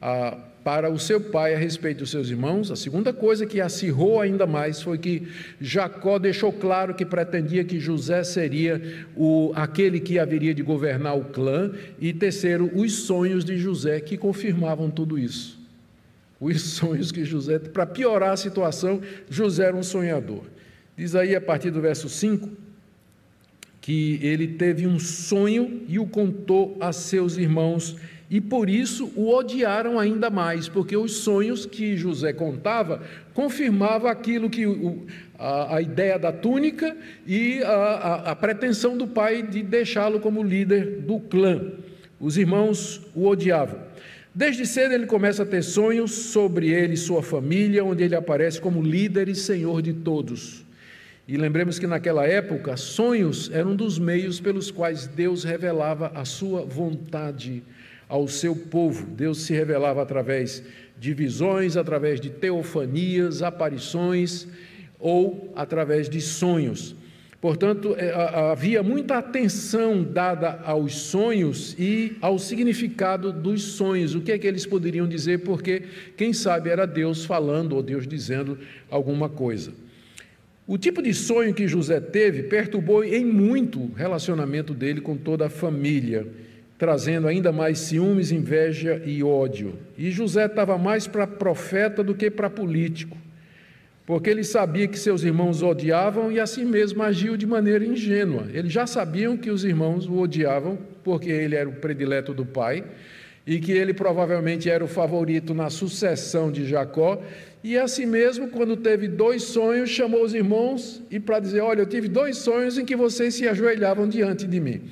a, 0.00 0.38
para 0.62 0.88
o 0.88 0.98
seu 0.98 1.20
pai 1.20 1.54
a 1.54 1.58
respeito 1.58 1.98
dos 1.98 2.10
seus 2.10 2.30
irmãos. 2.30 2.70
A 2.70 2.76
segunda 2.76 3.12
coisa 3.12 3.44
que 3.44 3.60
acirrou 3.60 4.20
ainda 4.20 4.46
mais 4.46 4.80
foi 4.80 4.96
que 4.96 5.26
Jacó 5.60 6.18
deixou 6.18 6.52
claro 6.52 6.94
que 6.94 7.04
pretendia 7.04 7.64
que 7.64 7.80
José 7.80 8.22
seria 8.22 8.80
o, 9.16 9.52
aquele 9.56 9.98
que 9.98 10.18
haveria 10.18 10.54
de 10.54 10.62
governar 10.62 11.18
o 11.18 11.24
clã. 11.24 11.72
E 11.98 12.12
terceiro, 12.12 12.70
os 12.74 12.92
sonhos 12.92 13.44
de 13.44 13.58
José 13.58 14.00
que 14.00 14.16
confirmavam 14.16 14.90
tudo 14.90 15.18
isso. 15.18 15.58
Os 16.40 16.62
sonhos 16.78 17.10
que 17.10 17.24
José, 17.24 17.58
para 17.58 17.86
piorar 17.86 18.32
a 18.32 18.36
situação, 18.36 19.02
José 19.28 19.64
era 19.64 19.76
um 19.76 19.82
sonhador. 19.82 20.44
Diz 20.96 21.16
aí 21.16 21.34
a 21.34 21.40
partir 21.40 21.72
do 21.72 21.80
verso 21.80 22.08
5 22.08 22.63
que 23.84 24.18
ele 24.22 24.48
teve 24.48 24.86
um 24.86 24.98
sonho 24.98 25.82
e 25.86 25.98
o 25.98 26.06
contou 26.06 26.74
a 26.80 26.90
seus 26.90 27.36
irmãos 27.36 27.94
e 28.30 28.40
por 28.40 28.70
isso 28.70 29.12
o 29.14 29.28
odiaram 29.28 29.98
ainda 29.98 30.30
mais, 30.30 30.66
porque 30.66 30.96
os 30.96 31.18
sonhos 31.18 31.66
que 31.66 31.94
José 31.94 32.32
contava 32.32 33.02
confirmava 33.34 34.10
aquilo 34.10 34.48
que 34.48 34.66
o, 34.66 35.04
a, 35.38 35.76
a, 35.76 35.82
ideia 35.82 36.18
da 36.18 36.32
túnica 36.32 36.96
e 37.26 37.62
a, 37.62 37.68
a, 37.68 38.30
a 38.30 38.34
pretensão 38.36 38.96
do 38.96 39.06
pai 39.06 39.42
de 39.42 39.62
deixá-lo 39.62 40.18
como 40.18 40.42
líder 40.42 41.02
do 41.02 41.20
clã. 41.20 41.72
Os 42.18 42.38
irmãos 42.38 43.02
o 43.14 43.28
odiavam. 43.28 43.80
Desde 44.34 44.64
cedo 44.64 44.94
ele 44.94 45.04
começa 45.04 45.42
a 45.42 45.46
ter 45.46 45.62
sonhos 45.62 46.10
sobre 46.10 46.70
ele 46.70 46.94
e 46.94 46.96
sua 46.96 47.22
família, 47.22 47.84
onde 47.84 48.02
ele 48.02 48.16
aparece 48.16 48.58
como 48.62 48.80
líder 48.80 49.28
e 49.28 49.34
senhor 49.34 49.82
de 49.82 49.92
todos. 49.92 50.63
E 51.26 51.38
lembremos 51.38 51.78
que 51.78 51.86
naquela 51.86 52.26
época, 52.26 52.76
sonhos 52.76 53.50
eram 53.50 53.70
um 53.70 53.76
dos 53.76 53.98
meios 53.98 54.40
pelos 54.40 54.70
quais 54.70 55.06
Deus 55.06 55.42
revelava 55.42 56.12
a 56.14 56.24
sua 56.26 56.62
vontade 56.62 57.62
ao 58.06 58.28
seu 58.28 58.54
povo. 58.54 59.06
Deus 59.06 59.40
se 59.40 59.54
revelava 59.54 60.02
através 60.02 60.62
de 60.98 61.14
visões, 61.14 61.78
através 61.78 62.20
de 62.20 62.28
teofanias, 62.28 63.42
aparições 63.42 64.46
ou 64.98 65.50
através 65.56 66.10
de 66.10 66.20
sonhos. 66.20 66.94
Portanto, 67.40 67.94
é, 67.98 68.10
havia 68.50 68.82
muita 68.82 69.18
atenção 69.18 70.02
dada 70.02 70.60
aos 70.64 70.94
sonhos 70.94 71.74
e 71.78 72.16
ao 72.20 72.38
significado 72.38 73.32
dos 73.32 73.62
sonhos. 73.62 74.14
O 74.14 74.20
que 74.20 74.32
é 74.32 74.38
que 74.38 74.46
eles 74.46 74.64
poderiam 74.64 75.06
dizer? 75.06 75.40
Porque, 75.40 75.82
quem 76.16 76.32
sabe, 76.32 76.70
era 76.70 76.86
Deus 76.86 77.24
falando 77.24 77.76
ou 77.76 77.82
Deus 77.82 78.06
dizendo 78.06 78.58
alguma 78.90 79.28
coisa. 79.28 79.72
O 80.66 80.78
tipo 80.78 81.02
de 81.02 81.12
sonho 81.12 81.54
que 81.54 81.68
José 81.68 82.00
teve 82.00 82.44
perturbou 82.44 83.04
em 83.04 83.24
muito 83.24 83.80
o 83.80 83.92
relacionamento 83.92 84.72
dele 84.72 85.00
com 85.00 85.16
toda 85.16 85.46
a 85.46 85.50
família, 85.50 86.26
trazendo 86.78 87.28
ainda 87.28 87.52
mais 87.52 87.78
ciúmes, 87.80 88.32
inveja 88.32 89.02
e 89.04 89.22
ódio. 89.22 89.74
E 89.98 90.10
José 90.10 90.46
estava 90.46 90.78
mais 90.78 91.06
para 91.06 91.26
profeta 91.26 92.02
do 92.02 92.14
que 92.14 92.30
para 92.30 92.48
político 92.48 93.16
porque 94.06 94.28
ele 94.28 94.44
sabia 94.44 94.86
que 94.86 94.98
seus 94.98 95.22
irmãos 95.22 95.62
odiavam 95.62 96.30
e 96.30 96.38
assim 96.38 96.64
mesmo 96.64 97.02
agiu 97.02 97.36
de 97.36 97.46
maneira 97.46 97.84
ingênua. 97.84 98.46
Eles 98.52 98.70
já 98.70 98.86
sabiam 98.86 99.36
que 99.36 99.50
os 99.50 99.64
irmãos 99.64 100.06
o 100.06 100.18
odiavam, 100.18 100.78
porque 101.02 101.30
ele 101.30 101.54
era 101.54 101.68
o 101.68 101.72
predileto 101.72 102.34
do 102.34 102.44
pai 102.44 102.84
e 103.46 103.58
que 103.58 103.72
ele 103.72 103.92
provavelmente 103.92 104.70
era 104.70 104.84
o 104.84 104.88
favorito 104.88 105.52
na 105.52 105.68
sucessão 105.68 106.50
de 106.50 106.66
Jacó. 106.66 107.20
E 107.62 107.76
assim 107.78 108.06
mesmo, 108.06 108.48
quando 108.48 108.76
teve 108.76 109.08
dois 109.08 109.42
sonhos, 109.42 109.90
chamou 109.90 110.24
os 110.24 110.34
irmãos 110.34 111.02
e 111.10 111.20
para 111.20 111.40
dizer: 111.40 111.60
Olha, 111.60 111.80
eu 111.82 111.86
tive 111.86 112.08
dois 112.08 112.38
sonhos 112.38 112.78
em 112.78 112.84
que 112.84 112.96
vocês 112.96 113.34
se 113.34 113.46
ajoelhavam 113.48 114.08
diante 114.08 114.46
de 114.46 114.60
mim. 114.60 114.82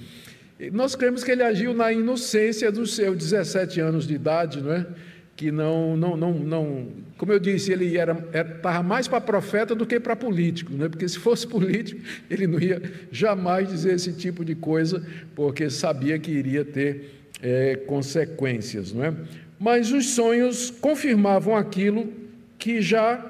nós 0.72 0.94
cremos 0.94 1.24
que 1.24 1.30
ele 1.30 1.42
agiu 1.42 1.74
na 1.74 1.92
inocência 1.92 2.70
dos 2.70 2.94
seus 2.94 3.16
17 3.16 3.80
anos 3.80 4.06
de 4.06 4.14
idade, 4.14 4.60
não 4.60 4.72
é? 4.72 4.86
que 5.34 5.50
não, 5.50 5.96
não, 5.96 6.16
não, 6.16 6.34
não, 6.34 6.88
como 7.16 7.32
eu 7.32 7.38
disse, 7.40 7.72
ele 7.72 7.96
era 7.96 8.12
estava 8.32 8.82
mais 8.82 9.08
para 9.08 9.20
profeta 9.20 9.74
do 9.74 9.86
que 9.86 9.98
para 9.98 10.14
político, 10.14 10.72
né? 10.72 10.88
porque 10.88 11.08
se 11.08 11.18
fosse 11.18 11.46
político, 11.48 12.00
ele 12.30 12.46
não 12.46 12.60
ia 12.60 12.80
jamais 13.10 13.68
dizer 13.68 13.94
esse 13.94 14.12
tipo 14.12 14.44
de 14.44 14.54
coisa, 14.54 15.04
porque 15.34 15.68
sabia 15.70 16.18
que 16.18 16.30
iria 16.30 16.64
ter 16.64 17.21
é, 17.42 17.76
consequências. 17.76 18.92
Não 18.92 19.04
é? 19.04 19.12
Mas 19.58 19.92
os 19.92 20.10
sonhos 20.10 20.70
confirmavam 20.70 21.56
aquilo 21.56 22.12
que 22.58 22.80
já, 22.80 23.24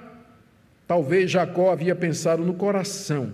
talvez 0.87 1.31
Jacó 1.31 1.73
havia 1.73 1.95
pensado 1.95 2.45
no 2.45 2.55
coração. 2.55 3.33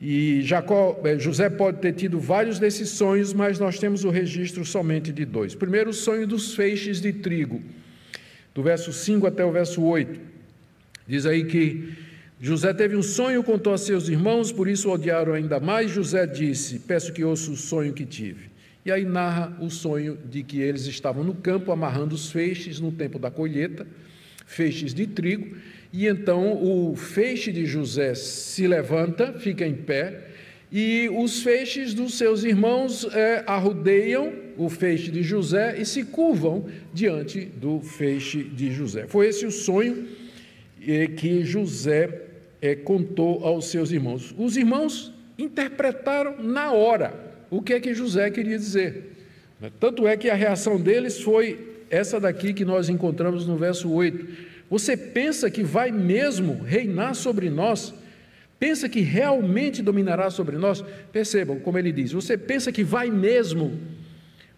E 0.00 0.42
Jacó, 0.42 1.00
eh, 1.04 1.18
José 1.18 1.48
pode 1.48 1.78
ter 1.78 1.92
tido 1.92 2.20
vários 2.20 2.58
desses 2.58 2.90
sonhos, 2.90 3.32
mas 3.32 3.58
nós 3.58 3.78
temos 3.78 4.04
o 4.04 4.10
registro 4.10 4.64
somente 4.64 5.10
de 5.10 5.24
dois. 5.24 5.54
Primeiro, 5.54 5.90
o 5.90 5.94
sonho 5.94 6.26
dos 6.26 6.54
feixes 6.54 7.00
de 7.00 7.12
trigo, 7.12 7.62
do 8.54 8.62
verso 8.62 8.92
5 8.92 9.26
até 9.26 9.44
o 9.44 9.52
verso 9.52 9.82
8. 9.82 10.20
Diz 11.08 11.24
aí 11.24 11.44
que 11.44 11.94
José 12.38 12.74
teve 12.74 12.94
um 12.94 13.02
sonho, 13.02 13.42
contou 13.42 13.72
a 13.72 13.78
seus 13.78 14.08
irmãos, 14.08 14.52
por 14.52 14.68
isso 14.68 14.90
o 14.90 14.92
odiaram 14.92 15.32
ainda 15.32 15.58
mais. 15.58 15.90
José 15.90 16.26
disse: 16.26 16.80
Peço 16.80 17.12
que 17.12 17.24
ouça 17.24 17.50
o 17.50 17.56
sonho 17.56 17.94
que 17.94 18.04
tive. 18.04 18.55
E 18.86 18.92
aí 18.92 19.04
narra 19.04 19.52
o 19.60 19.68
sonho 19.68 20.16
de 20.30 20.44
que 20.44 20.60
eles 20.60 20.86
estavam 20.86 21.24
no 21.24 21.34
campo 21.34 21.72
amarrando 21.72 22.14
os 22.14 22.30
feixes 22.30 22.78
no 22.78 22.92
tempo 22.92 23.18
da 23.18 23.32
colheita, 23.32 23.84
feixes 24.46 24.94
de 24.94 25.08
trigo, 25.08 25.56
e 25.92 26.06
então 26.06 26.62
o 26.62 26.94
feixe 26.94 27.50
de 27.50 27.66
José 27.66 28.14
se 28.14 28.64
levanta, 28.68 29.32
fica 29.40 29.66
em 29.66 29.74
pé, 29.74 30.28
e 30.70 31.10
os 31.12 31.42
feixes 31.42 31.94
dos 31.94 32.14
seus 32.14 32.44
irmãos 32.44 33.04
é, 33.12 33.42
arrudeiam 33.44 34.32
o 34.56 34.68
feixe 34.68 35.10
de 35.10 35.20
José 35.24 35.80
e 35.80 35.84
se 35.84 36.04
curvam 36.04 36.66
diante 36.94 37.40
do 37.44 37.80
feixe 37.80 38.44
de 38.44 38.70
José. 38.70 39.08
Foi 39.08 39.26
esse 39.26 39.44
o 39.44 39.50
sonho 39.50 40.06
é, 40.86 41.08
que 41.08 41.44
José 41.44 42.22
é, 42.62 42.76
contou 42.76 43.44
aos 43.44 43.66
seus 43.66 43.90
irmãos. 43.90 44.32
Os 44.38 44.56
irmãos 44.56 45.12
interpretaram 45.36 46.40
na 46.40 46.70
hora 46.70 47.25
o 47.50 47.62
que 47.62 47.74
é 47.74 47.80
que 47.80 47.94
José 47.94 48.30
queria 48.30 48.58
dizer. 48.58 49.12
Tanto 49.80 50.06
é 50.06 50.16
que 50.16 50.28
a 50.28 50.34
reação 50.34 50.80
deles 50.80 51.20
foi 51.20 51.58
essa 51.90 52.20
daqui 52.20 52.52
que 52.52 52.64
nós 52.64 52.88
encontramos 52.88 53.46
no 53.46 53.56
verso 53.56 53.90
8. 53.90 54.26
Você 54.68 54.96
pensa 54.96 55.50
que 55.50 55.62
vai 55.62 55.90
mesmo 55.90 56.62
reinar 56.62 57.14
sobre 57.14 57.48
nós? 57.48 57.94
Pensa 58.58 58.88
que 58.88 59.00
realmente 59.00 59.82
dominará 59.82 60.30
sobre 60.30 60.56
nós? 60.56 60.82
Percebam 61.12 61.60
como 61.60 61.78
ele 61.78 61.92
diz: 61.92 62.12
você 62.12 62.36
pensa 62.36 62.72
que 62.72 62.82
vai 62.82 63.10
mesmo? 63.10 63.78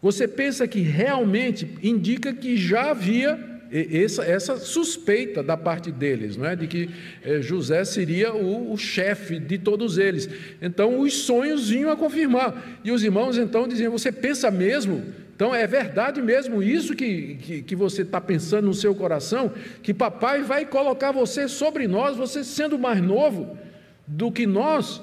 Você 0.01 0.29
pensa 0.29 0.66
que 0.68 0.81
realmente 0.81 1.68
indica 1.83 2.33
que 2.33 2.57
já 2.57 2.90
havia 2.90 3.58
essa, 3.70 4.24
essa 4.24 4.57
suspeita 4.57 5.42
da 5.42 5.57
parte 5.57 5.90
deles, 5.90 6.37
não 6.37 6.46
é? 6.46 6.57
de 6.57 6.66
que 6.66 6.90
eh, 7.22 7.42
José 7.42 7.85
seria 7.85 8.33
o, 8.33 8.72
o 8.72 8.76
chefe 8.78 9.38
de 9.38 9.59
todos 9.59 9.98
eles. 9.98 10.28
Então 10.61 11.00
os 11.00 11.14
sonhos 11.14 11.68
vinham 11.70 11.90
a 11.90 11.96
confirmar. 11.96 12.81
E 12.83 12.90
os 12.90 13.04
irmãos 13.04 13.37
então 13.37 13.68
diziam: 13.68 13.92
Você 13.92 14.11
pensa 14.11 14.50
mesmo 14.50 15.04
então 15.38 15.54
é 15.54 15.68
verdade 15.68 16.20
mesmo 16.20 16.61
isso 16.61 16.96
que, 16.96 17.37
que, 17.37 17.62
que 17.62 17.76
você 17.76 18.02
está 18.02 18.20
pensando 18.20 18.64
no 18.64 18.74
seu 18.74 18.92
coração, 18.92 19.52
que 19.85 19.94
papai 19.94 20.42
vai 20.42 20.66
colocar 20.66 21.12
você 21.12 21.46
sobre 21.46 21.87
nós, 21.87 22.16
você 22.16 22.42
sendo 22.42 22.76
mais 22.76 23.00
novo 23.00 23.57
do 24.04 24.33
que 24.33 24.48
nós. 24.48 25.00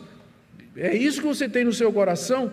É 0.75 0.93
isso 0.93 1.21
que 1.21 1.27
você 1.27 1.47
tem 1.47 1.63
no 1.63 1.71
seu 1.71 1.93
coração? 1.93 2.51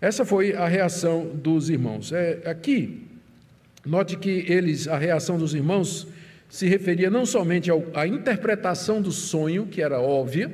Essa 0.00 0.24
foi 0.24 0.56
a 0.56 0.66
reação 0.66 1.30
dos 1.32 1.70
irmãos. 1.70 2.10
É, 2.10 2.40
aqui, 2.46 3.06
note 3.84 4.16
que 4.16 4.44
eles, 4.48 4.86
a 4.88 4.96
reação 4.96 5.38
dos 5.38 5.54
irmãos 5.54 6.06
se 6.48 6.66
referia 6.66 7.10
não 7.10 7.24
somente 7.24 7.70
à 7.94 8.06
interpretação 8.06 9.00
do 9.00 9.10
sonho, 9.10 9.66
que 9.66 9.80
era 9.80 10.00
óbvia, 10.00 10.50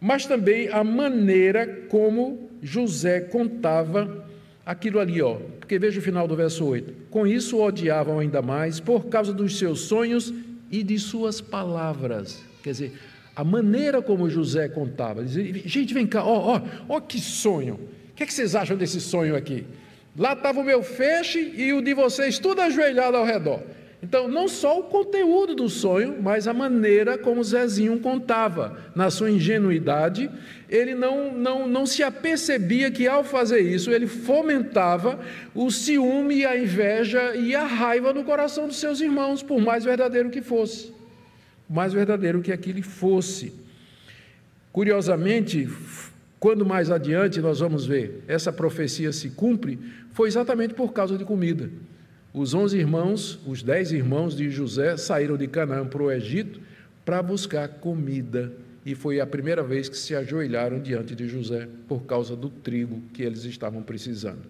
mas 0.00 0.26
também 0.26 0.68
à 0.68 0.84
maneira 0.84 1.66
como 1.88 2.48
José 2.62 3.20
contava 3.20 4.26
aquilo 4.64 5.00
ali, 5.00 5.20
ó, 5.20 5.36
porque 5.58 5.78
veja 5.78 5.98
o 5.98 6.02
final 6.02 6.28
do 6.28 6.36
verso 6.36 6.64
8. 6.64 7.08
Com 7.10 7.26
isso 7.26 7.56
o 7.56 7.62
odiavam 7.64 8.18
ainda 8.18 8.40
mais 8.40 8.78
por 8.78 9.06
causa 9.06 9.32
dos 9.32 9.58
seus 9.58 9.80
sonhos 9.80 10.32
e 10.70 10.82
de 10.82 10.98
suas 10.98 11.40
palavras. 11.40 12.42
Quer 12.62 12.70
dizer, 12.70 12.92
a 13.34 13.42
maneira 13.42 14.02
como 14.02 14.28
José 14.28 14.68
contava. 14.68 15.24
Dizia, 15.24 15.62
gente, 15.64 15.94
vem 15.94 16.06
cá, 16.06 16.24
ó, 16.24 16.56
ó, 16.56 16.62
ó 16.88 17.00
que 17.00 17.20
sonho. 17.20 17.74
O 18.10 18.14
que, 18.14 18.24
é 18.24 18.26
que 18.26 18.32
vocês 18.32 18.54
acham 18.54 18.76
desse 18.76 19.00
sonho 19.00 19.36
aqui? 19.36 19.64
Lá 20.16 20.32
estava 20.32 20.60
o 20.60 20.64
meu 20.64 20.82
feixe 20.82 21.52
e 21.56 21.72
o 21.72 21.80
de 21.80 21.94
vocês 21.94 22.38
tudo 22.38 22.60
ajoelhado 22.60 23.16
ao 23.16 23.24
redor. 23.24 23.62
Então, 24.00 24.28
não 24.28 24.46
só 24.46 24.78
o 24.78 24.84
conteúdo 24.84 25.56
do 25.56 25.68
sonho, 25.68 26.18
mas 26.22 26.46
a 26.46 26.54
maneira 26.54 27.18
como 27.18 27.42
Zezinho 27.42 27.98
contava. 27.98 28.78
Na 28.94 29.10
sua 29.10 29.28
ingenuidade, 29.28 30.30
ele 30.70 30.94
não, 30.94 31.32
não, 31.32 31.66
não 31.66 31.84
se 31.84 32.04
apercebia 32.04 32.92
que 32.92 33.08
ao 33.08 33.24
fazer 33.24 33.60
isso, 33.60 33.90
ele 33.90 34.06
fomentava 34.06 35.18
o 35.52 35.68
ciúme, 35.68 36.44
a 36.44 36.56
inveja 36.56 37.34
e 37.34 37.56
a 37.56 37.64
raiva 37.64 38.12
no 38.12 38.22
coração 38.22 38.68
dos 38.68 38.76
seus 38.76 39.00
irmãos, 39.00 39.42
por 39.42 39.60
mais 39.60 39.84
verdadeiro 39.84 40.30
que 40.30 40.42
fosse. 40.42 40.92
Mais 41.68 41.92
verdadeiro 41.92 42.40
que 42.40 42.52
aquele 42.52 42.82
fosse. 42.82 43.52
Curiosamente, 44.70 45.68
quando 46.40 46.64
mais 46.64 46.90
adiante 46.90 47.40
nós 47.40 47.60
vamos 47.60 47.84
ver 47.84 48.22
essa 48.28 48.52
profecia 48.52 49.12
se 49.12 49.30
cumpre, 49.30 49.78
foi 50.12 50.28
exatamente 50.28 50.74
por 50.74 50.92
causa 50.92 51.18
de 51.18 51.24
comida. 51.24 51.70
Os 52.32 52.54
onze 52.54 52.78
irmãos, 52.78 53.40
os 53.46 53.62
dez 53.62 53.90
irmãos 53.90 54.36
de 54.36 54.48
José, 54.50 54.96
saíram 54.96 55.36
de 55.36 55.48
Canaã 55.48 55.86
para 55.86 56.02
o 56.02 56.10
Egito 56.10 56.60
para 57.04 57.22
buscar 57.22 57.68
comida. 57.68 58.52
E 58.86 58.94
foi 58.94 59.20
a 59.20 59.26
primeira 59.26 59.62
vez 59.62 59.88
que 59.88 59.96
se 59.96 60.14
ajoelharam 60.14 60.80
diante 60.80 61.14
de 61.14 61.26
José 61.26 61.68
por 61.88 62.04
causa 62.04 62.36
do 62.36 62.48
trigo 62.48 63.02
que 63.12 63.22
eles 63.22 63.44
estavam 63.44 63.82
precisando. 63.82 64.42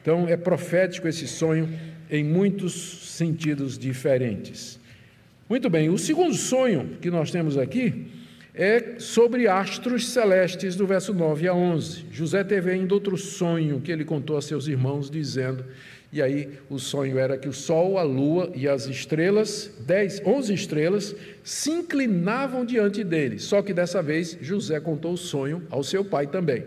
Então, 0.00 0.28
é 0.28 0.36
profético 0.36 1.08
esse 1.08 1.26
sonho 1.26 1.68
em 2.08 2.22
muitos 2.22 2.72
sentidos 3.10 3.76
diferentes. 3.76 4.78
Muito 5.48 5.68
bem, 5.68 5.90
o 5.90 5.98
segundo 5.98 6.34
sonho 6.34 6.96
que 7.00 7.10
nós 7.10 7.30
temos 7.30 7.58
aqui 7.58 8.06
é 8.56 8.98
sobre 8.98 9.46
astros 9.46 10.08
celestes, 10.08 10.74
do 10.74 10.86
verso 10.86 11.12
9 11.12 11.46
a 11.46 11.54
11. 11.54 12.06
José 12.10 12.42
teve 12.42 12.70
ainda 12.70 12.94
outro 12.94 13.16
sonho 13.16 13.80
que 13.80 13.92
ele 13.92 14.04
contou 14.04 14.36
a 14.36 14.42
seus 14.42 14.66
irmãos, 14.66 15.10
dizendo 15.10 15.64
e 16.12 16.22
aí 16.22 16.48
o 16.70 16.78
sonho 16.78 17.18
era 17.18 17.36
que 17.36 17.48
o 17.48 17.52
sol, 17.52 17.98
a 17.98 18.02
lua 18.02 18.50
e 18.54 18.66
as 18.66 18.86
estrelas, 18.86 19.70
dez, 19.80 20.22
onze 20.24 20.54
estrelas, 20.54 21.14
se 21.44 21.70
inclinavam 21.70 22.64
diante 22.64 23.04
dele. 23.04 23.38
Só 23.38 23.60
que 23.60 23.74
dessa 23.74 24.02
vez 24.02 24.38
José 24.40 24.80
contou 24.80 25.12
o 25.12 25.18
sonho 25.18 25.62
ao 25.68 25.82
seu 25.82 26.04
pai 26.04 26.26
também. 26.26 26.64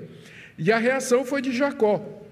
E 0.57 0.71
a 0.71 0.77
reação 0.77 1.25
foi 1.25 1.41
de 1.41 1.51
Jacó. 1.51 2.23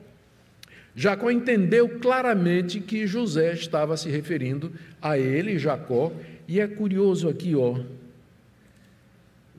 Jacó 0.95 1.31
entendeu 1.31 1.87
claramente 1.99 2.79
que 2.79 3.07
José 3.07 3.53
estava 3.53 3.95
se 3.95 4.09
referindo 4.09 4.71
a 5.01 5.17
ele, 5.17 5.57
Jacó, 5.57 6.11
e 6.47 6.59
é 6.59 6.67
curioso 6.67 7.29
aqui, 7.29 7.55
ó, 7.55 7.79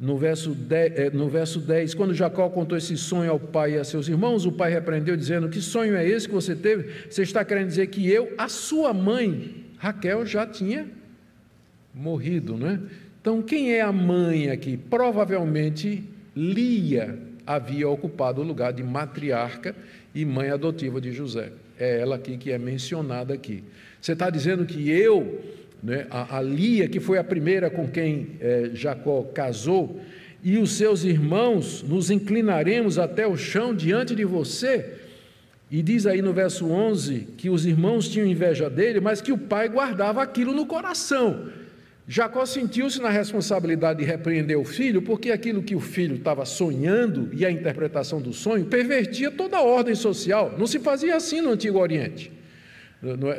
no 0.01 0.17
verso, 0.17 0.51
10, 0.51 0.93
eh, 0.99 1.11
no 1.11 1.29
verso 1.29 1.59
10, 1.59 1.95
quando 1.95 2.15
Jacó 2.15 2.49
contou 2.49 2.79
esse 2.79 2.97
sonho 2.97 3.31
ao 3.31 3.41
pai 3.41 3.75
e 3.75 3.79
a 3.79 3.85
seus 3.85 4.09
irmãos, 4.09 4.47
o 4.47 4.53
pai 4.53 4.71
repreendeu, 4.71 5.17
dizendo: 5.17 5.49
Que 5.49 5.61
sonho 5.61 5.97
é 5.97 6.07
esse 6.07 6.29
que 6.29 6.35
você 6.35 6.55
teve? 6.55 7.09
Você 7.11 7.23
está 7.23 7.45
querendo 7.45 7.69
dizer 7.69 7.89
que 7.89 8.09
eu, 8.09 8.33
a 8.39 8.49
sua 8.49 8.95
mãe, 8.95 9.67
Raquel, 9.77 10.25
já 10.25 10.47
tinha 10.47 10.87
morrido, 11.93 12.57
não 12.57 12.69
é? 12.71 12.81
Então, 13.21 13.43
quem 13.43 13.73
é 13.73 13.81
a 13.81 13.93
mãe 13.93 14.51
aqui? 14.51 14.77
Provavelmente 14.77 16.05
Lia 16.35 17.19
havia 17.45 17.89
ocupado 17.89 18.41
o 18.41 18.45
lugar 18.45 18.73
de 18.73 18.85
matriarca 18.85 19.75
e 20.15 20.25
mãe 20.25 20.51
adotiva 20.51 21.01
de 21.01 21.13
José. 21.13 21.51
É 21.79 22.01
ela 22.01 22.17
aqui 22.17 22.37
que 22.37 22.53
é 22.53 22.59
mencionada 22.59 23.35
aqui. 23.35 23.65
Você 24.01 24.13
está 24.13 24.31
dizendo 24.31 24.65
que 24.65 24.89
eu, 24.89 25.41
né, 25.83 26.07
a, 26.11 26.39
a, 26.39 26.43
Lia, 26.43 26.89
que 26.89 27.01
foi 27.01 27.19
a 27.19 27.25
primeira 27.25 27.71
com 27.71 27.89
quem 27.89 28.37
é, 28.41 28.71
Jacó 28.75 29.23
casou, 29.35 30.01
e 30.43 30.57
os 30.59 30.73
seus 30.73 31.05
irmãos 31.05 31.83
nos 31.83 32.11
inclinaremos 32.11 32.99
até 32.99 33.27
o 33.27 33.37
chão 33.37 33.75
diante 33.75 34.15
de 34.15 34.25
você? 34.25 34.95
E 35.71 35.83
diz 35.83 36.07
aí 36.07 36.23
no 36.23 36.33
verso 36.33 36.67
11 36.67 37.29
que 37.37 37.51
os 37.51 37.67
irmãos 37.67 38.09
tinham 38.09 38.27
inveja 38.27 38.71
dele, 38.71 39.01
mas 39.01 39.21
que 39.21 39.33
o 39.33 39.39
pai 39.39 39.69
guardava 39.69 40.23
aquilo 40.23 40.53
no 40.53 40.65
coração. 40.65 41.51
Jacó 42.11 42.47
sentiu-se 42.47 43.03
na 43.03 43.11
responsabilidade 43.11 43.99
de 43.99 44.05
repreender 44.07 44.59
o 44.59 44.65
filho, 44.65 45.03
porque 45.03 45.31
aquilo 45.31 45.63
que 45.63 45.75
o 45.75 45.81
filho 45.81 46.17
estava 46.17 46.47
sonhando 46.47 47.29
e 47.35 47.45
a 47.45 47.51
interpretação 47.51 48.19
do 48.19 48.33
sonho 48.33 48.65
pervertia 48.65 49.31
toda 49.31 49.59
a 49.59 49.63
ordem 49.63 49.95
social. 49.95 50.55
Não 50.59 50.67
se 50.67 50.79
fazia 50.79 51.17
assim 51.17 51.43
no 51.43 51.51
Antigo 51.51 51.79
Oriente. 51.79 52.33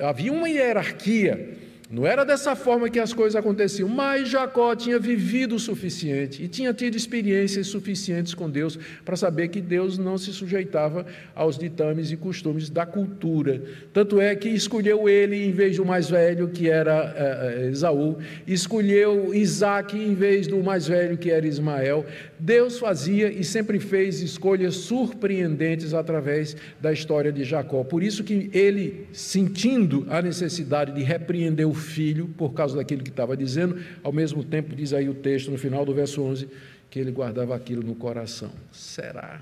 Havia 0.07 0.31
uma 0.31 0.47
hierarquia 0.47 1.57
não 1.89 2.05
era 2.05 2.23
dessa 2.23 2.55
forma 2.55 2.87
que 2.87 2.99
as 2.99 3.13
coisas 3.13 3.35
aconteciam, 3.35 3.89
mas 3.89 4.29
Jacó 4.29 4.75
tinha 4.75 4.99
vivido 4.99 5.55
o 5.55 5.59
suficiente 5.59 6.43
e 6.43 6.47
tinha 6.47 6.71
tido 6.71 6.95
experiências 6.95 7.65
suficientes 7.65 8.35
com 8.35 8.47
Deus 8.47 8.77
para 9.03 9.15
saber 9.15 9.47
que 9.47 9.59
Deus 9.59 9.97
não 9.97 10.15
se 10.15 10.31
sujeitava 10.31 11.03
aos 11.33 11.57
ditames 11.57 12.11
e 12.11 12.15
costumes 12.15 12.69
da 12.69 12.85
cultura. 12.85 13.63
Tanto 13.91 14.21
é 14.21 14.35
que 14.35 14.49
escolheu 14.49 15.09
ele 15.09 15.43
em 15.43 15.51
vez 15.51 15.77
do 15.77 15.85
mais 15.85 16.07
velho, 16.07 16.49
que 16.49 16.69
era 16.69 17.11
é, 17.17 17.69
Esaú, 17.71 18.19
escolheu 18.45 19.33
Isaac 19.33 19.97
em 19.97 20.13
vez 20.13 20.45
do 20.45 20.61
mais 20.63 20.87
velho, 20.87 21.17
que 21.17 21.31
era 21.31 21.47
Ismael. 21.47 22.05
Deus 22.37 22.77
fazia 22.77 23.31
e 23.31 23.43
sempre 23.43 23.79
fez 23.79 24.21
escolhas 24.21 24.75
surpreendentes 24.75 25.95
através 25.95 26.55
da 26.79 26.93
história 26.93 27.31
de 27.31 27.43
Jacó. 27.43 27.83
Por 27.83 28.03
isso 28.03 28.23
que 28.23 28.47
ele, 28.53 29.07
sentindo 29.11 30.05
a 30.07 30.21
necessidade 30.21 30.93
de 30.93 31.01
repreender 31.01 31.67
o 31.67 31.78
filho 31.79 32.27
por 32.37 32.53
causa 32.53 32.75
daquilo 32.75 33.01
que 33.01 33.09
estava 33.09 33.35
dizendo, 33.35 33.81
ao 34.03 34.11
mesmo 34.11 34.43
tempo 34.43 34.75
diz 34.75 34.93
aí 34.93 35.09
o 35.09 35.13
texto 35.15 35.49
no 35.49 35.57
final 35.57 35.83
do 35.83 35.93
verso 35.93 36.21
11 36.21 36.47
que 36.89 36.99
ele 36.99 37.11
guardava 37.11 37.55
aquilo 37.55 37.83
no 37.83 37.95
coração. 37.95 38.51
Será? 38.71 39.41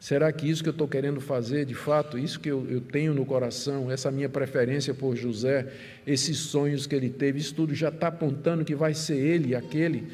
Será 0.00 0.30
que 0.30 0.48
isso 0.48 0.62
que 0.62 0.68
eu 0.68 0.72
estou 0.72 0.86
querendo 0.86 1.20
fazer, 1.20 1.64
de 1.64 1.74
fato, 1.74 2.16
isso 2.16 2.38
que 2.38 2.48
eu, 2.48 2.64
eu, 2.70 2.80
tenho 2.80 3.12
no 3.12 3.26
coração, 3.26 3.90
essa 3.90 4.12
minha 4.12 4.28
preferência 4.28 4.94
por 4.94 5.16
José, 5.16 5.66
esses 6.06 6.38
sonhos 6.38 6.86
que 6.86 6.94
ele 6.94 7.10
teve, 7.10 7.40
isso 7.40 7.52
tudo 7.52 7.74
já 7.74 7.88
está 7.88 8.06
apontando 8.06 8.64
que 8.64 8.76
vai 8.76 8.94
ser 8.94 9.16
ele, 9.16 9.56
aquele 9.56 10.06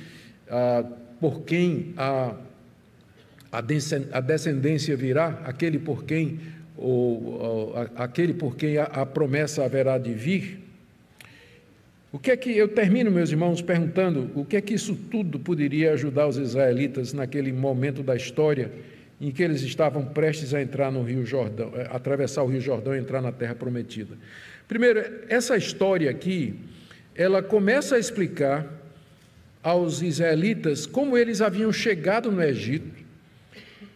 ah, 0.48 0.85
por 1.20 1.42
quem 1.42 1.92
a, 1.98 2.35
a 3.52 4.20
descendência 4.20 4.96
virá, 4.96 5.42
aquele 5.44 5.78
por 5.78 6.04
quem, 6.04 6.40
ou, 6.78 7.24
ou 7.24 7.74
aquele 7.96 8.33
por 8.33 8.57
quem 8.57 8.78
a, 8.78 8.85
a 8.85 9.04
promessa 9.04 9.64
haverá 9.64 9.98
de 9.98 10.14
vir? 10.14 10.63
O 12.14 12.18
que 12.20 12.31
é 12.31 12.37
que 12.37 12.57
eu 12.57 12.68
termino, 12.68 13.11
meus 13.11 13.33
irmãos, 13.33 13.61
perguntando 13.61 14.31
o 14.37 14.44
que 14.44 14.57
é 14.57 14.61
que 14.61 14.72
isso 14.72 14.94
tudo 15.11 15.37
poderia 15.37 15.94
ajudar 15.94 16.29
os 16.29 16.37
israelitas 16.37 17.12
naquele 17.12 17.53
momento 17.53 18.05
da 18.05 18.14
história 18.14 18.70
em 19.20 19.33
que 19.33 19.42
eles 19.42 19.62
estavam 19.62 20.05
prestes 20.05 20.55
a 20.55 20.62
entrar 20.62 20.92
no 20.92 21.03
Rio 21.03 21.27
Jordão, 21.27 21.72
eh, 21.74 21.88
atravessar 21.90 22.44
o 22.44 22.46
Rio 22.46 22.61
Jordão 22.61 22.94
e 22.94 23.00
entrar 23.00 23.20
na 23.20 23.33
terra 23.33 23.57
prometida. 23.57 24.16
Primeiro, 24.68 25.03
essa 25.29 25.57
história 25.57 26.09
aqui, 26.09 26.55
ela 27.16 27.42
começa 27.42 27.96
a 27.96 27.98
explicar 27.98 28.64
aos 29.61 30.00
israelitas 30.00 30.87
como 30.87 31.18
eles 31.18 31.40
haviam 31.40 31.72
chegado 31.72 32.31
no 32.31 32.40
Egito, 32.40 33.05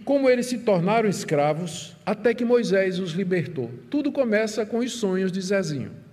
como 0.04 0.28
eles 0.28 0.46
se 0.46 0.58
tornaram 0.58 1.08
escravos, 1.08 1.96
até 2.04 2.34
que 2.34 2.44
Moisés 2.44 2.98
os 2.98 3.12
libertou. 3.12 3.70
Tudo 3.88 4.10
começa 4.10 4.66
com 4.66 4.78
os 4.78 4.90
sonhos 4.90 5.30
de 5.30 5.40
Zezinho. 5.40 6.07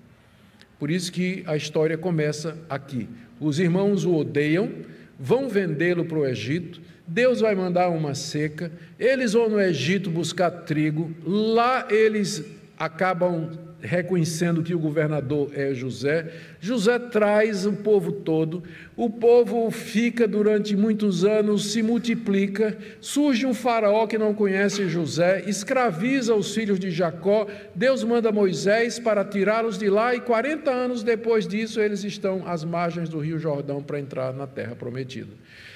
Por 0.85 0.91
isso 0.91 1.11
que 1.11 1.43
a 1.47 1.57
história 1.57 1.97
começa 1.97 2.59
aqui. 2.69 3.09
Os 3.39 3.57
irmãos 3.57 4.05
o 4.05 4.13
odeiam, 4.13 4.71
vão 5.19 5.49
vendê-lo 5.49 6.05
para 6.05 6.19
o 6.19 6.27
Egito, 6.27 6.79
Deus 7.07 7.39
vai 7.39 7.55
mandar 7.55 7.89
uma 7.89 8.13
seca, 8.13 8.71
eles 8.99 9.33
vão 9.33 9.49
no 9.49 9.59
Egito 9.59 10.11
buscar 10.11 10.51
trigo, 10.51 11.09
lá 11.25 11.87
eles 11.89 12.45
acabam 12.77 13.49
reconhecendo 13.81 14.63
que 14.63 14.73
o 14.73 14.79
governador 14.79 15.51
é 15.53 15.73
José. 15.73 16.31
José 16.59 16.97
traz 16.97 17.65
o 17.65 17.73
povo 17.73 18.11
todo, 18.11 18.63
o 18.95 19.09
povo 19.09 19.69
fica 19.69 20.27
durante 20.27 20.75
muitos 20.75 21.23
anos, 21.23 21.71
se 21.71 21.83
multiplica. 21.83 22.77
Surge 22.99 23.45
um 23.45 23.53
faraó 23.53 24.07
que 24.07 24.17
não 24.17 24.33
conhece 24.33 24.89
José, 24.89 25.43
escraviza 25.47 26.33
os 26.33 26.53
filhos 26.53 26.79
de 26.79 26.89
Jacó. 26.89 27.47
Deus 27.73 28.03
manda 28.03 28.31
Moisés 28.31 28.99
para 28.99 29.23
tirá-los 29.23 29.77
de 29.77 29.89
lá, 29.89 30.15
e 30.15 30.19
40 30.19 30.71
anos 30.71 31.03
depois 31.03 31.47
disso, 31.47 31.79
eles 31.79 32.03
estão 32.03 32.47
às 32.47 32.63
margens 32.63 33.07
do 33.07 33.19
Rio 33.19 33.37
Jordão 33.37 33.83
para 33.83 33.99
entrar 33.99 34.33
na 34.33 34.47
terra 34.47 34.75
prometida. 34.75 35.31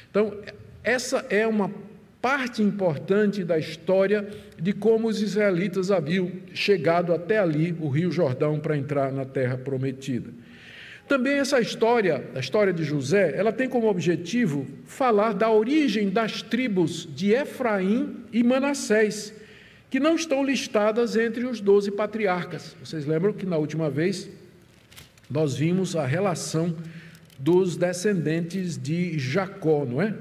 Então, 0.10 0.34
essa 0.84 1.26
é 1.30 1.46
uma 1.46 1.72
parte 2.22 2.62
importante 2.62 3.44
da 3.44 3.58
história 3.58 4.28
de 4.58 4.74
como 4.74 5.08
os 5.08 5.22
israelitas 5.22 5.90
haviam 5.90 6.32
chegado 6.54 7.14
até 7.14 7.40
ali, 7.40 7.76
o 7.80 7.88
Rio 7.88 8.12
Jordão, 8.12 8.60
para 8.60 8.78
entrar 8.78 9.12
na 9.12 9.26
terra 9.26 9.58
prometida. 9.58 10.30
Também 11.08 11.40
essa 11.40 11.60
história, 11.60 12.30
a 12.36 12.40
história 12.40 12.72
de 12.72 12.84
José, 12.84 13.34
ela 13.36 13.52
tem 13.52 13.68
como 13.68 13.88
objetivo 13.88 14.68
falar 14.86 15.34
da 15.34 15.50
origem 15.50 16.10
das 16.10 16.44
tribos 16.44 17.10
de 17.16 17.32
Efraim 17.32 18.18
e 18.32 18.44
Manassés, 18.44 19.34
que 19.90 20.00
não 20.00 20.16
estão 20.16 20.44
listadas 20.44 21.16
entre 21.16 21.46
os 21.46 21.62
doze 21.62 21.90
patriarcas. 21.90 22.76
Vocês 22.84 23.08
lembram 23.08 23.34
que 23.34 23.46
na 23.46 23.58
última 23.58 23.90
vez 23.90 24.30
nós 25.28 25.56
vimos 25.56 25.96
a 25.96 26.06
relação 26.06 26.76
dos 27.40 27.76
descendentes 27.76 28.78
de 28.78 29.18
Jacó, 29.18 29.86
não 29.86 30.02
é? 30.02 30.14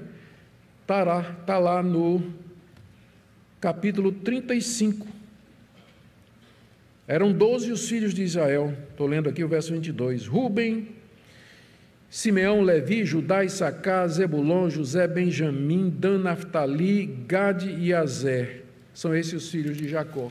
Está 0.89 1.05
lá, 1.05 1.59
lá 1.59 1.83
no 1.83 2.33
capítulo 3.61 4.11
35. 4.11 5.07
Eram 7.07 7.31
doze 7.31 7.71
os 7.71 7.87
filhos 7.87 8.15
de 8.15 8.23
Israel. 8.23 8.75
Estou 8.89 9.07
lendo 9.07 9.29
aqui 9.29 9.45
o 9.45 9.49
verso 9.49 9.71
22. 9.75 10.27
Ruben, 10.27 10.89
Simeão, 12.09 12.63
Levi, 12.63 13.05
Judá, 13.05 13.45
Issacar, 13.45 14.09
Zebulon, 14.09 14.71
José, 14.71 15.07
Benjamim, 15.07 15.91
Dan, 15.91 16.21
Naftali, 16.21 17.05
Gade 17.29 17.69
e 17.69 17.93
Azer. 17.93 18.65
São 18.95 19.15
esses 19.15 19.35
os 19.35 19.51
filhos 19.51 19.77
de 19.77 19.87
Jacó. 19.89 20.31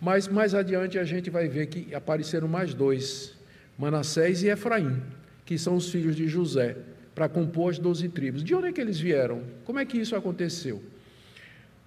Mas 0.00 0.26
mais 0.26 0.52
adiante 0.52 0.98
a 0.98 1.04
gente 1.04 1.30
vai 1.30 1.46
ver 1.46 1.66
que 1.66 1.94
apareceram 1.94 2.48
mais 2.48 2.74
dois, 2.74 3.36
Manassés 3.78 4.42
e 4.42 4.48
Efraim, 4.48 5.00
que 5.44 5.56
são 5.56 5.76
os 5.76 5.88
filhos 5.88 6.16
de 6.16 6.26
José 6.26 6.76
para 7.16 7.30
compor 7.30 7.70
as 7.70 7.78
doze 7.78 8.10
tribos. 8.10 8.44
De 8.44 8.54
onde 8.54 8.68
é 8.68 8.72
que 8.72 8.80
eles 8.80 9.00
vieram? 9.00 9.40
Como 9.64 9.78
é 9.78 9.86
que 9.86 9.96
isso 9.96 10.14
aconteceu? 10.14 10.82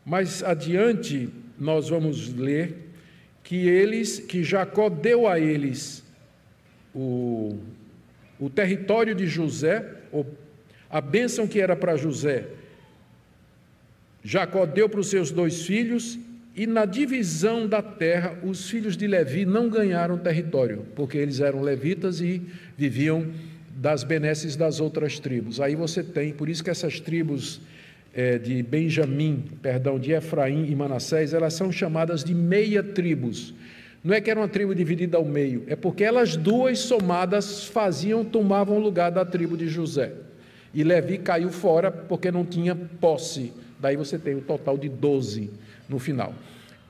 Mais 0.03 0.43
adiante 0.43 1.29
nós 1.57 1.87
vamos 1.87 2.33
ler 2.33 2.89
que 3.43 3.67
eles, 3.67 4.19
que 4.19 4.43
Jacó 4.43 4.89
deu 4.89 5.27
a 5.27 5.39
eles 5.39 6.03
o, 6.95 7.59
o 8.39 8.49
território 8.49 9.13
de 9.13 9.27
José, 9.27 9.97
a 10.89 10.99
bênção 10.99 11.47
que 11.47 11.61
era 11.61 11.75
para 11.75 11.95
José, 11.95 12.47
Jacó 14.23 14.65
deu 14.65 14.89
para 14.89 14.99
os 14.99 15.11
seus 15.11 15.29
dois 15.29 15.61
filhos, 15.61 16.17
e 16.55 16.65
na 16.65 16.85
divisão 16.85 17.67
da 17.67 17.83
terra, 17.83 18.35
os 18.43 18.67
filhos 18.67 18.97
de 18.97 19.05
Levi 19.05 19.45
não 19.45 19.69
ganharam 19.69 20.17
território, 20.17 20.87
porque 20.95 21.19
eles 21.19 21.39
eram 21.39 21.61
levitas 21.61 22.19
e 22.19 22.41
viviam 22.75 23.27
das 23.75 24.03
benesses 24.03 24.55
das 24.55 24.79
outras 24.79 25.19
tribos. 25.19 25.59
Aí 25.59 25.75
você 25.75 26.03
tem, 26.03 26.33
por 26.33 26.49
isso 26.49 26.63
que 26.63 26.69
essas 26.69 26.99
tribos 26.99 27.61
é, 28.13 28.37
de 28.37 28.61
Benjamim, 28.63 29.43
perdão, 29.61 29.99
de 29.99 30.11
Efraim 30.11 30.65
e 30.69 30.75
Manassés, 30.75 31.33
elas 31.33 31.53
são 31.53 31.71
chamadas 31.71 32.23
de 32.23 32.33
meia 32.33 32.81
tribos. 32.81 33.53
Não 34.03 34.13
é 34.13 34.21
que 34.21 34.31
era 34.31 34.39
uma 34.39 34.47
tribo 34.47 34.73
dividida 34.73 35.17
ao 35.17 35.25
meio, 35.25 35.63
é 35.67 35.75
porque 35.75 36.03
elas 36.03 36.35
duas 36.35 36.79
somadas 36.79 37.65
faziam, 37.65 38.23
tomavam 38.23 38.77
o 38.77 38.79
lugar 38.79 39.11
da 39.11 39.25
tribo 39.25 39.57
de 39.57 39.67
José. 39.67 40.13
E 40.73 40.83
Levi 40.83 41.17
caiu 41.17 41.49
fora 41.49 41.91
porque 41.91 42.31
não 42.31 42.45
tinha 42.45 42.75
posse. 42.75 43.51
Daí 43.79 43.95
você 43.95 44.17
tem 44.17 44.35
o 44.35 44.41
total 44.41 44.77
de 44.77 44.87
12 44.87 45.49
no 45.87 45.99
final. 45.99 46.33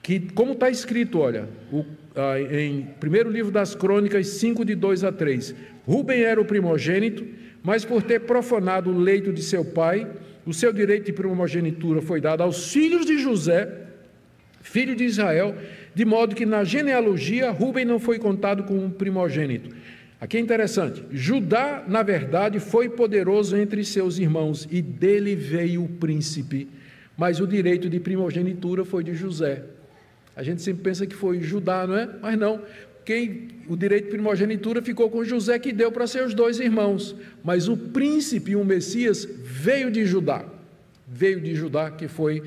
Que, 0.03 0.19
como 0.19 0.53
está 0.53 0.69
escrito, 0.69 1.19
olha, 1.19 1.47
o, 1.71 1.85
ah, 2.15 2.39
em 2.39 2.87
primeiro 2.99 3.29
livro 3.29 3.51
das 3.51 3.73
Crônicas, 3.73 4.27
5, 4.27 4.65
de 4.65 4.75
2 4.75 5.03
a 5.03 5.11
3. 5.11 5.55
Ruben 5.89 6.21
era 6.21 6.39
o 6.39 6.45
primogênito, 6.45 7.25
mas 7.63 7.83
por 7.83 8.03
ter 8.03 8.19
profanado 8.19 8.91
o 8.91 8.99
leito 8.99 9.33
de 9.33 9.41
seu 9.41 9.65
pai, 9.65 10.07
o 10.45 10.53
seu 10.53 10.71
direito 10.71 11.07
de 11.07 11.11
primogenitura 11.11 11.99
foi 11.99 12.21
dado 12.21 12.43
aos 12.43 12.71
filhos 12.71 13.07
de 13.07 13.17
José, 13.17 13.87
filho 14.61 14.95
de 14.95 15.03
Israel, 15.03 15.55
de 15.95 16.05
modo 16.05 16.35
que 16.35 16.45
na 16.45 16.63
genealogia 16.63 17.49
Ruben 17.49 17.85
não 17.85 17.97
foi 17.97 18.19
contado 18.19 18.65
como 18.65 18.83
um 18.83 18.91
primogênito. 18.91 19.75
Aqui 20.21 20.37
é 20.37 20.39
interessante: 20.39 21.03
Judá, 21.11 21.83
na 21.87 22.03
verdade, 22.03 22.59
foi 22.59 22.87
poderoso 22.87 23.57
entre 23.57 23.83
seus 23.83 24.19
irmãos 24.19 24.67
e 24.69 24.83
dele 24.83 25.35
veio 25.35 25.85
o 25.85 25.89
príncipe, 25.89 26.67
mas 27.17 27.39
o 27.39 27.47
direito 27.47 27.89
de 27.89 27.99
primogenitura 27.99 28.85
foi 28.85 29.03
de 29.03 29.15
José. 29.15 29.63
A 30.35 30.43
gente 30.43 30.61
sempre 30.61 30.83
pensa 30.83 31.07
que 31.07 31.15
foi 31.15 31.41
Judá, 31.41 31.87
não 31.87 31.97
é? 31.97 32.07
Mas 32.21 32.37
não. 32.37 32.61
Quem, 33.09 33.47
o 33.67 33.75
direito 33.75 34.03
de 34.03 34.11
primogenitura 34.11 34.83
ficou 34.83 35.09
com 35.09 35.23
José, 35.23 35.57
que 35.57 35.73
deu 35.73 35.91
para 35.91 36.05
seus 36.05 36.35
dois 36.35 36.59
irmãos. 36.59 37.15
Mas 37.43 37.67
o 37.67 37.75
príncipe, 37.75 38.55
o 38.55 38.63
Messias, 38.63 39.27
veio 39.43 39.89
de 39.89 40.05
Judá. 40.05 40.45
Veio 41.07 41.41
de 41.41 41.55
Judá, 41.55 41.89
que 41.89 42.07
foi, 42.07 42.43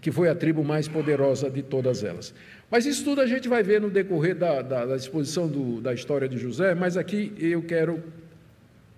que 0.00 0.10
foi 0.10 0.30
a 0.30 0.34
tribo 0.34 0.64
mais 0.64 0.88
poderosa 0.88 1.50
de 1.50 1.62
todas 1.62 2.02
elas. 2.02 2.32
Mas 2.70 2.86
isso 2.86 3.04
tudo 3.04 3.20
a 3.20 3.26
gente 3.26 3.46
vai 3.46 3.62
ver 3.62 3.78
no 3.78 3.90
decorrer 3.90 4.34
da, 4.34 4.62
da, 4.62 4.86
da 4.86 4.96
exposição 4.96 5.46
do, 5.46 5.82
da 5.82 5.92
história 5.92 6.26
de 6.26 6.38
José, 6.38 6.74
mas 6.74 6.96
aqui 6.96 7.34
eu 7.38 7.60
quero 7.60 8.02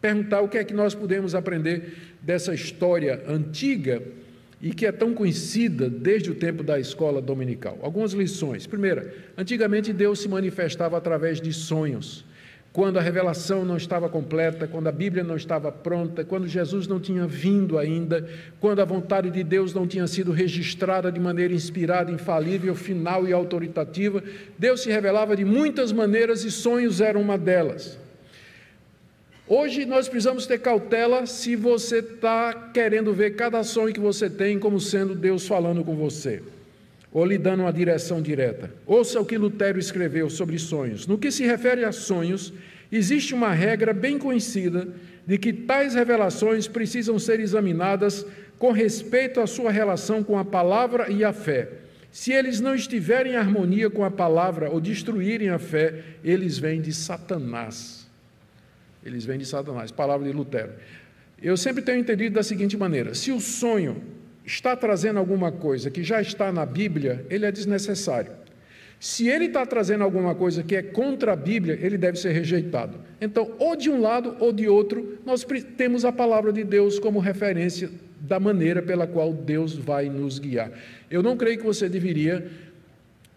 perguntar 0.01 0.41
o 0.41 0.49
que 0.49 0.57
é 0.57 0.63
que 0.63 0.73
nós 0.73 0.95
podemos 0.95 1.35
aprender 1.35 1.95
dessa 2.23 2.55
história 2.55 3.25
antiga 3.27 4.01
e 4.61 4.73
que 4.73 4.87
é 4.87 4.93
tão 4.93 5.15
conhecida 5.15 5.89
desde 5.89 6.31
o 6.31 6.35
tempo 6.35 6.63
da 6.63 6.79
escola 6.79 7.23
dominical. 7.23 7.79
Algumas 7.83 8.13
lições. 8.13 8.67
Primeira, 8.67 9.15
antigamente 9.37 9.93
Deus 9.93 10.21
se 10.21 10.29
manifestava 10.29 10.97
através 10.97 11.41
de 11.41 11.53
sonhos 11.53 12.25
quando 12.73 12.99
a 12.99 13.03
revelação 13.03 13.65
não 13.65 13.77
estava 13.77 14.09
completa, 14.09 14.69
quando 14.69 14.87
a 14.89 14.93
Bíblia 14.93 15.25
não 15.25 15.37
estava 15.37 15.73
pronta, 15.73 16.25
quando 16.25 16.47
Jesus 16.47 16.87
não 16.87 17.01
tinha 17.01 17.27
vindo 17.27 17.79
ainda, 17.79 18.29
quando 18.61 18.81
a 18.81 18.85
vontade 18.85 19.31
de 19.31 19.43
Deus 19.43 19.75
não 19.75 19.87
tinha 19.87 20.07
sido 20.07 20.31
registrada 20.31 21.11
de 21.11 21.19
maneira 21.19 21.53
inspirada, 21.53 22.13
infalível, 22.13 22.75
final 22.75 23.27
e 23.27 23.33
autoritativa, 23.33 24.23
Deus 24.59 24.83
se 24.83 24.91
revelava 24.91 25.35
de 25.35 25.45
muitas 25.45 25.91
maneiras 25.93 26.45
e 26.45 26.51
sonhos 26.51 27.01
eram 27.01 27.21
uma 27.21 27.39
delas. 27.39 27.99
Hoje 29.51 29.87
nós 29.87 30.09
precisamos 30.09 30.47
ter 30.47 30.59
cautela 30.59 31.25
se 31.25 31.57
você 31.57 32.01
está 32.01 32.71
querendo 32.75 33.15
ver 33.15 33.35
cada 33.35 33.65
sonho 33.65 33.95
que 33.95 34.01
você 34.01 34.29
tem 34.29 34.59
como 34.59 34.79
sendo 34.79 35.15
Deus 35.15 35.49
falando 35.49 35.83
com 35.83 35.97
você 35.97 36.43
ou 37.11 37.25
lhe 37.25 37.39
dando 37.39 37.61
uma 37.61 37.73
direção 37.73 38.21
direta. 38.21 38.71
Ouça 38.87 39.19
o 39.19 39.25
que 39.25 39.39
Lutero 39.39 39.79
escreveu 39.79 40.29
sobre 40.29 40.59
sonhos. 40.59 41.07
No 41.07 41.17
que 41.17 41.31
se 41.31 41.47
refere 41.47 41.83
a 41.83 41.93
sonhos, 41.93 42.53
existe 42.93 43.35
uma 43.35 43.53
regra 43.53 43.95
bem 43.95 44.19
conhecida 44.19 44.87
de 45.27 45.39
que 45.39 45.53
tais 45.53 45.95
revelações 45.95 46.69
precisam 46.69 47.19
ser 47.19 47.41
examinadas 47.41 48.27
com 48.59 48.71
respeito 48.71 49.41
à 49.41 49.47
sua 49.47 49.71
relação 49.71 50.23
com 50.23 50.39
a 50.39 50.45
palavra 50.45 51.11
e 51.11 51.25
a 51.25 51.33
fé. 51.33 51.69
Se 52.11 52.33
eles 52.33 52.61
não 52.61 52.75
estiverem 52.75 53.33
em 53.33 53.37
harmonia 53.37 53.89
com 53.89 54.05
a 54.05 54.11
palavra 54.11 54.71
ou 54.71 54.79
destruírem 54.79 55.49
a 55.49 55.59
fé, 55.59 56.03
eles 56.23 56.59
vêm 56.59 56.83
de 56.83 56.93
Satanás. 56.93 57.98
Eles 59.09 59.25
vêm 59.25 59.39
de 59.39 59.47
Satanás, 59.47 59.91
palavra 59.91 60.27
de 60.27 60.33
Lutero. 60.33 60.73
Eu 61.41 61.57
sempre 61.57 61.83
tenho 61.83 61.99
entendido 61.99 62.35
da 62.35 62.43
seguinte 62.43 62.77
maneira: 62.77 63.15
se 63.15 63.33
o 63.33 63.41
sonho 63.41 64.03
está 64.45 64.77
trazendo 64.77 65.19
alguma 65.19 65.51
coisa 65.51 65.91
que 65.91 66.03
já 66.03 66.21
está 66.21 66.53
na 66.53 66.65
Bíblia, 66.65 67.25
ele 67.29 67.45
é 67.45 67.53
desnecessário. 67.53 68.33
Se 69.01 69.29
ele 69.29 69.45
está 69.45 69.65
trazendo 69.65 70.03
alguma 70.03 70.35
coisa 70.35 70.63
que 70.63 70.75
é 70.75 70.83
contra 70.83 71.33
a 71.33 71.37
Bíblia, 71.37 71.79
ele 71.81 71.97
deve 71.97 72.19
ser 72.19 72.33
rejeitado. 72.33 72.99
Então, 73.21 73.53
ou 73.59 73.77
de 73.77 73.89
um 73.89 74.01
lado 74.01 74.37
ou 74.41 74.53
de 74.53 74.69
outro, 74.69 75.19
nós 75.25 75.47
temos 75.77 76.05
a 76.05 76.11
palavra 76.11 76.53
de 76.53 76.65
Deus 76.65 76.99
como 76.99 77.21
referência 77.21 77.91
da 78.21 78.41
maneira 78.41 78.83
pela 78.83 79.07
qual 79.07 79.33
Deus 79.33 79.75
vai 79.75 80.09
nos 80.09 80.41
guiar. 80.41 80.73
Eu 81.09 81.23
não 81.23 81.37
creio 81.37 81.59
que 81.59 81.65
você 81.65 81.89
deveria 81.89 82.51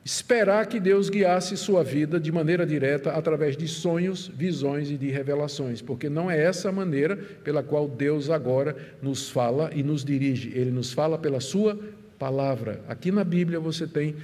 esperar 0.04 0.66
que 0.66 0.80
Deus 0.80 1.10
guiasse 1.10 1.56
sua 1.56 1.84
vida 1.84 2.20
de 2.20 2.32
maneira 2.32 2.66
direta 2.66 3.12
através 3.12 3.56
de 3.56 3.68
sonhos, 3.68 4.28
visões 4.28 4.90
e 4.90 4.98
de 4.98 5.10
revelações, 5.10 5.82
porque 5.82 6.10
não 6.10 6.30
é 6.30 6.42
essa 6.42 6.70
a 6.70 6.72
maneira 6.72 7.16
pela 7.16 7.62
qual 7.62 7.88
Deus 7.88 8.30
agora 8.30 8.76
nos 9.02 9.30
fala 9.30 9.70
e 9.74 9.84
nos 9.84 10.04
dirige. 10.04 10.52
Ele 10.56 10.72
nos 10.72 10.92
fala 10.92 11.18
pela 11.18 11.40
sua 11.40 11.80
palavra. 12.18 12.82
Aqui 12.88 13.12
na 13.12 13.24
Bíblia 13.24 13.60
você 13.60 13.86
tem 13.88 14.16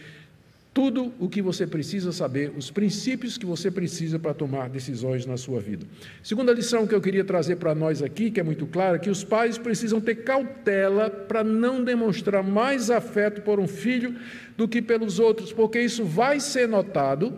tudo 0.78 1.12
o 1.20 1.28
que 1.28 1.42
você 1.42 1.66
precisa 1.66 2.12
saber, 2.12 2.54
os 2.56 2.70
princípios 2.70 3.36
que 3.36 3.48
você 3.48 3.72
precisa 3.72 4.20
para 4.20 4.32
tomar 4.32 4.70
decisões 4.70 5.26
na 5.26 5.36
sua 5.36 5.60
vida. 5.60 5.88
Segunda 6.22 6.54
lição 6.54 6.86
que 6.86 6.94
eu 6.94 7.02
queria 7.02 7.24
trazer 7.24 7.56
para 7.56 7.74
nós 7.74 8.04
aqui, 8.04 8.30
que 8.30 8.40
é 8.40 8.44
muito 8.44 8.68
clara, 8.68 8.98
é 8.98 9.00
que 9.00 9.10
os 9.10 9.24
pais 9.24 9.58
precisam 9.58 10.00
ter 10.00 10.18
cautela 10.18 11.10
para 11.10 11.44
não 11.44 11.84
demonstrar 11.84 12.44
mais 12.44 12.92
afeto 12.92 13.42
por 13.42 13.60
um 13.60 13.68
filho 13.68 14.18
do 14.56 14.68
que 14.68 14.80
pelos 14.80 15.18
outros, 15.18 15.52
porque 15.52 15.82
isso 15.82 16.06
vai 16.06 16.40
ser 16.40 16.68
notado 16.68 17.34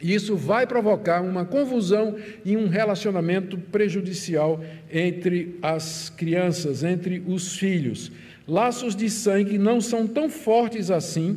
e 0.00 0.14
isso 0.14 0.34
vai 0.34 0.66
provocar 0.66 1.20
uma 1.20 1.44
confusão 1.44 2.16
e 2.46 2.56
um 2.56 2.66
relacionamento 2.66 3.58
prejudicial 3.58 4.64
entre 4.90 5.58
as 5.60 6.08
crianças, 6.08 6.82
entre 6.82 7.22
os 7.26 7.58
filhos. 7.58 8.10
Laços 8.48 8.96
de 8.96 9.10
sangue 9.10 9.58
não 9.58 9.82
são 9.82 10.06
tão 10.06 10.30
fortes 10.30 10.90
assim 10.90 11.36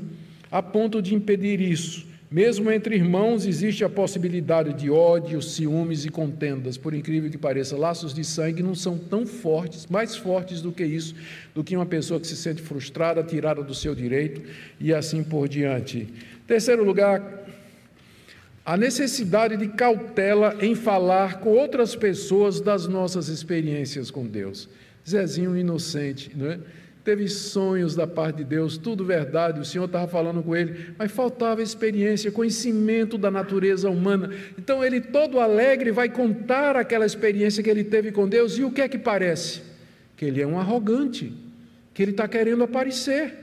a 0.51 0.61
ponto 0.61 1.01
de 1.01 1.13
impedir 1.13 1.61
isso. 1.61 2.05
Mesmo 2.29 2.69
entre 2.69 2.95
irmãos 2.95 3.45
existe 3.45 3.85
a 3.85 3.89
possibilidade 3.89 4.73
de 4.73 4.89
ódio, 4.89 5.41
ciúmes 5.41 6.03
e 6.03 6.09
contendas. 6.09 6.77
Por 6.77 6.93
incrível 6.93 7.31
que 7.31 7.37
pareça, 7.37 7.77
laços 7.77 8.13
de 8.13 8.23
sangue 8.25 8.61
não 8.61 8.75
são 8.75 8.97
tão 8.97 9.25
fortes, 9.25 9.87
mais 9.87 10.17
fortes 10.17 10.61
do 10.61 10.73
que 10.73 10.83
isso, 10.83 11.15
do 11.55 11.63
que 11.63 11.75
uma 11.75 11.85
pessoa 11.85 12.19
que 12.19 12.27
se 12.27 12.35
sente 12.35 12.61
frustrada, 12.61 13.23
tirada 13.23 13.63
do 13.63 13.73
seu 13.73 13.95
direito 13.95 14.41
e 14.77 14.93
assim 14.93 15.23
por 15.23 15.47
diante. 15.47 16.09
Terceiro 16.45 16.83
lugar, 16.83 17.45
a 18.65 18.75
necessidade 18.75 19.55
de 19.55 19.69
cautela 19.69 20.57
em 20.59 20.75
falar 20.75 21.39
com 21.39 21.51
outras 21.51 21.95
pessoas 21.95 22.59
das 22.59 22.85
nossas 22.85 23.29
experiências 23.29 24.11
com 24.11 24.25
Deus. 24.25 24.67
Zezinho 25.07 25.55
inocente, 25.55 26.29
não 26.35 26.51
é? 26.51 26.59
Teve 27.07 27.29
sonhos 27.29 27.95
da 27.95 28.05
parte 28.05 28.39
de 28.39 28.43
Deus, 28.43 28.77
tudo 28.77 29.05
verdade, 29.05 29.61
o 29.61 29.63
Senhor 29.63 29.85
estava 29.85 30.09
falando 30.09 30.43
com 30.43 30.53
ele, 30.53 30.93
mas 30.97 31.09
faltava 31.09 31.63
experiência, 31.63 32.29
conhecimento 32.33 33.17
da 33.17 33.31
natureza 33.31 33.89
humana. 33.89 34.29
Então 34.59 34.83
ele, 34.83 34.99
todo 34.99 35.39
alegre, 35.39 35.89
vai 35.89 36.09
contar 36.09 36.75
aquela 36.75 37.05
experiência 37.05 37.63
que 37.63 37.69
ele 37.69 37.85
teve 37.85 38.11
com 38.11 38.27
Deus, 38.27 38.57
e 38.57 38.63
o 38.65 38.71
que 38.71 38.81
é 38.81 38.89
que 38.89 38.97
parece? 38.97 39.61
Que 40.17 40.25
ele 40.25 40.41
é 40.41 40.45
um 40.45 40.59
arrogante, 40.59 41.31
que 41.93 42.03
ele 42.03 42.11
está 42.11 42.27
querendo 42.27 42.65
aparecer, 42.65 43.33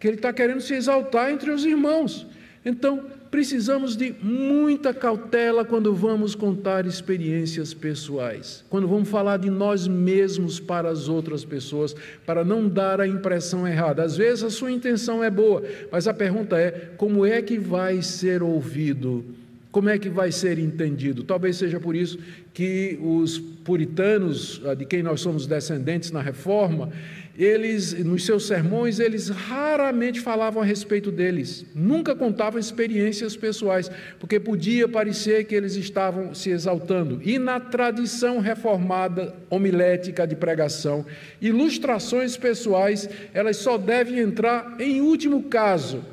que 0.00 0.08
ele 0.08 0.16
está 0.16 0.32
querendo 0.32 0.62
se 0.62 0.72
exaltar 0.72 1.30
entre 1.30 1.50
os 1.50 1.66
irmãos. 1.66 2.26
Então, 2.64 3.04
precisamos 3.32 3.96
de 3.96 4.14
muita 4.22 4.92
cautela 4.92 5.64
quando 5.64 5.94
vamos 5.94 6.34
contar 6.34 6.84
experiências 6.84 7.72
pessoais, 7.72 8.62
quando 8.68 8.86
vamos 8.86 9.08
falar 9.08 9.38
de 9.38 9.48
nós 9.48 9.88
mesmos 9.88 10.60
para 10.60 10.90
as 10.90 11.08
outras 11.08 11.42
pessoas, 11.42 11.96
para 12.26 12.44
não 12.44 12.68
dar 12.68 13.00
a 13.00 13.06
impressão 13.08 13.66
errada. 13.66 14.02
Às 14.02 14.18
vezes 14.18 14.44
a 14.44 14.50
sua 14.50 14.70
intenção 14.70 15.24
é 15.24 15.30
boa, 15.30 15.62
mas 15.90 16.06
a 16.06 16.12
pergunta 16.12 16.58
é: 16.58 16.90
como 16.98 17.24
é 17.24 17.40
que 17.40 17.58
vai 17.58 18.02
ser 18.02 18.42
ouvido? 18.42 19.24
Como 19.72 19.88
é 19.88 19.98
que 19.98 20.10
vai 20.10 20.30
ser 20.30 20.58
entendido? 20.58 21.24
Talvez 21.24 21.56
seja 21.56 21.80
por 21.80 21.96
isso 21.96 22.18
que 22.52 22.98
os 23.02 23.38
puritanos, 23.38 24.60
ah, 24.66 24.74
de 24.74 24.84
quem 24.84 25.02
nós 25.02 25.22
somos 25.22 25.46
descendentes 25.46 26.10
na 26.10 26.20
reforma, 26.20 26.92
eles, 27.38 27.94
nos 28.04 28.26
seus 28.26 28.46
sermões, 28.46 29.00
eles 29.00 29.30
raramente 29.30 30.20
falavam 30.20 30.62
a 30.62 30.64
respeito 30.66 31.10
deles, 31.10 31.64
nunca 31.74 32.14
contavam 32.14 32.60
experiências 32.60 33.34
pessoais, 33.34 33.90
porque 34.20 34.38
podia 34.38 34.86
parecer 34.86 35.44
que 35.44 35.54
eles 35.54 35.74
estavam 35.74 36.34
se 36.34 36.50
exaltando. 36.50 37.22
E 37.24 37.38
na 37.38 37.58
tradição 37.58 38.40
reformada 38.40 39.34
homilética 39.48 40.26
de 40.26 40.36
pregação, 40.36 41.06
ilustrações 41.40 42.36
pessoais, 42.36 43.08
elas 43.32 43.56
só 43.56 43.78
devem 43.78 44.18
entrar 44.18 44.76
em 44.78 45.00
último 45.00 45.44
caso. 45.44 46.04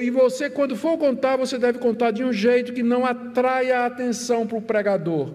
E 0.00 0.10
você, 0.10 0.50
quando 0.50 0.76
for 0.76 0.98
contar, 0.98 1.36
você 1.36 1.58
deve 1.58 1.78
contar 1.78 2.10
de 2.10 2.22
um 2.22 2.32
jeito 2.32 2.72
que 2.72 2.82
não 2.82 3.04
atraia 3.04 3.80
a 3.80 3.86
atenção 3.86 4.46
para 4.46 4.58
o 4.58 4.62
pregador, 4.62 5.32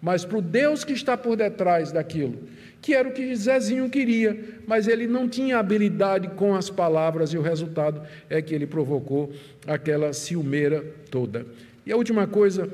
mas 0.00 0.24
para 0.24 0.38
o 0.38 0.42
Deus 0.42 0.84
que 0.84 0.92
está 0.92 1.16
por 1.16 1.36
detrás 1.36 1.92
daquilo 1.92 2.38
que 2.82 2.94
era 2.94 3.08
o 3.08 3.12
que 3.12 3.34
Zezinho 3.36 3.88
queria, 3.88 4.36
mas 4.66 4.88
ele 4.88 5.06
não 5.06 5.28
tinha 5.28 5.58
habilidade 5.58 6.26
com 6.30 6.52
as 6.56 6.68
palavras 6.68 7.32
e 7.32 7.38
o 7.38 7.42
resultado 7.42 8.02
é 8.28 8.42
que 8.42 8.52
ele 8.52 8.66
provocou 8.66 9.32
aquela 9.64 10.12
ciumeira 10.12 10.84
toda. 11.08 11.46
E 11.86 11.92
a 11.92 11.96
última 11.96 12.26
coisa, 12.26 12.68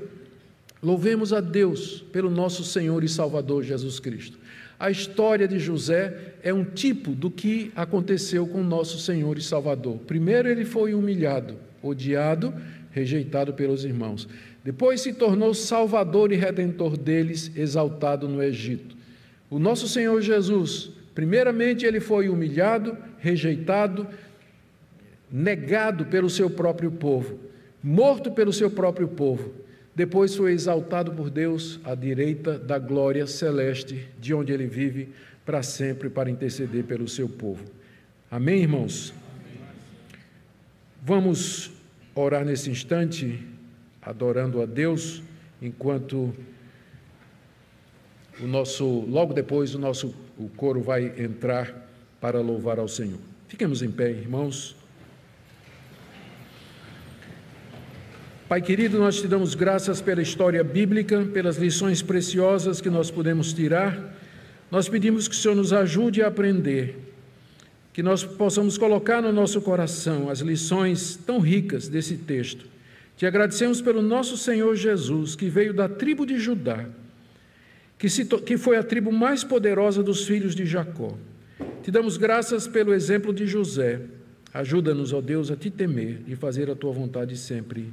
louvemos 0.83 1.35
a 1.35 1.41
Deus 1.41 2.03
pelo 2.11 2.31
nosso 2.31 2.65
Senhor 2.65 3.05
e 3.05 3.09
Salvador 3.09 3.63
Jesus 3.63 4.01
Cristo. 4.01 4.38
A 4.79 4.91
história 4.91 5.49
de 5.49 5.59
José 5.59 6.35
é 6.43 6.55
um 6.55 6.65
tipo 6.65 7.11
do 7.11 7.31
que 7.31 7.73
aconteceu 7.75 8.47
com 8.47 8.63
nosso 8.63 8.99
Senhor 9.01 9.37
e 9.37 9.43
Salvador. 9.43 9.99
Primeiro 10.07 10.49
ele 10.49 10.65
foi 10.65 10.95
humilhado, 10.95 11.57
odiado, 11.83 12.55
rejeitado 12.93 13.53
pelos 13.53 13.85
irmãos. 13.85 14.29
Depois 14.65 15.01
se 15.01 15.13
tornou 15.13 15.53
salvador 15.53 16.31
e 16.31 16.37
redentor 16.37 16.97
deles, 16.97 17.51
exaltado 17.57 18.29
no 18.29 18.43
Egito. 18.43 18.97
O 19.51 19.59
nosso 19.59 19.89
Senhor 19.89 20.21
Jesus, 20.21 20.91
primeiramente, 21.15 21.85
ele 21.85 22.01
foi 22.01 22.29
humilhado, 22.29 22.97
rejeitado, 23.19 24.07
negado 25.31 26.07
pelo 26.07 26.31
seu 26.31 26.49
próprio 26.49 26.91
povo, 26.91 27.39
morto 27.83 28.31
pelo 28.31 28.53
seu 28.53 28.71
próprio 28.71 29.09
povo. 29.09 29.53
Depois 29.99 30.37
foi 30.37 30.53
exaltado 30.53 31.11
por 31.11 31.29
Deus 31.29 31.81
à 31.83 31.93
direita 31.93 32.57
da 32.57 32.79
glória 32.79 33.27
celeste, 33.27 34.09
de 34.21 34.33
onde 34.33 34.53
ele 34.53 34.69
vive 34.69 35.09
para 35.45 35.61
sempre 35.61 36.09
para 36.09 36.31
interceder 36.31 36.85
pelo 36.85 37.09
seu 37.09 37.29
povo. 37.29 37.65
Amém, 38.31 38.61
irmãos? 38.63 39.13
Vamos 41.03 41.73
orar 42.15 42.45
nesse 42.45 42.71
instante, 42.71 43.45
adorando 44.01 44.63
a 44.63 44.67
Deus, 44.67 45.21
enquanto 45.61 46.33
o 48.41 48.47
nosso, 48.47 49.01
logo 49.01 49.35
depois 49.35 49.75
o 49.75 49.81
nosso 49.81 50.15
o 50.39 50.49
coro 50.51 50.81
vai 50.81 51.13
entrar 51.21 51.91
para 52.21 52.41
louvar 52.41 52.79
ao 52.79 52.87
Senhor. 52.87 53.19
Fiquemos 53.49 53.83
em 53.83 53.91
pé, 53.91 54.13
irmãos. 54.13 54.77
Pai 58.49 58.63
querido, 58.63 58.99
nós 58.99 59.21
te 59.21 59.29
damos 59.29 59.55
graças 59.55 60.01
pela 60.01 60.23
história 60.23 60.65
bíblica, 60.65 61.23
pelas 61.35 61.59
lições 61.59 62.01
preciosas 62.01 62.81
que 62.81 62.89
nós 62.89 63.11
podemos 63.11 63.53
tirar. 63.53 64.17
Nós 64.71 64.89
pedimos 64.89 65.29
que 65.29 65.35
o 65.35 65.39
Senhor 65.39 65.55
nos 65.55 65.73
ajude 65.73 66.23
a 66.23 66.29
aprender, 66.29 66.97
que 67.93 68.03
nós 68.03 68.25
possamos 68.25 68.79
colocar 68.79 69.21
no 69.21 69.31
nosso 69.31 69.61
coração 69.61 70.31
as 70.31 70.41
lições 70.41 71.15
tão 71.15 71.41
ricas 71.41 71.89
desse 71.89 72.17
texto. 72.17 72.65
Te 73.19 73.27
agradecemos 73.27 73.83
pelo 73.83 74.01
nosso 74.01 74.37
Senhor 74.37 74.75
Jesus, 74.75 75.37
que 75.37 75.51
veio 75.51 75.75
da 75.75 75.89
tribo 75.89 76.25
de 76.25 76.39
Judá 76.39 76.87
que, 77.99 78.09
se, 78.09 78.25
que 78.25 78.57
foi 78.57 78.77
a 78.77 78.83
tribo 78.83 79.11
mais 79.11 79.43
poderosa 79.43 80.03
dos 80.03 80.25
filhos 80.27 80.55
de 80.55 80.65
Jacó. 80.65 81.19
Te 81.83 81.91
damos 81.91 82.17
graças 82.17 82.69
pelo 82.69 82.95
exemplo 82.95 83.35
de 83.35 83.47
José. 83.47 84.01
Ajuda-nos, 84.55 85.13
ó 85.13 85.21
Deus, 85.21 85.51
a 85.51 85.57
te 85.57 85.71
temer 85.71 86.21
e 86.27 86.37
fazer 86.37 86.71
a 86.71 86.77
tua 86.77 86.93
vontade 86.93 87.37
sempre, 87.37 87.93